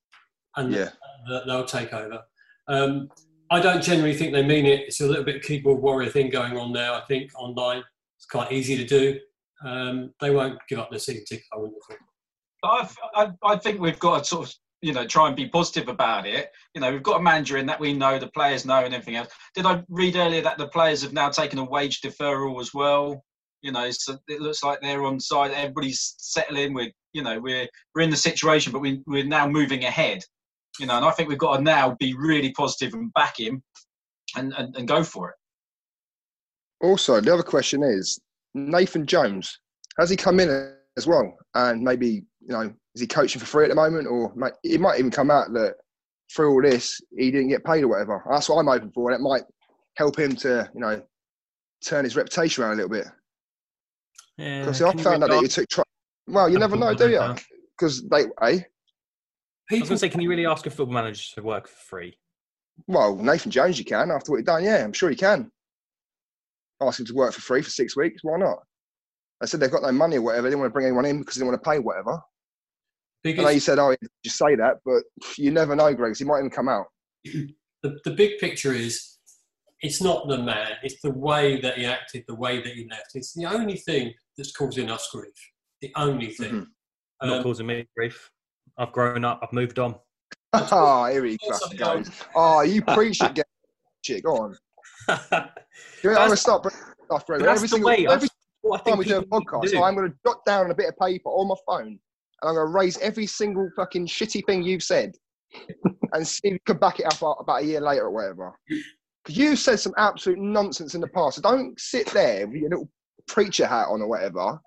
and 0.56 0.72
Yeah, 0.72 0.90
th- 1.28 1.42
they'll 1.46 1.64
take 1.64 1.92
over. 1.92 2.20
Um, 2.66 3.08
I 3.50 3.60
don't 3.60 3.82
generally 3.82 4.14
think 4.14 4.32
they 4.32 4.44
mean 4.44 4.66
it. 4.66 4.80
It's 4.80 5.00
a 5.00 5.06
little 5.06 5.24
bit 5.24 5.42
keyboard 5.42 5.80
warrior 5.80 6.10
thing 6.10 6.30
going 6.30 6.56
on 6.56 6.72
there. 6.72 6.92
I 6.92 7.00
think 7.06 7.30
online 7.38 7.82
it's 8.16 8.26
quite 8.26 8.52
easy 8.52 8.76
to 8.76 8.84
do. 8.84 9.18
Um, 9.64 10.12
they 10.20 10.30
won't 10.30 10.58
give 10.68 10.78
up 10.78 10.90
their 10.90 10.98
season 10.98 11.24
ticket. 11.28 11.44
I 11.52 11.58
wouldn't 11.58 11.76
have 11.90 11.98
thought. 12.62 12.98
I, 13.14 13.22
I, 13.22 13.52
I 13.54 13.56
think 13.56 13.80
we've 13.80 13.98
got 13.98 14.18
to 14.18 14.24
sort 14.24 14.48
of, 14.48 14.54
you 14.82 14.92
know, 14.92 15.06
try 15.06 15.26
and 15.26 15.36
be 15.36 15.48
positive 15.48 15.88
about 15.88 16.26
it. 16.26 16.50
You 16.74 16.80
know, 16.80 16.92
we've 16.92 17.02
got 17.02 17.20
a 17.20 17.22
manager 17.22 17.56
in 17.56 17.66
that 17.66 17.80
we 17.80 17.92
know, 17.92 18.18
the 18.18 18.28
players 18.28 18.64
know, 18.64 18.84
and 18.84 18.94
everything 18.94 19.16
else. 19.16 19.28
Did 19.54 19.66
I 19.66 19.82
read 19.88 20.16
earlier 20.16 20.42
that 20.42 20.58
the 20.58 20.68
players 20.68 21.02
have 21.02 21.12
now 21.12 21.30
taken 21.30 21.58
a 21.58 21.64
wage 21.64 22.00
deferral 22.00 22.60
as 22.60 22.72
well? 22.72 23.24
You 23.62 23.72
know, 23.72 23.90
so 23.90 24.16
it 24.28 24.40
looks 24.40 24.62
like 24.62 24.80
they're 24.80 25.04
on 25.04 25.18
side. 25.18 25.50
Everybody's 25.50 26.14
settling. 26.18 26.74
We're, 26.74 26.92
you 27.12 27.22
know, 27.24 27.40
we're 27.40 27.66
we're 27.94 28.02
in 28.02 28.10
the 28.10 28.16
situation, 28.16 28.72
but 28.72 28.78
we, 28.80 29.02
we're 29.08 29.24
now 29.24 29.48
moving 29.48 29.82
ahead. 29.84 30.22
You 30.78 30.86
know, 30.86 30.96
and 30.96 31.04
I 31.04 31.10
think 31.10 31.28
we've 31.28 31.38
got 31.38 31.56
to 31.56 31.62
now 31.62 31.96
be 31.98 32.14
really 32.14 32.52
positive 32.52 32.94
and 32.94 33.12
back 33.14 33.40
him, 33.40 33.60
and 34.36 34.54
and, 34.56 34.76
and 34.76 34.86
go 34.86 35.02
for 35.02 35.30
it. 35.30 35.34
Also, 36.80 37.20
the 37.20 37.34
other 37.34 37.42
question 37.42 37.82
is 37.82 38.20
Nathan 38.66 39.06
Jones. 39.06 39.58
Has 39.98 40.10
he 40.10 40.16
come 40.16 40.40
in 40.40 40.74
as 40.96 41.06
well? 41.06 41.36
And 41.54 41.82
maybe 41.82 42.24
you 42.40 42.54
know, 42.54 42.72
is 42.94 43.00
he 43.00 43.06
coaching 43.06 43.40
for 43.40 43.46
free 43.46 43.64
at 43.64 43.70
the 43.70 43.74
moment, 43.74 44.06
or 44.06 44.32
might, 44.34 44.52
it 44.64 44.80
might 44.80 44.98
even 44.98 45.10
come 45.10 45.30
out 45.30 45.52
that 45.52 45.74
through 46.34 46.52
all 46.52 46.62
this 46.62 47.00
he 47.16 47.30
didn't 47.30 47.48
get 47.48 47.64
paid 47.64 47.84
or 47.84 47.88
whatever. 47.88 48.22
That's 48.30 48.48
what 48.48 48.56
I'm 48.58 48.66
hoping 48.66 48.92
for, 48.92 49.10
and 49.10 49.18
it 49.18 49.22
might 49.22 49.42
help 49.96 50.18
him 50.18 50.36
to 50.36 50.70
you 50.74 50.80
know 50.80 51.02
turn 51.84 52.04
his 52.04 52.16
reputation 52.16 52.64
around 52.64 52.74
a 52.74 52.76
little 52.76 52.90
bit. 52.90 53.06
Yeah, 54.36 54.60
Because 54.60 54.82
I 54.82 54.90
can 54.92 55.00
found 55.00 55.24
out 55.24 55.28
that 55.28 55.34
really 55.34 55.46
he 55.46 55.48
took. 55.48 55.68
Tri- 55.68 55.84
well, 56.26 56.48
you 56.48 56.58
never 56.58 56.76
know, 56.76 56.94
do 56.94 57.08
you? 57.08 57.34
Because 57.76 58.06
they, 58.08 58.24
eh? 58.42 58.60
I 59.70 59.74
was 59.74 59.80
going 59.80 59.84
to 59.88 59.98
say, 59.98 60.08
can 60.08 60.20
you 60.20 60.30
really 60.30 60.46
ask 60.46 60.66
a 60.66 60.70
football 60.70 60.94
manager 60.94 61.22
to 61.34 61.42
work 61.42 61.68
for 61.68 61.76
free? 61.76 62.18
Well, 62.86 63.16
Nathan 63.16 63.50
Jones, 63.50 63.78
you 63.78 63.84
can 63.84 64.10
after 64.10 64.32
what 64.32 64.38
he's 64.38 64.46
done. 64.46 64.64
Yeah, 64.64 64.84
I'm 64.84 64.92
sure 64.92 65.10
he 65.10 65.16
can. 65.16 65.50
Ask 66.80 67.00
him 67.00 67.06
to 67.06 67.14
work 67.14 67.32
for 67.32 67.40
free 67.40 67.62
for 67.62 67.70
six 67.70 67.96
weeks. 67.96 68.22
Why 68.22 68.38
not? 68.38 68.58
They 69.40 69.46
said 69.46 69.60
they've 69.60 69.70
got 69.70 69.82
no 69.82 69.92
money 69.92 70.16
or 70.16 70.22
whatever. 70.22 70.42
They 70.42 70.50
didn't 70.50 70.60
want 70.60 70.70
to 70.70 70.74
bring 70.74 70.86
anyone 70.86 71.04
in 71.04 71.18
because 71.20 71.34
they 71.36 71.40
didn't 71.40 71.52
want 71.52 71.62
to 71.64 71.70
pay 71.70 71.78
whatever. 71.78 72.20
I 73.26 73.32
know 73.32 73.48
you 73.48 73.60
said, 73.60 73.78
oh, 73.78 73.90
you 74.22 74.30
say 74.30 74.54
that, 74.56 74.76
but 74.84 75.02
you 75.36 75.50
never 75.50 75.74
know, 75.76 75.92
Greg. 75.92 76.10
'cause 76.12 76.18
He 76.18 76.24
might 76.24 76.38
even 76.38 76.50
come 76.50 76.68
out. 76.68 76.86
the, 77.24 77.98
the 78.04 78.10
big 78.12 78.38
picture 78.38 78.72
is 78.72 79.18
it's 79.80 80.00
not 80.02 80.28
the 80.28 80.38
man, 80.38 80.72
it's 80.82 81.00
the 81.02 81.10
way 81.10 81.60
that 81.60 81.78
he 81.78 81.84
acted, 81.86 82.24
the 82.26 82.34
way 82.34 82.62
that 82.62 82.72
he 82.74 82.88
left. 82.90 83.10
It's 83.14 83.32
the 83.34 83.46
only 83.46 83.76
thing 83.76 84.12
that's 84.36 84.52
causing 84.52 84.90
us 84.90 85.08
grief. 85.12 85.32
The 85.82 85.92
only 85.96 86.30
thing. 86.30 86.48
Mm-hmm. 86.52 86.58
Um, 87.20 87.28
not 87.28 87.36
Um, 87.38 87.42
causing 87.42 87.66
me 87.66 87.86
grief. 87.96 88.30
I've 88.76 88.92
grown 88.92 89.24
up. 89.24 89.40
I've 89.42 89.52
moved 89.52 89.78
on. 89.78 89.96
Oh, 90.52 91.06
here 91.12 91.24
he 91.24 91.38
Yes, 91.42 91.60
fucking 91.60 91.82
I 91.82 91.94
know. 91.96 92.02
goes. 92.02 92.10
Oh, 92.34 92.40
ah, 92.40 92.60
you 92.62 92.82
preach 92.82 93.22
it, 93.22 93.34
get 93.34 93.46
shit. 94.04 94.22
Go 94.24 94.36
on. 94.36 94.56
I'm 95.08 95.48
going 96.02 96.30
to 96.30 96.36
stop 96.36 96.62
bringing 96.62 96.80
stuff 97.04 97.26
through. 97.26 97.38
But 97.38 97.46
that's 97.46 97.58
Every 97.58 97.68
single 97.68 97.90
every 97.90 98.06
That's 98.06 98.30
what 98.60 98.86
I 98.86 98.90
time 98.90 98.98
we 98.98 99.04
do 99.04 99.18
a 99.18 99.22
people 99.22 99.40
need 99.40 99.46
to 99.46 99.52
podcast, 99.52 99.70
do. 99.70 99.82
I'm 99.82 99.94
going 99.94 100.10
to 100.10 100.16
jot 100.26 100.44
down 100.44 100.70
a 100.70 100.74
bit 100.74 100.88
of 100.88 100.96
paper 100.98 101.28
on 101.28 101.48
my 101.48 101.54
phone 101.66 101.98
and 102.42 102.48
I'm 102.48 102.54
going 102.54 102.66
to 102.66 102.72
raise 102.72 102.98
every 102.98 103.26
single 103.26 103.68
fucking 103.76 104.06
shitty 104.06 104.44
thing 104.46 104.62
you've 104.62 104.82
said. 104.82 105.14
and 106.12 106.26
see 106.26 106.48
if 106.48 106.52
you 106.52 106.58
can 106.66 106.76
back 106.76 107.00
it 107.00 107.06
up 107.06 107.40
about 107.40 107.62
a 107.62 107.64
year 107.64 107.80
later 107.80 108.04
or 108.04 108.10
whatever. 108.10 108.52
Because 109.24 109.38
you 109.38 109.56
said 109.56 109.80
some 109.80 109.94
absolute 109.96 110.38
nonsense 110.38 110.94
in 110.94 111.00
the 111.00 111.08
past. 111.08 111.36
So 111.36 111.42
don't 111.42 111.78
sit 111.80 112.06
there 112.08 112.46
with 112.46 112.56
your 112.56 112.70
little 112.70 112.90
preacher 113.26 113.66
hat 113.66 113.86
on 113.88 114.02
or 114.02 114.08
whatever. 114.08 114.60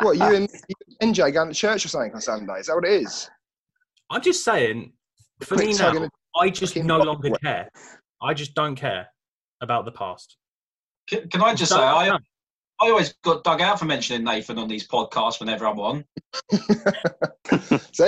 What, 0.00 0.16
you 0.16 0.34
and 0.34 0.48
you 0.68 0.74
and 1.00 1.14
NJ 1.14 1.32
going 1.34 1.48
to 1.48 1.54
church 1.54 1.84
or 1.84 1.88
something 1.88 2.14
on 2.14 2.20
Sunday? 2.20 2.60
Is 2.60 2.66
that 2.66 2.76
what 2.76 2.86
it 2.86 3.02
is? 3.02 3.28
I'm 4.10 4.22
just 4.22 4.42
saying, 4.44 4.92
for 5.40 5.56
me 5.56 5.74
now, 5.74 6.08
I 6.36 6.48
just 6.48 6.76
no 6.76 6.98
longer 6.98 7.30
care. 7.42 7.68
I 8.22 8.32
just 8.32 8.54
don't 8.54 8.74
care 8.74 9.06
about 9.60 9.84
the 9.84 9.92
past. 9.92 10.36
Can, 11.08 11.28
can 11.28 11.42
I 11.42 11.54
just 11.54 11.72
say, 11.72 11.78
I, 11.78 12.10
I 12.80 12.90
always 12.90 13.14
got 13.22 13.44
dug 13.44 13.60
out 13.60 13.78
for 13.78 13.84
mentioning 13.84 14.24
Nathan 14.24 14.58
on 14.58 14.68
these 14.68 14.86
podcasts 14.86 15.40
whenever 15.40 15.66
I'm 15.66 15.78
on. 15.80 16.04
So, 17.92 18.06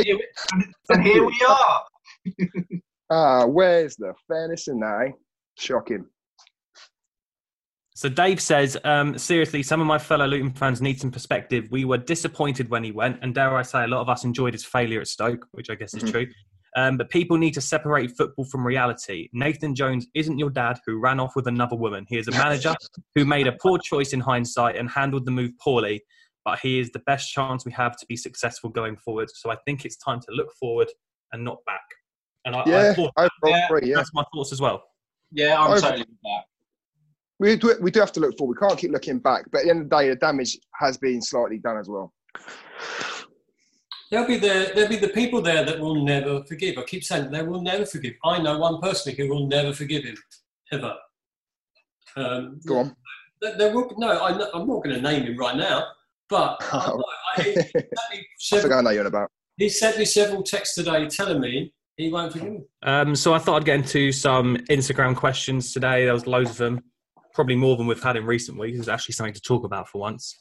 And 0.89 1.03
here 1.03 1.25
we 1.25 1.47
are. 1.49 1.85
ah, 3.11 3.47
where's 3.47 3.97
the 3.97 4.15
fairness 4.27 4.67
in 4.67 4.81
that? 4.81 5.09
Eh? 5.09 5.11
Shocking. 5.59 6.07
So 7.95 8.09
Dave 8.09 8.41
says, 8.41 8.77
um, 8.85 9.17
seriously, 9.17 9.63
some 9.63 9.81
of 9.81 9.87
my 9.87 9.99
fellow 9.99 10.27
Luton 10.27 10.53
fans 10.53 10.83
need 10.83 11.01
some 11.01 11.11
perspective. 11.11 11.69
We 11.71 11.85
were 11.85 11.99
disappointed 11.99 12.69
when 12.69 12.83
he 12.85 12.93
went, 12.93 13.21
and 13.23 13.35
dare 13.35 13.57
I 13.57 13.63
say, 13.63 13.85
a 13.85 13.87
lot 13.87 14.01
of 14.01 14.09
us 14.09 14.25
enjoyed 14.25 14.53
his 14.55 14.65
failure 14.65 15.01
at 15.01 15.07
Stoke, 15.09 15.47
which 15.53 15.71
I 15.71 15.77
guess 15.77 15.95
is 15.95 16.03
Mhm. 16.03 16.11
true. 16.11 16.27
Um, 16.77 16.99
but 16.99 17.09
people 17.09 17.39
need 17.39 17.55
to 17.55 17.61
separate 17.62 18.15
football 18.17 18.45
from 18.45 18.65
reality. 18.65 19.31
Nathan 19.33 19.75
Jones 19.75 20.07
isn't 20.15 20.39
your 20.39 20.51
dad 20.51 20.79
who 20.85 20.99
ran 21.01 21.19
off 21.19 21.35
with 21.35 21.47
another 21.47 21.75
woman. 21.75 22.05
He 22.07 22.19
is 22.19 22.29
a 22.29 22.33
manager 22.33 22.75
who 23.15 23.25
made 23.25 23.47
a 23.47 23.53
poor 23.53 23.79
choice 23.79 24.12
in 24.12 24.21
hindsight 24.21 24.77
and 24.77 24.89
handled 24.91 25.25
the 25.25 25.31
move 25.31 25.53
poorly. 25.59 26.03
But 26.45 26.59
he 26.61 26.79
is 26.79 26.91
the 26.91 26.99
best 27.01 27.33
chance 27.33 27.65
we 27.65 27.73
have 27.73 27.97
to 27.97 28.07
be 28.07 28.15
successful 28.17 28.69
going 28.69 28.97
forward. 28.99 29.31
So 29.35 29.51
I 29.51 29.57
think 29.65 29.87
it's 29.87 29.97
time 29.97 30.21
to 30.21 30.27
look 30.33 30.53
forward 30.61 30.89
and 31.33 31.43
not 31.43 31.65
back. 31.67 31.81
And 32.45 32.55
I, 32.55 32.61
I 32.61 32.65
Yeah, 32.69 32.93
thought 32.95 33.12
overall, 33.17 33.31
Yeah. 33.47 33.67
agree, 33.67 33.89
yeah. 33.89 33.97
that's 33.97 34.12
my 34.12 34.25
thoughts 34.35 34.53
as 34.53 34.61
well. 34.61 34.85
Yeah, 35.33 35.59
I'm 35.59 35.71
Over- 35.73 35.81
totally 35.81 36.01
with 36.01 36.21
that. 36.25 36.43
We 37.39 37.57
do, 37.57 37.75
we 37.81 37.91
do 37.91 38.01
have 38.01 38.12
to 38.12 38.21
look 38.21 38.37
forward. 38.39 38.59
We 38.61 38.67
can't 38.69 38.79
keep 38.79 38.93
looking 38.93 39.19
back. 39.19 39.47
But 39.51 39.59
at 39.61 39.65
the 39.65 39.71
end 39.71 39.83
of 39.83 39.91
the 39.91 39.97
day, 39.97 40.09
the 40.11 40.17
damage 40.17 40.59
has 40.75 40.97
been 40.99 41.21
slightly 41.23 41.59
done 41.59 41.79
as 41.79 41.89
well. 41.89 42.12
There'll 44.11 44.27
be 44.27 44.37
the 44.38 44.71
there'll 44.75 44.88
be 44.88 44.97
the 44.97 45.09
people 45.09 45.42
there 45.42 45.64
that 45.64 45.81
will 45.81 46.05
never 46.05 46.45
forgive. 46.45 46.79
I 46.79 46.83
keep 46.85 47.03
saying 47.05 47.31
they 47.31 47.42
will 47.42 47.61
never 47.62 47.85
forgive. 47.85 48.14
I 48.25 48.40
know 48.40 48.59
one 48.59 48.81
personally 48.81 49.16
who 49.19 49.29
will 49.29 49.47
never 49.49 49.73
forgive 49.73 50.05
him, 50.05 50.16
ever. 50.73 50.95
Um, 52.16 52.61
Go 52.66 52.79
on. 52.79 52.97
There, 53.42 53.59
there 53.59 53.75
will, 53.75 53.92
no, 53.99 54.23
I, 54.23 54.37
know- 54.37 54.51
I'm 54.55 54.66
not 54.66 54.83
going 54.83 54.97
to 54.97 55.01
name 55.03 55.25
him 55.25 55.37
right 55.37 55.57
now, 55.57 55.87
but 56.29 56.57
I, 56.73 56.92
I, 57.37 57.42
he, 57.42 57.53
sent 57.55 57.75
me 57.75 57.81
I 57.99 58.11
think 58.14 58.27
several, 58.38 58.79
I 58.79 58.81
know 58.81 58.90
you're 58.90 59.07
about. 59.07 59.31
he 59.59 59.69
sent 59.69 59.99
me 59.99 60.05
several 60.07 60.42
texts 60.42 60.75
today 60.77 61.07
telling 61.09 61.40
me 61.40 61.73
he 61.97 62.11
won't 62.11 62.33
forgive 62.33 62.53
me. 62.53 62.61
Um, 62.83 63.14
so 63.14 63.35
I 63.35 63.38
thought 63.38 63.57
I'd 63.57 63.64
get 63.66 63.77
into 63.77 64.12
some 64.12 64.57
Instagram 64.71 65.14
questions 65.16 65.73
today. 65.73 66.05
There 66.05 66.14
was 66.14 66.27
loads 66.27 66.51
of 66.51 66.57
them, 66.57 66.81
probably 67.35 67.57
more 67.57 67.77
than 67.77 67.87
we've 67.87 68.03
had 68.03 68.16
in 68.16 68.25
recent 68.25 68.59
weeks. 68.59 68.79
There's 68.79 68.88
actually 68.88 69.14
something 69.14 69.35
to 69.35 69.40
talk 69.40 69.64
about 69.64 69.88
for 69.88 70.01
once. 70.01 70.38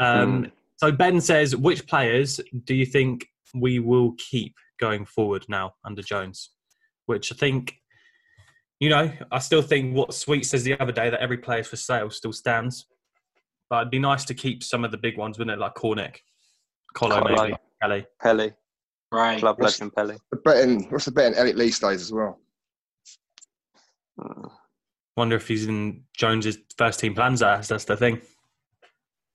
Um, 0.00 0.50
So 0.82 0.90
Ben 0.90 1.20
says, 1.20 1.54
which 1.54 1.86
players 1.86 2.40
do 2.64 2.74
you 2.74 2.84
think 2.84 3.24
we 3.54 3.78
will 3.78 4.14
keep 4.18 4.56
going 4.80 5.04
forward 5.04 5.44
now 5.48 5.74
under 5.84 6.02
Jones? 6.02 6.50
Which 7.06 7.32
I 7.32 7.36
think, 7.36 7.74
you 8.80 8.88
know, 8.88 9.08
I 9.30 9.38
still 9.38 9.62
think 9.62 9.94
what 9.94 10.12
Sweet 10.12 10.44
says 10.44 10.64
the 10.64 10.76
other 10.80 10.90
day 10.90 11.08
that 11.08 11.20
every 11.20 11.38
player's 11.38 11.68
for 11.68 11.76
sale 11.76 12.10
still 12.10 12.32
stands. 12.32 12.86
But 13.70 13.82
it'd 13.82 13.90
be 13.92 14.00
nice 14.00 14.24
to 14.24 14.34
keep 14.34 14.64
some 14.64 14.84
of 14.84 14.90
the 14.90 14.98
big 14.98 15.16
ones, 15.16 15.38
wouldn't 15.38 15.56
it? 15.56 15.60
Like 15.60 15.76
Cornick, 15.76 16.16
Colo, 16.96 17.20
Colo. 17.22 17.42
maybe, 17.44 17.56
Kelly. 17.80 18.06
Pelly, 18.20 18.52
Right. 19.12 19.38
club 19.38 19.60
What's- 19.60 19.78
legend 19.78 19.94
Pelly. 19.94 20.16
The 20.32 20.38
betting, 20.38 20.90
what's 20.90 21.04
the 21.04 21.12
betting 21.12 21.38
Elliot 21.38 21.58
Lee 21.58 21.70
stays 21.70 22.02
as 22.02 22.12
well? 22.12 22.40
Mm. 24.18 24.50
Wonder 25.16 25.36
if 25.36 25.46
he's 25.46 25.68
in 25.68 26.02
Jones's 26.16 26.58
first 26.76 26.98
team 26.98 27.14
plans. 27.14 27.38
That's 27.38 27.68
that's 27.68 27.84
the 27.84 27.96
thing. 27.96 28.20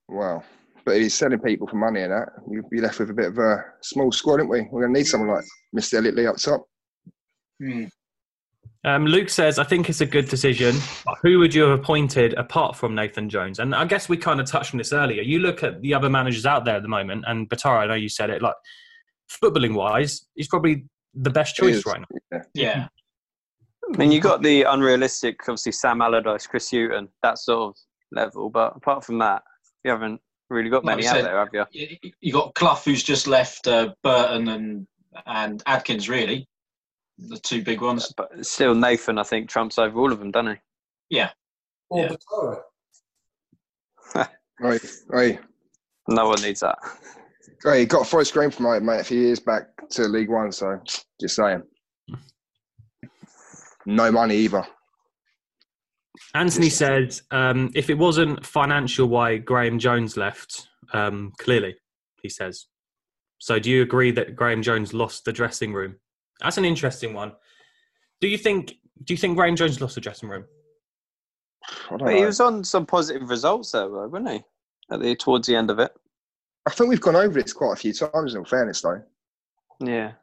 Wow. 0.09 0.43
But 0.87 0.95
if 0.95 1.01
he's 1.01 1.15
selling 1.15 1.39
people 1.39 1.67
for 1.67 1.75
money 1.75 1.99
and 1.99 2.13
that, 2.13 2.29
you'd 2.49 2.69
be 2.69 2.79
left 2.79 2.99
with 2.99 3.09
a 3.09 3.13
bit 3.13 3.25
of 3.25 3.37
a 3.39 3.61
small 3.81 4.09
squad, 4.09 4.39
aren't 4.39 4.49
we? 4.49 4.61
We're 4.71 4.83
going 4.83 4.93
to 4.93 4.99
need 4.99 5.05
someone 5.05 5.35
like 5.35 5.43
Mr. 5.77 5.95
Elliot 5.95 6.15
Lee 6.15 6.27
up 6.27 6.37
top. 6.37 6.65
Hmm. 7.61 7.83
Um, 8.85 9.05
Luke 9.05 9.27
says, 9.27 9.59
I 9.59 9.65
think 9.65 9.89
it's 9.89 9.99
a 9.99 10.05
good 10.05 10.29
decision. 10.29 10.77
Who 11.23 11.39
would 11.39 11.53
you 11.53 11.63
have 11.63 11.77
appointed 11.77 12.35
apart 12.35 12.77
from 12.77 12.95
Nathan 12.95 13.27
Jones? 13.27 13.59
And 13.59 13.75
I 13.75 13.83
guess 13.83 14.07
we 14.07 14.15
kind 14.15 14.39
of 14.39 14.49
touched 14.49 14.73
on 14.73 14.77
this 14.77 14.93
earlier. 14.93 15.21
You 15.23 15.39
look 15.39 15.61
at 15.61 15.81
the 15.81 15.93
other 15.93 16.09
managers 16.09 16.45
out 16.45 16.63
there 16.63 16.77
at 16.77 16.83
the 16.83 16.87
moment, 16.87 17.25
and 17.27 17.49
Batara, 17.49 17.79
I 17.79 17.87
know 17.87 17.95
you 17.95 18.07
said 18.07 18.29
it, 18.29 18.41
like 18.41 18.55
footballing 19.29 19.73
wise, 19.73 20.25
he's 20.35 20.47
probably 20.47 20.85
the 21.13 21.31
best 21.31 21.57
choice 21.57 21.85
right 21.85 21.99
now. 22.31 22.41
Yeah. 22.53 22.87
I 23.93 23.97
mean, 23.97 24.13
you 24.13 24.21
got 24.21 24.41
the 24.41 24.63
unrealistic, 24.63 25.41
obviously 25.41 25.73
Sam 25.73 26.01
Allardyce, 26.01 26.47
Chris 26.47 26.71
Hughton, 26.71 27.09
that 27.23 27.39
sort 27.39 27.71
of 27.71 27.75
level. 28.13 28.49
But 28.49 28.77
apart 28.77 29.03
from 29.03 29.17
that, 29.17 29.41
you 29.83 29.91
haven't 29.91 30.21
really 30.49 30.69
got 30.69 30.85
Like 30.85 30.95
many 30.97 31.03
you 31.03 31.09
out 31.09 31.15
said, 31.15 31.25
there, 31.25 31.37
have 31.37 31.49
you? 31.53 31.65
You- 32.01 32.11
You 32.21 32.33
got 32.33 32.53
Clough, 32.55 32.75
who's 32.75 33.03
just 33.03 33.27
left 33.27 33.67
uh, 33.67 33.93
Burton 34.03 34.47
and 34.49 34.87
and 35.25 35.63
Adkins, 35.65 36.07
really. 36.09 36.47
The 37.17 37.39
two 37.39 37.63
big 37.63 37.81
ones. 37.81 38.13
But 38.15 38.45
still, 38.45 38.75
Nathan, 38.75 39.17
I 39.17 39.23
think, 39.23 39.49
trumps 39.49 39.79
over 39.79 39.99
all 39.99 40.11
of 40.13 40.19
them, 40.19 40.29
doesn't 40.31 40.59
he? 41.09 41.17
Or 41.89 42.03
Yeah. 42.03 42.09
Batara. 44.13 44.29
Right, 44.59 44.81
right. 45.07 45.39
No 46.07 46.27
one 46.29 46.41
needs 46.41 46.59
that. 46.61 46.77
Hey, 47.63 47.79
he 47.81 47.85
got 47.85 48.05
Forest 48.07 48.33
Green 48.33 48.51
promoted, 48.51 48.83
mate, 48.83 48.99
a 49.01 49.03
few 49.03 49.19
years 49.19 49.39
back 49.39 49.65
to 49.91 50.03
League 50.03 50.29
One, 50.29 50.51
so 50.51 50.79
just 51.19 51.35
saying. 51.35 51.63
No 53.85 54.11
money 54.11 54.35
either. 54.35 54.65
Anthony 56.33 56.69
said, 56.69 57.19
um, 57.31 57.71
if 57.75 57.89
it 57.89 57.97
wasn't 57.97 58.45
financial 58.45 59.07
why 59.07 59.37
Graeme 59.37 59.79
Jones 59.79 60.17
left, 60.17 60.69
um, 60.93 61.33
clearly, 61.37 61.75
he 62.21 62.29
says. 62.29 62.67
So 63.39 63.59
do 63.59 63.69
you 63.69 63.81
agree 63.81 64.11
that 64.11 64.35
Graeme 64.35 64.61
Jones 64.61 64.93
lost 64.93 65.25
the 65.25 65.33
dressing 65.33 65.73
room? 65.73 65.97
That's 66.41 66.57
an 66.57 66.65
interesting 66.65 67.13
one. 67.13 67.33
Do 68.21 68.27
you 68.27 68.37
think 68.37 68.75
do 69.03 69.13
you 69.13 69.17
think 69.17 69.37
Graeme 69.37 69.55
Jones 69.55 69.79
lost 69.79 69.95
the 69.95 70.01
dressing 70.01 70.29
room? 70.29 70.45
But 71.89 72.15
he 72.15 72.25
was 72.25 72.39
on 72.39 72.63
some 72.63 72.85
positive 72.85 73.29
results 73.29 73.71
there, 73.71 73.87
though, 73.87 74.07
wasn't 74.07 74.29
he? 74.29 74.43
At 74.91 75.01
the 75.01 75.15
towards 75.15 75.47
the 75.47 75.55
end 75.55 75.69
of 75.69 75.79
it. 75.79 75.91
I 76.65 76.71
think 76.71 76.89
we've 76.89 77.01
gone 77.01 77.15
over 77.15 77.41
this 77.41 77.53
quite 77.53 77.73
a 77.73 77.75
few 77.75 77.93
times, 77.93 78.33
in 78.33 78.39
all 78.39 78.45
fairness, 78.45 78.81
though. 78.81 79.01
Yeah. 79.79 80.13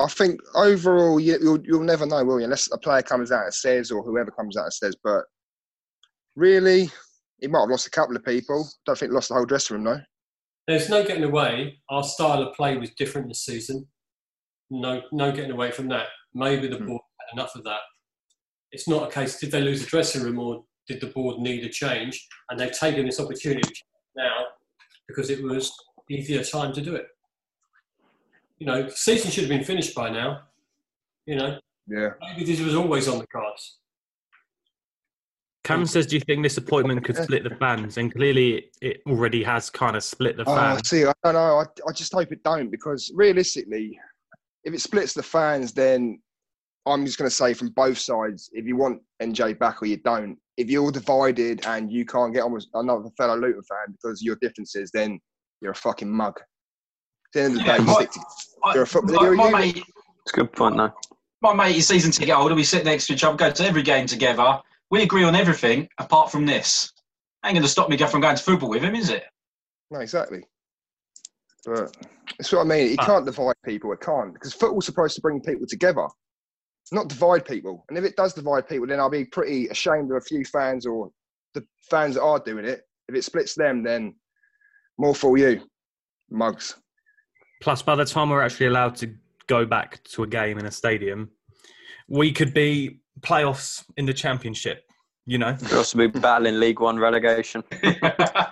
I 0.00 0.08
think 0.08 0.40
overall, 0.54 1.20
you, 1.20 1.36
you'll, 1.40 1.60
you'll 1.64 1.84
never 1.84 2.06
know, 2.06 2.24
will 2.24 2.38
you? 2.38 2.44
Unless 2.44 2.72
a 2.72 2.78
player 2.78 3.02
comes 3.02 3.30
out 3.30 3.44
and 3.44 3.54
says, 3.54 3.90
or 3.90 4.02
whoever 4.02 4.30
comes 4.30 4.56
out 4.56 4.64
and 4.64 4.72
says. 4.72 4.96
But 5.02 5.24
really, 6.36 6.90
he 7.40 7.46
might 7.46 7.60
have 7.60 7.68
lost 7.68 7.86
a 7.86 7.90
couple 7.90 8.16
of 8.16 8.24
people. 8.24 8.66
Don't 8.86 8.96
think 8.98 9.10
he 9.10 9.14
lost 9.14 9.28
the 9.28 9.34
whole 9.34 9.44
dressing 9.44 9.76
room, 9.76 9.84
though. 9.84 10.00
There's 10.66 10.88
no 10.88 11.04
getting 11.04 11.24
away. 11.24 11.80
Our 11.90 12.02
style 12.02 12.42
of 12.42 12.54
play 12.54 12.76
was 12.76 12.90
different 12.90 13.28
this 13.28 13.44
season. 13.44 13.86
No, 14.70 15.02
no 15.12 15.32
getting 15.32 15.50
away 15.50 15.70
from 15.70 15.88
that. 15.88 16.06
Maybe 16.32 16.68
the 16.68 16.76
Hmm. 16.76 16.86
board 16.86 17.02
had 17.18 17.34
enough 17.38 17.54
of 17.56 17.64
that. 17.64 17.80
It's 18.72 18.88
not 18.88 19.08
a 19.08 19.12
case 19.12 19.38
did 19.38 19.50
they 19.50 19.60
lose 19.60 19.80
the 19.80 19.86
dressing 19.86 20.22
room 20.22 20.38
or 20.38 20.64
did 20.86 21.00
the 21.00 21.08
board 21.08 21.40
need 21.40 21.64
a 21.64 21.68
change? 21.68 22.26
And 22.48 22.58
they've 22.58 22.72
taken 22.72 23.04
this 23.04 23.18
opportunity 23.20 23.74
now 24.16 24.46
because 25.08 25.28
it 25.28 25.42
was 25.42 25.72
easier 26.08 26.44
time 26.44 26.72
to 26.74 26.80
do 26.80 26.94
it. 26.94 27.06
You 28.60 28.66
know, 28.66 28.88
season 28.90 29.30
should 29.30 29.44
have 29.44 29.48
been 29.48 29.64
finished 29.64 29.94
by 29.94 30.10
now. 30.10 30.42
You 31.26 31.36
know, 31.36 31.58
Yeah. 31.88 32.10
maybe 32.20 32.44
this 32.44 32.60
was 32.60 32.74
always 32.74 33.08
on 33.08 33.18
the 33.18 33.26
cards. 33.26 33.78
Cam 35.64 35.86
says, 35.86 36.06
do 36.06 36.16
you 36.16 36.20
think 36.20 36.42
this 36.42 36.56
appointment 36.56 37.04
could 37.04 37.16
split 37.16 37.44
the 37.44 37.54
fans? 37.56 37.96
And 37.96 38.12
clearly, 38.12 38.70
it 38.80 39.02
already 39.06 39.42
has 39.44 39.70
kind 39.70 39.96
of 39.96 40.02
split 40.04 40.36
the 40.36 40.44
Oh, 40.46 40.54
fans. 40.54 40.88
see, 40.88 41.04
I 41.04 41.12
don't 41.24 41.34
know. 41.34 41.58
I, 41.58 41.64
I 41.88 41.92
just 41.92 42.12
hope 42.12 42.32
it 42.32 42.42
don't 42.42 42.70
because 42.70 43.10
realistically, 43.14 43.98
if 44.64 44.74
it 44.74 44.80
splits 44.80 45.14
the 45.14 45.22
fans, 45.22 45.72
then 45.72 46.20
I'm 46.86 47.04
just 47.06 47.18
going 47.18 47.28
to 47.30 47.34
say 47.34 47.54
from 47.54 47.68
both 47.70 47.98
sides, 47.98 48.50
if 48.52 48.66
you 48.66 48.76
want 48.76 49.02
NJ 49.22 49.58
back 49.58 49.82
or 49.82 49.86
you 49.86 49.98
don't, 49.98 50.38
if 50.56 50.68
you're 50.68 50.90
divided 50.90 51.64
and 51.66 51.90
you 51.92 52.04
can't 52.04 52.34
get 52.34 52.42
on 52.42 52.52
with 52.52 52.66
another 52.74 53.08
fellow 53.16 53.36
Luton 53.36 53.62
fan 53.62 53.92
because 53.92 54.20
of 54.20 54.24
your 54.24 54.36
differences, 54.40 54.90
then 54.92 55.18
you're 55.60 55.72
a 55.72 55.74
fucking 55.76 56.10
mug. 56.10 56.40
At 57.30 57.34
the 57.34 57.40
end 57.42 57.52
of 57.54 57.60
the 57.60 57.66
Yeah, 57.66 57.76
day, 57.78 57.84
my- 57.84 57.92
stick 57.94 58.10
to, 58.12 58.20
I- 58.64 58.74
you're 58.74 58.82
a 58.82 58.86
football. 58.86 59.34
my, 59.36 59.50
my 59.50 59.58
mate, 59.60 59.76
It's 59.76 60.32
a 60.32 60.36
good 60.36 60.52
point, 60.52 60.76
though. 60.76 60.92
my 61.42 61.54
mate 61.54 61.76
is 61.76 61.86
season 61.86 62.10
ticket 62.10 62.34
holder. 62.34 62.54
We 62.56 62.64
sit 62.64 62.84
next 62.84 63.06
to 63.06 63.12
each 63.14 63.22
other, 63.24 63.36
go 63.36 63.50
to 63.50 63.64
every 63.64 63.82
game 63.82 64.06
together. 64.06 64.60
We 64.90 65.02
agree 65.02 65.22
on 65.22 65.36
everything 65.36 65.88
apart 65.98 66.32
from 66.32 66.44
this. 66.44 66.92
Ain't 67.44 67.54
going 67.54 67.62
to 67.62 67.68
stop 67.68 67.88
me 67.88 67.96
go 67.96 68.06
from 68.08 68.20
going 68.20 68.36
to 68.36 68.42
football 68.42 68.68
with 68.68 68.82
him, 68.82 68.94
is 68.94 69.10
it? 69.10 69.24
no, 69.92 70.00
exactly. 70.00 70.42
But 71.64 71.96
that's 72.38 72.52
what 72.52 72.60
I 72.60 72.64
mean. 72.64 72.90
You 72.90 72.96
Ah. 72.98 73.06
can't 73.06 73.24
divide 73.26 73.54
people. 73.64 73.92
It 73.92 74.00
can't 74.00 74.32
because 74.34 74.52
football's 74.54 74.86
supposed 74.86 75.14
to 75.16 75.20
bring 75.20 75.40
people 75.40 75.66
together, 75.66 76.06
not 76.92 77.08
divide 77.08 77.44
people. 77.44 77.84
And 77.88 77.98
if 77.98 78.04
it 78.04 78.16
does 78.16 78.34
divide 78.34 78.68
people, 78.68 78.86
then 78.86 78.98
I'll 79.00 79.10
be 79.10 79.24
pretty 79.24 79.68
ashamed 79.68 80.10
of 80.10 80.16
a 80.16 80.20
few 80.20 80.44
fans 80.44 80.86
or 80.86 81.10
the 81.54 81.64
fans 81.90 82.14
that 82.16 82.22
are 82.22 82.38
doing 82.40 82.64
it. 82.64 82.82
If 83.08 83.14
it 83.14 83.24
splits 83.24 83.54
them, 83.54 83.82
then 83.82 84.14
more 84.98 85.14
for 85.14 85.36
you, 85.38 85.62
mugs. 86.30 86.76
Plus, 87.60 87.82
by 87.82 87.94
the 87.94 88.04
time 88.04 88.30
we're 88.30 88.42
actually 88.42 88.66
allowed 88.66 88.96
to 88.96 89.14
go 89.46 89.66
back 89.66 90.02
to 90.04 90.22
a 90.22 90.26
game 90.26 90.58
in 90.58 90.66
a 90.66 90.70
stadium, 90.70 91.30
we 92.08 92.32
could 92.32 92.54
be 92.54 93.00
playoffs 93.20 93.84
in 93.96 94.06
the 94.06 94.14
championship. 94.14 94.84
You 95.26 95.38
know, 95.38 95.56
we 95.60 95.66
could 95.66 95.76
also 95.76 95.98
be 95.98 96.06
battling 96.06 96.58
League 96.58 96.80
One 96.80 96.98
relegation. 96.98 97.62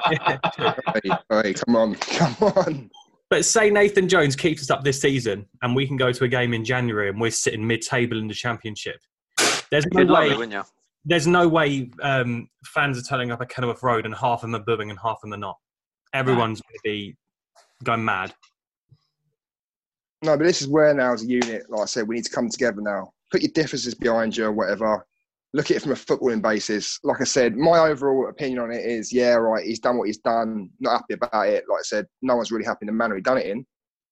Hey, 0.09 1.11
hey, 1.31 1.53
come 1.53 1.77
on, 1.77 1.95
come 1.97 2.35
on. 2.41 2.91
but 3.29 3.45
say 3.45 3.69
Nathan 3.69 4.09
Jones 4.09 4.35
keeps 4.35 4.63
us 4.63 4.71
up 4.71 4.85
this 4.85 4.99
season, 4.99 5.45
and 5.61 5.77
we 5.77 5.87
can 5.87 5.99
go 5.99 6.13
to 6.13 6.25
a 6.25 6.29
game 6.29 6.55
in 6.55 6.65
January, 6.65 7.11
and 7.11 7.21
we're 7.21 7.31
sitting 7.31 7.67
mid-table 7.67 8.19
in 8.19 8.27
the 8.27 8.33
championship. 8.33 8.97
There's 9.71 9.85
no 9.93 10.01
You'd 10.01 10.11
way. 10.11 10.29
it. 10.31 10.65
There's 11.05 11.27
no 11.27 11.47
way 11.47 11.91
um, 12.03 12.49
fans 12.65 12.99
are 12.99 13.03
turning 13.03 13.31
up 13.31 13.43
at 13.43 13.51
Kenilworth 13.51 13.83
Road, 13.83 14.07
and 14.07 14.15
half 14.15 14.39
of 14.39 14.51
them 14.51 14.55
are 14.55 14.65
booing 14.65 14.89
and 14.89 14.99
half 14.99 15.19
of 15.19 15.23
them 15.23 15.35
are 15.35 15.39
not. 15.39 15.59
Everyone's 16.15 16.63
going 16.63 16.77
to 16.77 16.81
be 16.83 17.17
going 17.85 18.05
mad. 18.05 18.33
No, 20.23 20.37
but 20.37 20.45
this 20.45 20.61
is 20.61 20.69
where 20.69 20.93
now 20.95 21.13
as 21.13 21.23
a 21.23 21.27
unit, 21.27 21.65
like 21.69 21.83
I 21.83 21.87
said, 21.87 22.09
we 22.09 22.17
need 22.17 22.25
to 22.25 22.33
come 22.33 22.49
together 22.49 22.81
now. 22.81 23.13
Put 23.31 23.43
your 23.43 23.53
differences 23.55 23.95
behind 23.95 24.37
you 24.37 24.47
or 24.47 24.53
whatever. 24.53 25.07
Look 25.55 25.71
at 25.71 25.77
it 25.77 25.83
from 25.83 25.93
a 25.93 25.95
footballing 25.95 26.43
basis. 26.43 26.99
Like 27.05 27.21
I 27.21 27.25
said, 27.25 27.57
my 27.57 27.79
overall 27.79 28.29
opinion 28.29 28.59
on 28.59 28.73
it 28.73 28.85
is, 28.85 29.13
yeah, 29.13 29.35
right, 29.35 29.65
he's 29.65 29.79
done 29.79 29.97
what 29.97 30.09
he's 30.09 30.19
done. 30.19 30.71
Not 30.81 31.01
happy 31.01 31.15
about 31.15 31.49
it. 31.49 31.65
Like 31.69 31.79
I 31.79 31.83
said, 31.83 32.07
no 32.21 32.37
one's 32.37 32.51
really 32.51 32.65
happy 32.65 32.81
in 32.83 32.87
the 32.89 32.93
manner 32.93 33.15
he 33.15 33.23
done 33.23 33.39
it 33.39 33.47
in. 33.47 33.65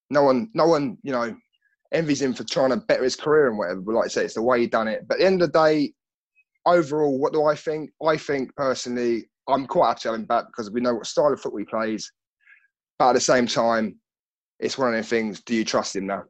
No 0.09 0.23
one, 0.23 0.49
no 0.55 0.67
one, 0.67 0.97
you 1.03 1.13
know, 1.13 1.37
envies 1.93 2.23
him 2.23 2.35
for 2.35 2.45
trying 2.45 2.71
to 2.71 2.77
better 2.77 3.03
his 3.05 3.17
career 3.17 3.49
and 3.49 3.59
whatever. 3.59 3.81
But 3.81 3.97
like 3.97 4.05
I 4.07 4.09
said, 4.09 4.25
it's 4.27 4.35
the 4.35 4.43
way 4.43 4.61
he 4.61 4.67
done 4.67 4.89
it. 4.89 5.07
But 5.09 5.15
at 5.17 5.21
the 5.21 5.27
end 5.27 5.43
of 5.43 5.53
the 5.53 5.59
day, 5.59 5.93
overall, 6.65 7.19
what 7.19 7.33
do 7.33 7.45
I 7.45 7.55
think? 7.57 7.91
I 8.05 8.17
think 8.17 8.55
personally, 8.55 9.29
I'm 9.49 9.67
quite 9.67 9.89
happy 9.89 10.01
to 10.03 10.09
have 10.09 10.21
him 10.21 10.25
back 10.25 10.47
because 10.47 10.71
we 10.71 10.81
know 10.81 10.95
what 10.95 11.07
style 11.07 11.33
of 11.33 11.41
football 11.41 11.59
he 11.59 11.65
plays. 11.65 12.11
But 12.99 13.11
at 13.11 13.15
the 13.15 13.21
same 13.21 13.47
time, 13.47 13.99
it's 14.61 14.79
one 14.79 14.89
of 14.89 14.95
those 14.95 15.09
things. 15.09 15.41
Do 15.41 15.55
you 15.55 15.65
trust 15.65 15.97
him 15.97 16.07
now? 16.07 16.25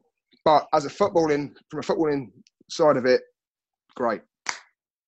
But 0.44 0.66
as 0.72 0.84
a 0.84 0.88
footballing, 0.88 1.54
from 1.70 1.80
a 1.80 1.82
footballing 1.82 2.30
side 2.68 2.96
of 2.96 3.06
it, 3.06 3.22
great. 3.94 4.22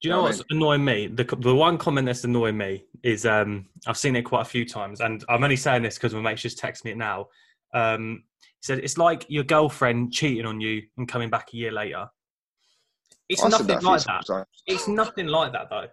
Do 0.00 0.08
you 0.08 0.10
know 0.10 0.20
I 0.20 0.24
what's 0.24 0.42
annoying 0.50 0.84
me? 0.84 1.08
The 1.08 1.24
the 1.24 1.54
one 1.54 1.76
comment 1.76 2.06
that's 2.06 2.22
annoying 2.22 2.56
me 2.56 2.84
is 3.02 3.26
um, 3.26 3.66
I've 3.86 3.96
seen 3.96 4.14
it 4.14 4.22
quite 4.22 4.42
a 4.42 4.44
few 4.44 4.64
times, 4.64 5.00
and 5.00 5.24
I'm 5.28 5.42
only 5.42 5.56
saying 5.56 5.82
this 5.82 5.96
because 5.96 6.14
my 6.14 6.20
mate's 6.20 6.42
just 6.42 6.60
texted 6.60 6.84
me 6.84 6.92
it 6.92 6.96
now. 6.96 7.26
Um, 7.74 8.22
he 8.40 8.62
said 8.62 8.78
it's 8.78 8.96
like 8.96 9.26
your 9.28 9.44
girlfriend 9.44 10.12
cheating 10.12 10.46
on 10.46 10.60
you 10.60 10.82
and 10.96 11.08
coming 11.08 11.30
back 11.30 11.48
a 11.52 11.56
year 11.56 11.72
later. 11.72 12.06
It's 13.28 13.42
I 13.44 13.48
nothing 13.48 13.80
like 13.80 14.04
that. 14.04 14.26
times. 14.26 14.46
It's 14.66 14.86
nothing 14.86 15.26
like 15.26 15.52
that 15.52 15.68
though. 15.68 15.86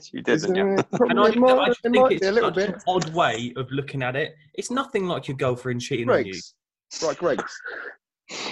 you 0.12 0.22
did, 0.22 0.40
didn't 0.40 0.54
you? 0.56 0.76
And 1.08 1.20
I, 1.20 1.28
It 1.28 1.36
might- 1.38 1.58
I 1.58 1.70
it 1.70 1.76
think 1.82 2.12
it's 2.12 2.26
a 2.26 2.32
little 2.32 2.50
such 2.50 2.54
bit. 2.56 2.68
an 2.70 2.80
odd 2.88 3.14
way 3.14 3.52
of 3.56 3.70
looking 3.70 4.02
at 4.02 4.16
it. 4.16 4.34
It's 4.54 4.70
nothing 4.70 5.06
like 5.06 5.28
your 5.28 5.36
girlfriend 5.36 5.80
cheating 5.80 6.08
on 6.10 6.24
you. 6.24 6.38
Right, 7.02 7.16
Greg's. 7.16 7.60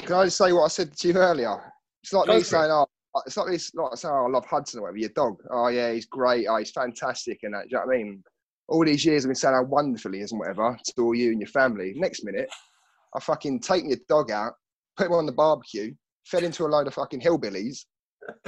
Can 0.03 0.13
I 0.15 0.25
just 0.25 0.39
say 0.39 0.53
what 0.53 0.65
I 0.65 0.69
said 0.69 0.97
to 0.97 1.09
you 1.09 1.15
earlier? 1.15 1.73
It's 2.03 2.13
like 2.13 2.27
Go 2.27 2.35
me 2.35 2.41
for 2.41 2.45
it. 2.45 2.47
saying, 2.47 2.71
"Oh, 2.71 2.87
it's 3.27 3.37
like 3.37 3.51
this, 3.51 3.75
like 3.75 3.97
saying, 3.97 4.15
oh, 4.15 4.27
I 4.27 4.29
love 4.31 4.47
Hudson 4.47 4.81
or 4.81 4.83
whatever. 4.85 4.99
Your 4.99 5.09
dog. 5.11 5.37
Oh 5.51 5.69
yeah, 5.69 5.93
he's 5.93 6.07
great. 6.07 6.47
Oh, 6.49 6.57
he's 6.57 6.71
fantastic, 6.71 7.41
and 7.43 7.55
that. 7.55 7.65
Do 7.69 7.77
you 7.77 7.79
know 7.79 7.87
what 7.87 7.95
I 7.95 7.99
mean? 7.99 8.23
All 8.69 8.85
these 8.85 9.05
years 9.05 9.25
I've 9.25 9.29
been 9.31 9.35
saying 9.35 9.55
how 9.55 9.65
wonderful 9.65 10.13
he 10.13 10.21
is 10.21 10.33
and 10.33 10.39
whatever 10.39 10.77
to 10.97 11.03
all 11.05 11.15
you 11.15 11.31
and 11.33 11.41
your 11.41 11.49
family. 11.49 11.93
Next 11.97 12.25
minute, 12.25 12.49
I 13.17 13.21
fucking 13.21 13.61
taken 13.61 13.91
your 13.91 13.99
dog 14.09 14.31
out, 14.31 14.55
put 14.97 15.07
him 15.09 15.13
on 15.15 15.27
the 15.27 15.33
barbecue, 15.33 15.93
fed 16.27 16.45
into 16.45 16.65
a 16.65 16.69
load 16.69 16.87
of 16.87 16.95
fucking 16.95 17.21
hillbillies. 17.21 17.85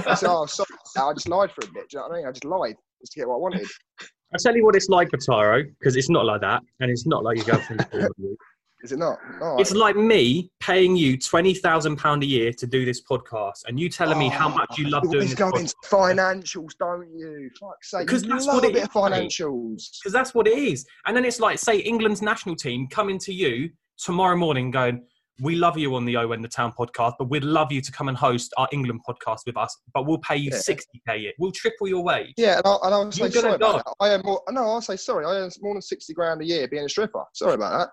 I 0.07 0.15
said, 0.15 0.29
oh, 0.31 0.47
sorry, 0.47 0.69
I 0.97 1.13
just 1.15 1.29
lied 1.29 1.51
for 1.53 1.65
a 1.65 1.73
bit. 1.73 1.89
Do 1.91 1.97
you 1.97 1.99
know 2.01 2.09
what 2.09 2.15
I 2.15 2.19
mean? 2.19 2.27
I 2.27 2.33
just 2.33 2.45
lied 2.45 2.77
just 3.01 3.13
to 3.13 3.21
get 3.21 3.29
what 3.29 3.35
I 3.37 3.39
wanted. 3.39 3.67
I'll 4.01 4.39
tell 4.39 4.57
you 4.57 4.65
what 4.65 4.75
it's 4.77 4.89
like 4.89 5.11
for 5.11 5.19
Tyro, 5.19 5.63
because 5.79 5.97
it's 5.97 6.09
not 6.09 6.25
like 6.25 6.41
that, 6.41 6.63
and 6.81 6.91
it's 6.91 7.07
not 7.07 7.23
like 7.25 7.37
your 7.37 7.47
girlfriend 7.47 7.87
cheating 7.91 8.07
on 8.07 8.11
you. 8.19 8.37
Is 8.85 8.91
it 8.91 8.99
not? 8.99 9.21
No. 9.39 9.59
It's 9.59 9.71
like 9.71 9.95
me 9.95 10.51
paying 10.59 10.97
you 10.97 11.17
twenty 11.17 11.55
thousand 11.55 11.99
pound 11.99 12.25
a 12.25 12.27
year 12.27 12.53
to 12.55 12.67
do 12.67 12.85
this 12.85 13.01
podcast, 13.01 13.65
and 13.69 13.79
you 13.79 13.89
telling 13.89 14.19
me 14.19 14.29
how 14.29 14.49
much 14.49 14.77
you 14.77 14.89
love 14.89 15.05
Oh, 15.07 15.13
doing 15.13 15.29
this 15.29 15.35
go 15.37 15.53
podcast. 15.53 15.61
into 15.61 15.75
financials, 15.85 16.71
don't 16.81 17.09
you? 17.17 17.49
Fuck's 17.61 17.91
sake. 17.93 18.07
Because 18.07 18.25
that's 18.25 18.45
what 18.45 18.65
a 18.65 18.71
bit 18.73 18.83
is, 18.83 18.89
financials. 18.89 19.85
because 20.01 20.13
that's 20.13 20.35
what 20.35 20.49
it 20.49 20.59
is. 20.59 20.85
And 21.07 21.17
then 21.17 21.25
it's 21.25 21.39
like, 21.39 21.61
say, 21.61 21.79
England's 21.79 22.23
national 22.23 22.57
team 22.57 22.89
coming 22.89 23.21
to 23.21 23.33
you 23.33 23.71
tomorrow 23.99 24.37
morning, 24.37 24.73
going, 24.73 25.05
"We 25.41 25.57
love 25.57 25.79
you 25.79 25.95
on 25.95 26.05
the 26.05 26.17
O 26.17 26.29
When 26.29 26.43
the 26.43 26.49
Town 26.49 26.73
podcast, 26.79 27.15
but 27.19 27.31
we'd 27.31 27.45
love 27.45 27.73
you 27.73 27.81
to 27.81 27.93
come 27.93 28.09
and 28.09 28.17
host 28.17 28.53
our 28.57 28.69
England 28.73 29.01
podcast 29.09 29.41
with 29.47 29.57
us. 29.57 29.77
But 29.95 30.07
we'll 30.07 30.19
pay 30.19 30.37
you 30.37 30.51
Yeah. 30.53 30.59
sixty 30.59 31.01
k 31.07 31.15
a 31.15 31.17
year. 31.19 31.33
We'll 31.39 31.53
triple 31.53 31.89
your 31.89 32.05
wage." 32.05 32.35
Yeah, 32.37 32.57
and 32.57 32.63
I'll, 32.67 32.81
and 32.83 32.95
I'll 32.95 33.13
say 33.13 33.31
sorry 33.31 33.55
about 33.55 33.85
that. 33.85 33.95
I 34.01 34.11
earn 34.11 34.23
more. 34.25 34.43
No, 34.51 34.63
I'll 34.63 34.83
say 34.83 34.97
sorry. 34.97 35.25
I 35.25 35.37
earn 35.37 35.51
more 35.61 35.75
than 35.75 35.83
sixty 35.83 36.13
grand 36.13 36.43
a 36.43 36.45
year 36.45 36.69
being 36.69 36.85
a 36.85 36.89
stripper. 36.89 37.25
Sorry 37.35 37.55
about 37.55 37.79
that. 37.79 37.89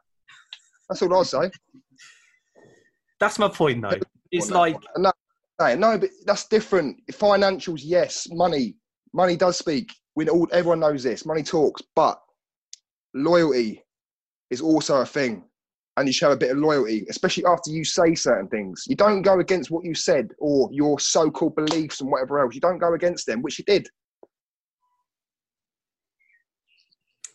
That's 0.89 1.01
all 1.01 1.13
I'll 1.13 1.23
say. 1.23 1.49
That's 3.19 3.37
my 3.39 3.49
point, 3.49 3.81
though. 3.81 3.99
It's 4.31 4.51
like 4.51 4.77
no, 4.97 5.11
no, 5.59 5.75
no, 5.75 5.97
but 5.97 6.09
that's 6.25 6.47
different. 6.47 6.97
Financials, 7.11 7.81
yes, 7.83 8.27
money, 8.31 8.75
money 9.13 9.35
does 9.35 9.57
speak. 9.57 9.93
We 10.15 10.27
all, 10.29 10.47
everyone 10.51 10.79
knows 10.79 11.03
this. 11.03 11.25
Money 11.25 11.43
talks, 11.43 11.81
but 11.95 12.19
loyalty 13.13 13.83
is 14.49 14.61
also 14.61 15.01
a 15.01 15.05
thing, 15.05 15.48
and 15.99 16.07
you 16.07 16.13
show 16.13 16.31
a 16.31 16.37
bit 16.37 16.51
of 16.51 16.57
loyalty, 16.57 17.05
especially 17.09 17.45
after 17.45 17.69
you 17.71 17.83
say 17.83 18.15
certain 18.15 18.47
things. 18.47 18.85
You 18.87 18.95
don't 18.95 19.21
go 19.21 19.39
against 19.39 19.69
what 19.69 19.83
you 19.83 19.93
said 19.93 20.31
or 20.39 20.69
your 20.71 20.97
so-called 20.99 21.55
beliefs 21.55 21.99
and 22.01 22.09
whatever 22.09 22.39
else. 22.39 22.55
You 22.55 22.61
don't 22.61 22.79
go 22.79 22.93
against 22.93 23.25
them, 23.27 23.41
which 23.41 23.59
you 23.59 23.65
did. 23.65 23.87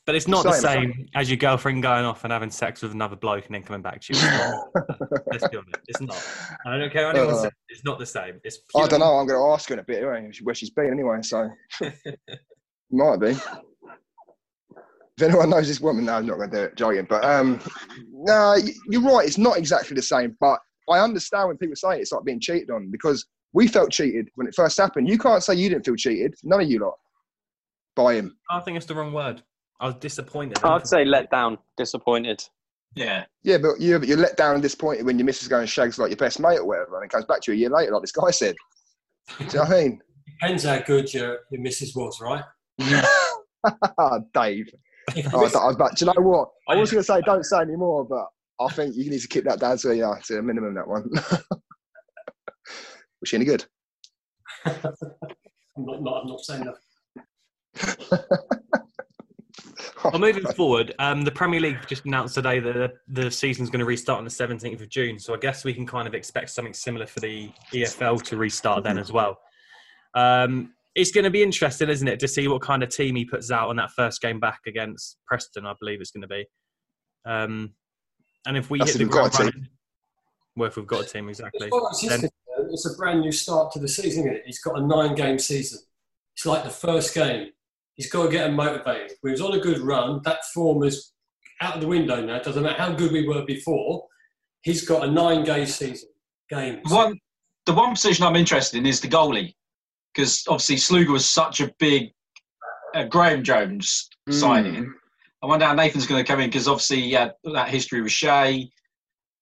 But 0.07 0.15
it's 0.15 0.29
not 0.29 0.45
the 0.45 0.53
Same. 0.53 0.93
same 0.93 1.09
as 1.15 1.31
your 1.31 1.39
girlfriend 1.39 1.83
going 1.83 2.05
off 2.05 2.25
and 2.25 2.33
having 2.33 2.51
sex 2.51 2.83
with 2.83 2.93
another 2.93 3.17
bloke 3.17 3.47
and 3.47 3.55
then 3.55 3.63
coming 3.63 3.81
back 3.81 4.01
to 4.03 4.13
you. 4.13 4.19
It's 4.23 4.29
not. 4.39 5.23
Let's 5.31 5.49
be 5.49 5.57
honest. 5.57 5.77
It's 5.89 6.01
not. 6.01 6.59
And 6.65 6.75
I 6.75 6.79
don't 6.79 6.93
care 6.93 7.07
what 7.07 7.17
anyone 7.17 7.35
Uh, 7.35 7.43
says. 7.43 7.53
It's 7.71 7.85
not 7.85 7.99
the 7.99 8.07
same. 8.07 8.39
It's 8.45 8.59
I 8.77 8.87
don't 8.87 9.01
know. 9.01 9.15
I'm 9.17 9.27
going 9.27 9.41
to 9.41 9.53
ask 9.55 9.69
her 9.71 9.75
in 9.75 9.79
a 9.79 9.83
bit 9.83 10.03
anyway, 10.03 10.31
where 10.43 10.55
she's 10.55 10.71
been 10.71 10.91
anyway. 10.91 11.21
So 11.23 11.49
might 12.91 13.17
be. 13.21 13.35
If 15.17 15.23
anyone 15.23 15.51
knows 15.51 15.69
this 15.69 15.81
woman, 15.81 16.07
no, 16.07 16.15
I'm 16.15 16.27
not 16.27 16.39
going 16.39 16.51
to 16.51 16.57
do 16.57 16.63
it. 16.65 16.77
Joking, 16.77 17.07
but 17.09 17.25
um, 17.25 17.61
no, 18.11 18.57
you're 18.89 19.03
right. 19.03 19.27
It's 19.27 19.39
not 19.39 19.57
exactly 19.57 19.95
the 19.95 20.03
same, 20.03 20.37
but 20.41 20.59
I 20.91 20.99
understand 20.99 21.49
when 21.49 21.57
people 21.57 21.77
say 21.77 22.01
it's 22.01 22.11
like 22.11 22.25
being 22.25 22.41
cheated 22.41 22.71
on 22.71 22.91
because 22.91 23.25
we 23.53 23.69
felt 23.69 23.93
cheated 23.93 24.29
when 24.35 24.49
it 24.49 24.55
first 24.55 24.77
happened. 24.77 25.09
You 25.09 25.19
can't 25.19 25.43
say 25.43 25.55
you 25.55 25.69
didn't 25.69 25.85
feel 25.85 25.95
cheated. 25.95 26.35
None 26.43 26.61
of 26.61 26.69
you 26.69 26.81
lot 26.81 26.95
by 27.95 28.15
him. 28.15 28.37
I 28.51 28.61
think 28.61 28.77
it's 28.77 28.87
the 28.87 28.95
wrong 28.97 29.13
word. 29.13 29.43
I 29.81 29.87
was 29.87 29.95
disappointed. 29.97 30.59
I'd 30.65 30.87
say 30.87 31.05
let 31.05 31.31
down, 31.31 31.59
disappointed. 31.77 32.43
Yeah. 32.95 33.25
Yeah, 33.43 33.59
but 33.59 33.81
you're, 33.81 34.03
you're 34.05 34.17
let 34.17 34.37
down 34.37 34.55
and 34.55 34.63
disappointed 34.63 35.07
when 35.07 35.19
your 35.19 35.27
missus 35.27 35.49
going 35.49 35.67
shags 35.67 35.99
like 35.99 36.11
your 36.11 36.17
best 36.17 36.41
mate 36.41 36.59
or 36.59 36.65
whatever, 36.65 36.97
and 36.97 37.05
it 37.05 37.11
comes 37.11 37.25
back 37.25 37.41
to 37.43 37.53
you 37.53 37.57
a 37.57 37.61
year 37.61 37.71
later, 37.71 37.93
like 37.93 38.03
this 38.03 38.13
guy 38.13 38.31
said. 38.31 38.57
Do 39.39 39.45
you 39.45 39.53
know 39.55 39.61
what 39.61 39.71
I 39.71 39.83
mean? 39.83 40.03
Depends 40.41 40.65
how 40.65 40.79
good 40.81 41.13
your, 41.15 41.39
your 41.51 41.61
missus 41.61 41.95
was, 41.95 42.21
right? 42.21 42.43
Dave. 44.35 44.69
If 45.17 45.33
Oh, 45.35 45.41
I 45.41 45.43
miss- 45.45 45.55
was 45.55 45.75
about, 45.75 45.97
do 45.97 46.05
you 46.05 46.13
know 46.13 46.23
what? 46.23 46.49
I 46.69 46.77
was 46.77 46.91
going 46.91 47.03
to 47.03 47.07
say 47.07 47.21
don't 47.27 47.45
say 47.45 47.61
any 47.61 47.77
more, 47.77 48.05
but 48.05 48.27
I 48.61 48.69
think 48.73 48.95
you 48.97 49.11
need 49.11 49.21
to 49.21 49.29
keep 49.29 49.45
that 49.45 49.61
down 49.61 49.77
to, 49.79 49.95
yeah, 49.95 50.15
to 50.27 50.39
a 50.39 50.43
minimum, 50.43 50.75
that 50.75 50.89
one. 50.89 51.09
was 51.11 51.41
she 53.27 53.37
any 53.37 53.45
good? 53.45 53.65
I'm 54.65 54.75
not, 55.77 56.03
not, 56.03 56.23
I'm 56.23 56.29
not 56.29 56.41
saying 56.41 56.65
that. 56.65 58.25
Well, 60.05 60.19
moving 60.19 60.45
forward, 60.45 60.95
um, 60.99 61.23
the 61.25 61.31
Premier 61.31 61.61
League 61.61 61.79
just 61.87 62.05
announced 62.05 62.35
today 62.35 62.61
that 62.61 62.75
the, 62.75 62.93
the 63.23 63.31
season's 63.31 63.71
going 63.71 63.79
to 63.81 63.87
restart 63.87 64.19
on 64.19 64.25
the 64.25 64.31
17th 64.31 64.83
of 64.83 64.91
June. 64.91 65.19
So 65.19 65.33
I 65.33 65.39
guess 65.39 65.65
we 65.65 65.73
can 65.73 65.87
kind 65.87 66.07
of 66.07 66.13
expect 66.15 66.51
something 66.51 66.75
similar 66.75 67.07
for 67.07 67.21
the 67.21 67.51
EFL 67.73 68.23
to 68.25 68.37
restart 68.37 68.85
then 68.85 68.99
as 68.99 69.11
well. 69.11 69.39
Um, 70.15 70.75
it's 70.95 71.11
going 71.11 71.25
to 71.25 71.31
be 71.31 71.43
interesting, 71.43 71.89
isn't 71.89 72.07
it, 72.07 72.21
to 72.21 72.29
see 72.29 72.47
what 72.49 72.63
kind 72.63 72.83
of 72.83 72.89
team 72.89 73.17
he 73.17 73.25
puts 73.25 73.51
out 73.51 73.69
on 73.69 73.77
that 73.77 73.91
first 73.93 74.21
game 74.23 74.39
back 74.41 74.61
against 74.67 75.19
Preston, 75.27 75.67
I 75.67 75.75
believe 75.81 76.01
it's 76.01 76.11
going 76.11 76.23
to 76.23 76.29
be. 76.29 76.47
Um, 77.25 77.75
and 78.47 78.57
if 78.57 78.71
we 78.71 78.79
That's 78.79 78.93
hit 78.93 79.01
if 79.01 79.09
the 79.11 79.17
we've 79.17 79.23
got 79.23 79.33
ground 79.33 79.35
a 79.35 79.37
team. 79.37 79.47
running, 79.47 79.69
well, 80.57 80.69
if 80.69 80.77
we've 80.77 80.87
got 80.87 81.05
a 81.05 81.09
team, 81.09 81.29
exactly. 81.29 81.69
It's, 81.73 82.09
Then- 82.09 82.29
it's 82.71 82.87
a 82.87 82.97
brand 82.97 83.21
new 83.21 83.33
start 83.33 83.73
to 83.73 83.79
the 83.79 83.89
season, 83.89 84.25
isn't 84.25 84.37
it? 84.37 84.43
He's 84.47 84.61
got 84.61 84.79
a 84.79 84.87
nine 84.87 85.15
game 85.15 85.39
season. 85.39 85.81
It's 86.35 86.47
like 86.47 86.65
the 86.65 86.71
first 86.71 87.15
game. 87.15 87.49
He's 87.95 88.11
got 88.11 88.25
to 88.25 88.31
get 88.31 88.49
him 88.49 88.57
motivated. 88.57 89.13
We 89.23 89.31
was 89.31 89.41
on 89.41 89.55
a 89.55 89.61
good 89.61 89.79
run. 89.79 90.21
That 90.25 90.45
form 90.47 90.83
is 90.83 91.13
out 91.61 91.77
of 91.77 91.81
the 91.81 91.87
window 91.87 92.25
now. 92.25 92.41
Doesn't 92.41 92.63
matter 92.63 92.81
how 92.81 92.93
good 92.93 93.13
we 93.13 93.27
were 93.27 93.45
before. 93.45 94.07
He's 94.63 94.87
got 94.87 95.07
a 95.07 95.11
nine 95.11 95.45
game 95.45 95.67
season. 95.67 96.09
Game. 96.51 96.81
One, 96.89 97.19
the 97.67 97.73
one 97.73 97.93
position 97.93 98.25
I'm 98.25 98.37
interested 98.37 98.79
in 98.79 98.87
is 98.87 99.01
the 99.01 99.09
goalie, 99.09 99.55
because 100.15 100.45
obviously 100.49 100.77
Sluga 100.77 101.09
was 101.13 101.29
such 101.29 101.61
a 101.61 101.73
big 101.79 102.11
uh, 102.95 103.05
Graeme 103.05 103.43
Jones 103.43 104.09
Mm. 104.29 104.33
signing. 104.41 104.95
I 105.43 105.47
wonder 105.47 105.67
how 105.67 105.75
Nathan's 105.75 106.07
going 106.07 106.25
to 106.25 106.27
come 106.27 106.41
in 106.41 106.49
because 106.49 106.67
obviously 106.67 107.03
he 107.03 107.13
had 107.13 107.33
that 107.53 107.69
history 107.69 108.01
with 108.01 108.11
Shea. 108.13 108.71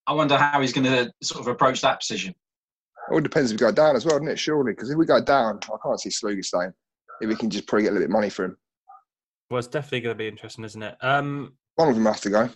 I 0.08 0.12
wonder 0.12 0.36
how 0.36 0.60
he's 0.60 0.72
going 0.72 0.86
to 0.86 1.12
sort 1.22 1.40
of 1.40 1.46
approach 1.46 1.80
that 1.82 2.00
position. 2.00 2.30
It 3.10 3.14
all 3.14 3.20
depends 3.20 3.52
if 3.52 3.60
we 3.60 3.64
go 3.66 3.70
down 3.70 3.94
as 3.94 4.04
well, 4.04 4.16
doesn't 4.18 4.26
it? 4.32 4.38
Surely, 4.40 4.72
because 4.72 4.90
if 4.90 4.96
we 4.96 5.06
go 5.06 5.22
down, 5.22 5.60
I 5.64 5.76
can't 5.84 6.00
see 6.00 6.08
Sluga 6.10 6.44
staying. 6.44 6.72
If 7.20 7.28
we 7.28 7.36
can 7.36 7.48
just 7.48 7.68
probably 7.68 7.84
get 7.84 7.90
a 7.90 7.92
little 7.92 8.08
bit 8.08 8.10
of 8.10 8.18
money 8.18 8.28
for 8.30 8.46
him. 8.46 8.56
Well, 9.50 9.58
it's 9.60 9.68
definitely 9.68 10.00
going 10.00 10.14
to 10.16 10.18
be 10.18 10.26
interesting, 10.26 10.64
isn't 10.64 10.82
it? 10.82 10.96
Um, 11.00 11.52
One 11.76 11.88
of 11.88 11.94
them 11.94 12.06
has 12.06 12.20
to 12.22 12.30
go. 12.30 12.50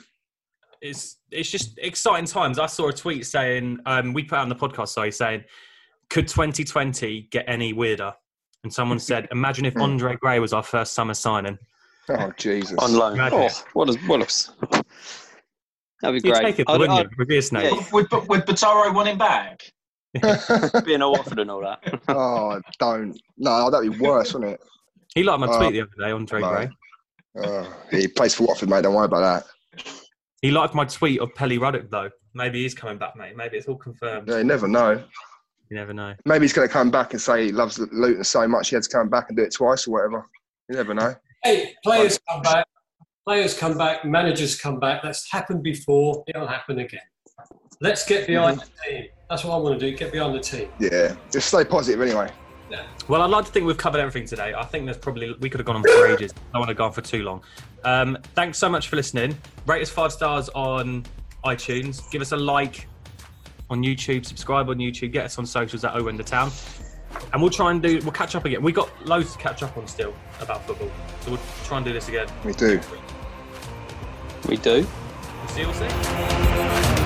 it's 0.81 1.19
it's 1.31 1.51
just 1.51 1.79
exciting 1.79 2.27
times. 2.27 2.59
I 2.59 2.67
saw 2.67 2.89
a 2.89 2.93
tweet 2.93 3.25
saying 3.27 3.79
um, 3.87 4.13
we 4.13 4.25
put 4.25 4.39
out 4.39 4.43
on 4.43 4.49
the 4.49 4.57
podcast, 4.57 4.89
sorry, 4.89 5.13
saying 5.13 5.45
could 6.11 6.29
2020 6.29 7.29
get 7.31 7.45
any 7.49 7.73
weirder? 7.73 8.13
And 8.65 8.73
someone 8.73 8.99
said, 8.99 9.29
imagine 9.31 9.65
if 9.65 9.77
Andre 9.77 10.17
Gray 10.17 10.39
was 10.41 10.53
our 10.53 10.63
first 10.63 10.93
summer 10.95 11.15
signing. 11.15 11.59
Oh 12.09 12.33
Jesus! 12.37 12.75
on 12.79 12.95
loan. 12.95 13.15
Imagine. 13.15 13.39
Oh, 13.51 13.65
what 13.73 13.89
a 13.89 13.99
what 14.07 14.23
a 14.23 14.83
That'd 16.03 16.23
be 16.23 16.29
You'd 16.29 16.35
great. 16.35 16.43
take 16.45 16.59
it, 16.61 16.67
I'd- 16.69 16.79
wouldn't 16.79 16.99
I'd 16.99 17.05
you? 17.07 17.11
Would 17.19 17.29
be 17.29 17.39
a 17.39 17.43
snake. 17.43 17.65
Yeah. 17.73 17.83
Would, 17.93 18.11
would 18.29 18.47
Bataro 18.47 18.95
want 18.95 19.09
him 19.09 19.19
back? 19.19 19.63
Being 20.85 21.01
in 21.03 21.11
Watford 21.11 21.39
and 21.41 21.51
all 21.51 21.61
that. 21.63 22.01
oh, 22.09 22.61
don't. 22.79 23.19
No, 23.39 23.71
that'd 23.71 23.91
be 23.91 23.99
worse, 23.99 24.33
wouldn't 24.35 24.53
it? 24.53 24.61
He 25.15 25.23
liked 25.23 25.41
my 25.41 25.47
Uh, 25.47 25.59
tweet 25.59 25.73
the 25.73 25.81
other 25.83 25.91
day, 25.99 26.11
Andre 26.13 26.41
no. 26.41 26.49
Gray. 26.49 26.69
Uh, 27.43 27.67
he 27.91 28.09
plays 28.09 28.35
for 28.35 28.45
Watford, 28.47 28.69
mate. 28.71 28.83
Don't 28.83 28.95
worry 28.95 29.07
about 29.07 29.45
that. 29.75 29.85
He 30.43 30.51
liked 30.51 30.75
my 30.75 30.85
tweet 30.85 31.21
of 31.21 31.35
Pelly 31.35 31.59
Ruddock, 31.59 31.91
though. 31.91 32.11
Maybe 32.35 32.63
he's 32.63 32.75
coming 32.75 32.99
back, 32.99 33.17
mate. 33.17 33.37
Maybe 33.37 33.57
it's 33.57 33.67
all 33.67 33.77
confirmed. 33.77 34.29
Yeah, 34.29 34.39
you 34.39 34.45
never 34.45 34.69
know. 34.69 35.03
You 35.71 35.77
never 35.77 35.93
know. 35.93 36.15
Maybe 36.25 36.45
he's 36.45 36.53
going 36.53 36.69
to 36.69 36.73
come 36.73 36.91
back 36.91 37.13
and 37.13 37.21
say 37.21 37.47
he 37.47 37.53
loves 37.53 37.79
Luton 37.79 38.25
so 38.25 38.47
much 38.47 38.71
he 38.71 38.77
had 38.77 38.85
to 38.85 38.89
come 38.89 39.09
back 39.09 39.27
and 39.29 39.37
do 39.37 39.43
it 39.43 39.53
twice 39.53 39.87
or 39.87 39.93
whatever. 39.93 40.27
You 40.69 40.77
never 40.77 40.95
know. 40.95 41.15
Hey, 41.43 41.75
players 41.85 42.19
come 42.29 42.43
back. 42.43 42.67
Players 43.27 43.59
come 43.59 43.77
back. 43.77 44.05
Managers 44.05 44.59
come 44.59 44.79
back. 44.79 45.03
That's 45.03 45.31
happened 45.31 45.63
before. 45.63 46.25
It'll 46.29 46.47
happen 46.47 46.79
again. 46.79 47.01
Let's 47.81 48.07
get 48.07 48.27
behind 48.27 48.61
the 48.61 48.67
team. 48.85 49.07
That's 49.29 49.45
what 49.45 49.55
I 49.55 49.59
want 49.59 49.79
to 49.79 49.91
do. 49.91 49.97
Get 49.97 50.13
behind 50.13 50.35
the 50.35 50.41
team. 50.41 50.69
Yeah, 50.79 51.17
just 51.31 51.49
stay 51.49 51.65
positive 51.65 52.01
anyway. 52.01 52.31
Yeah. 52.71 52.87
Well, 53.09 53.23
I'd 53.23 53.31
like 53.31 53.45
to 53.45 53.53
think 53.53 53.67
we've 53.67 53.77
covered 53.77 53.99
everything 53.99 54.27
today. 54.27 54.55
I 54.57 54.65
think 54.65 54.87
there's 54.87 54.97
probably 54.97 55.35
we 55.41 55.51
could 55.51 55.61
have 55.61 55.67
gone 55.67 55.77
on 55.77 55.83
for 55.83 56.07
ages. 56.07 56.33
I 56.37 56.53
don't 56.53 56.61
want 56.61 56.69
to 56.69 56.75
go 56.75 56.85
on 56.85 56.93
for 56.93 57.03
too 57.03 57.23
long. 57.23 57.43
Um, 57.85 58.19
thanks 58.35 58.59
so 58.59 58.69
much 58.69 58.89
for 58.89 58.97
listening. 58.97 59.37
Rate 59.67 59.83
us 59.83 59.91
five 59.91 60.13
stars 60.13 60.49
on 60.51 61.05
iTunes. 61.45 62.11
Give 62.11 62.23
us 62.23 62.33
a 62.33 62.37
like 62.37 62.89
on 63.71 63.83
YouTube. 63.83 64.25
Subscribe 64.27 64.69
on 64.69 64.77
YouTube. 64.77 65.13
Get 65.13 65.27
us 65.27 65.39
on 65.39 65.47
socials 65.47 65.85
at 65.85 65.95
O 65.95 66.07
End 66.09 66.21
of 66.21 66.27
Town. 66.27 66.51
And 67.33 67.41
we'll 67.41 67.51
try 67.51 67.71
and 67.71 67.83
do. 67.83 67.99
We'll 68.03 68.13
catch 68.13 68.35
up 68.35 68.45
again. 68.45 68.63
We 68.63 68.73
got 68.73 68.91
loads 69.07 69.33
to 69.33 69.39
catch 69.39 69.63
up 69.63 69.77
on 69.77 69.87
still 69.87 70.15
about 70.41 70.67
football, 70.67 70.91
so 71.21 71.33
we'll 71.33 71.41
try 71.65 71.79
and 71.79 71.87
do 71.87 71.93
this 71.93 72.09
again. 72.09 72.29
We 72.45 72.53
do. 72.53 72.81
We 74.49 74.57
do. 74.57 74.87
We'll 75.41 75.49
see 75.49 75.61
you 75.61 75.67
all 75.67 75.75
soon. 75.75 77.06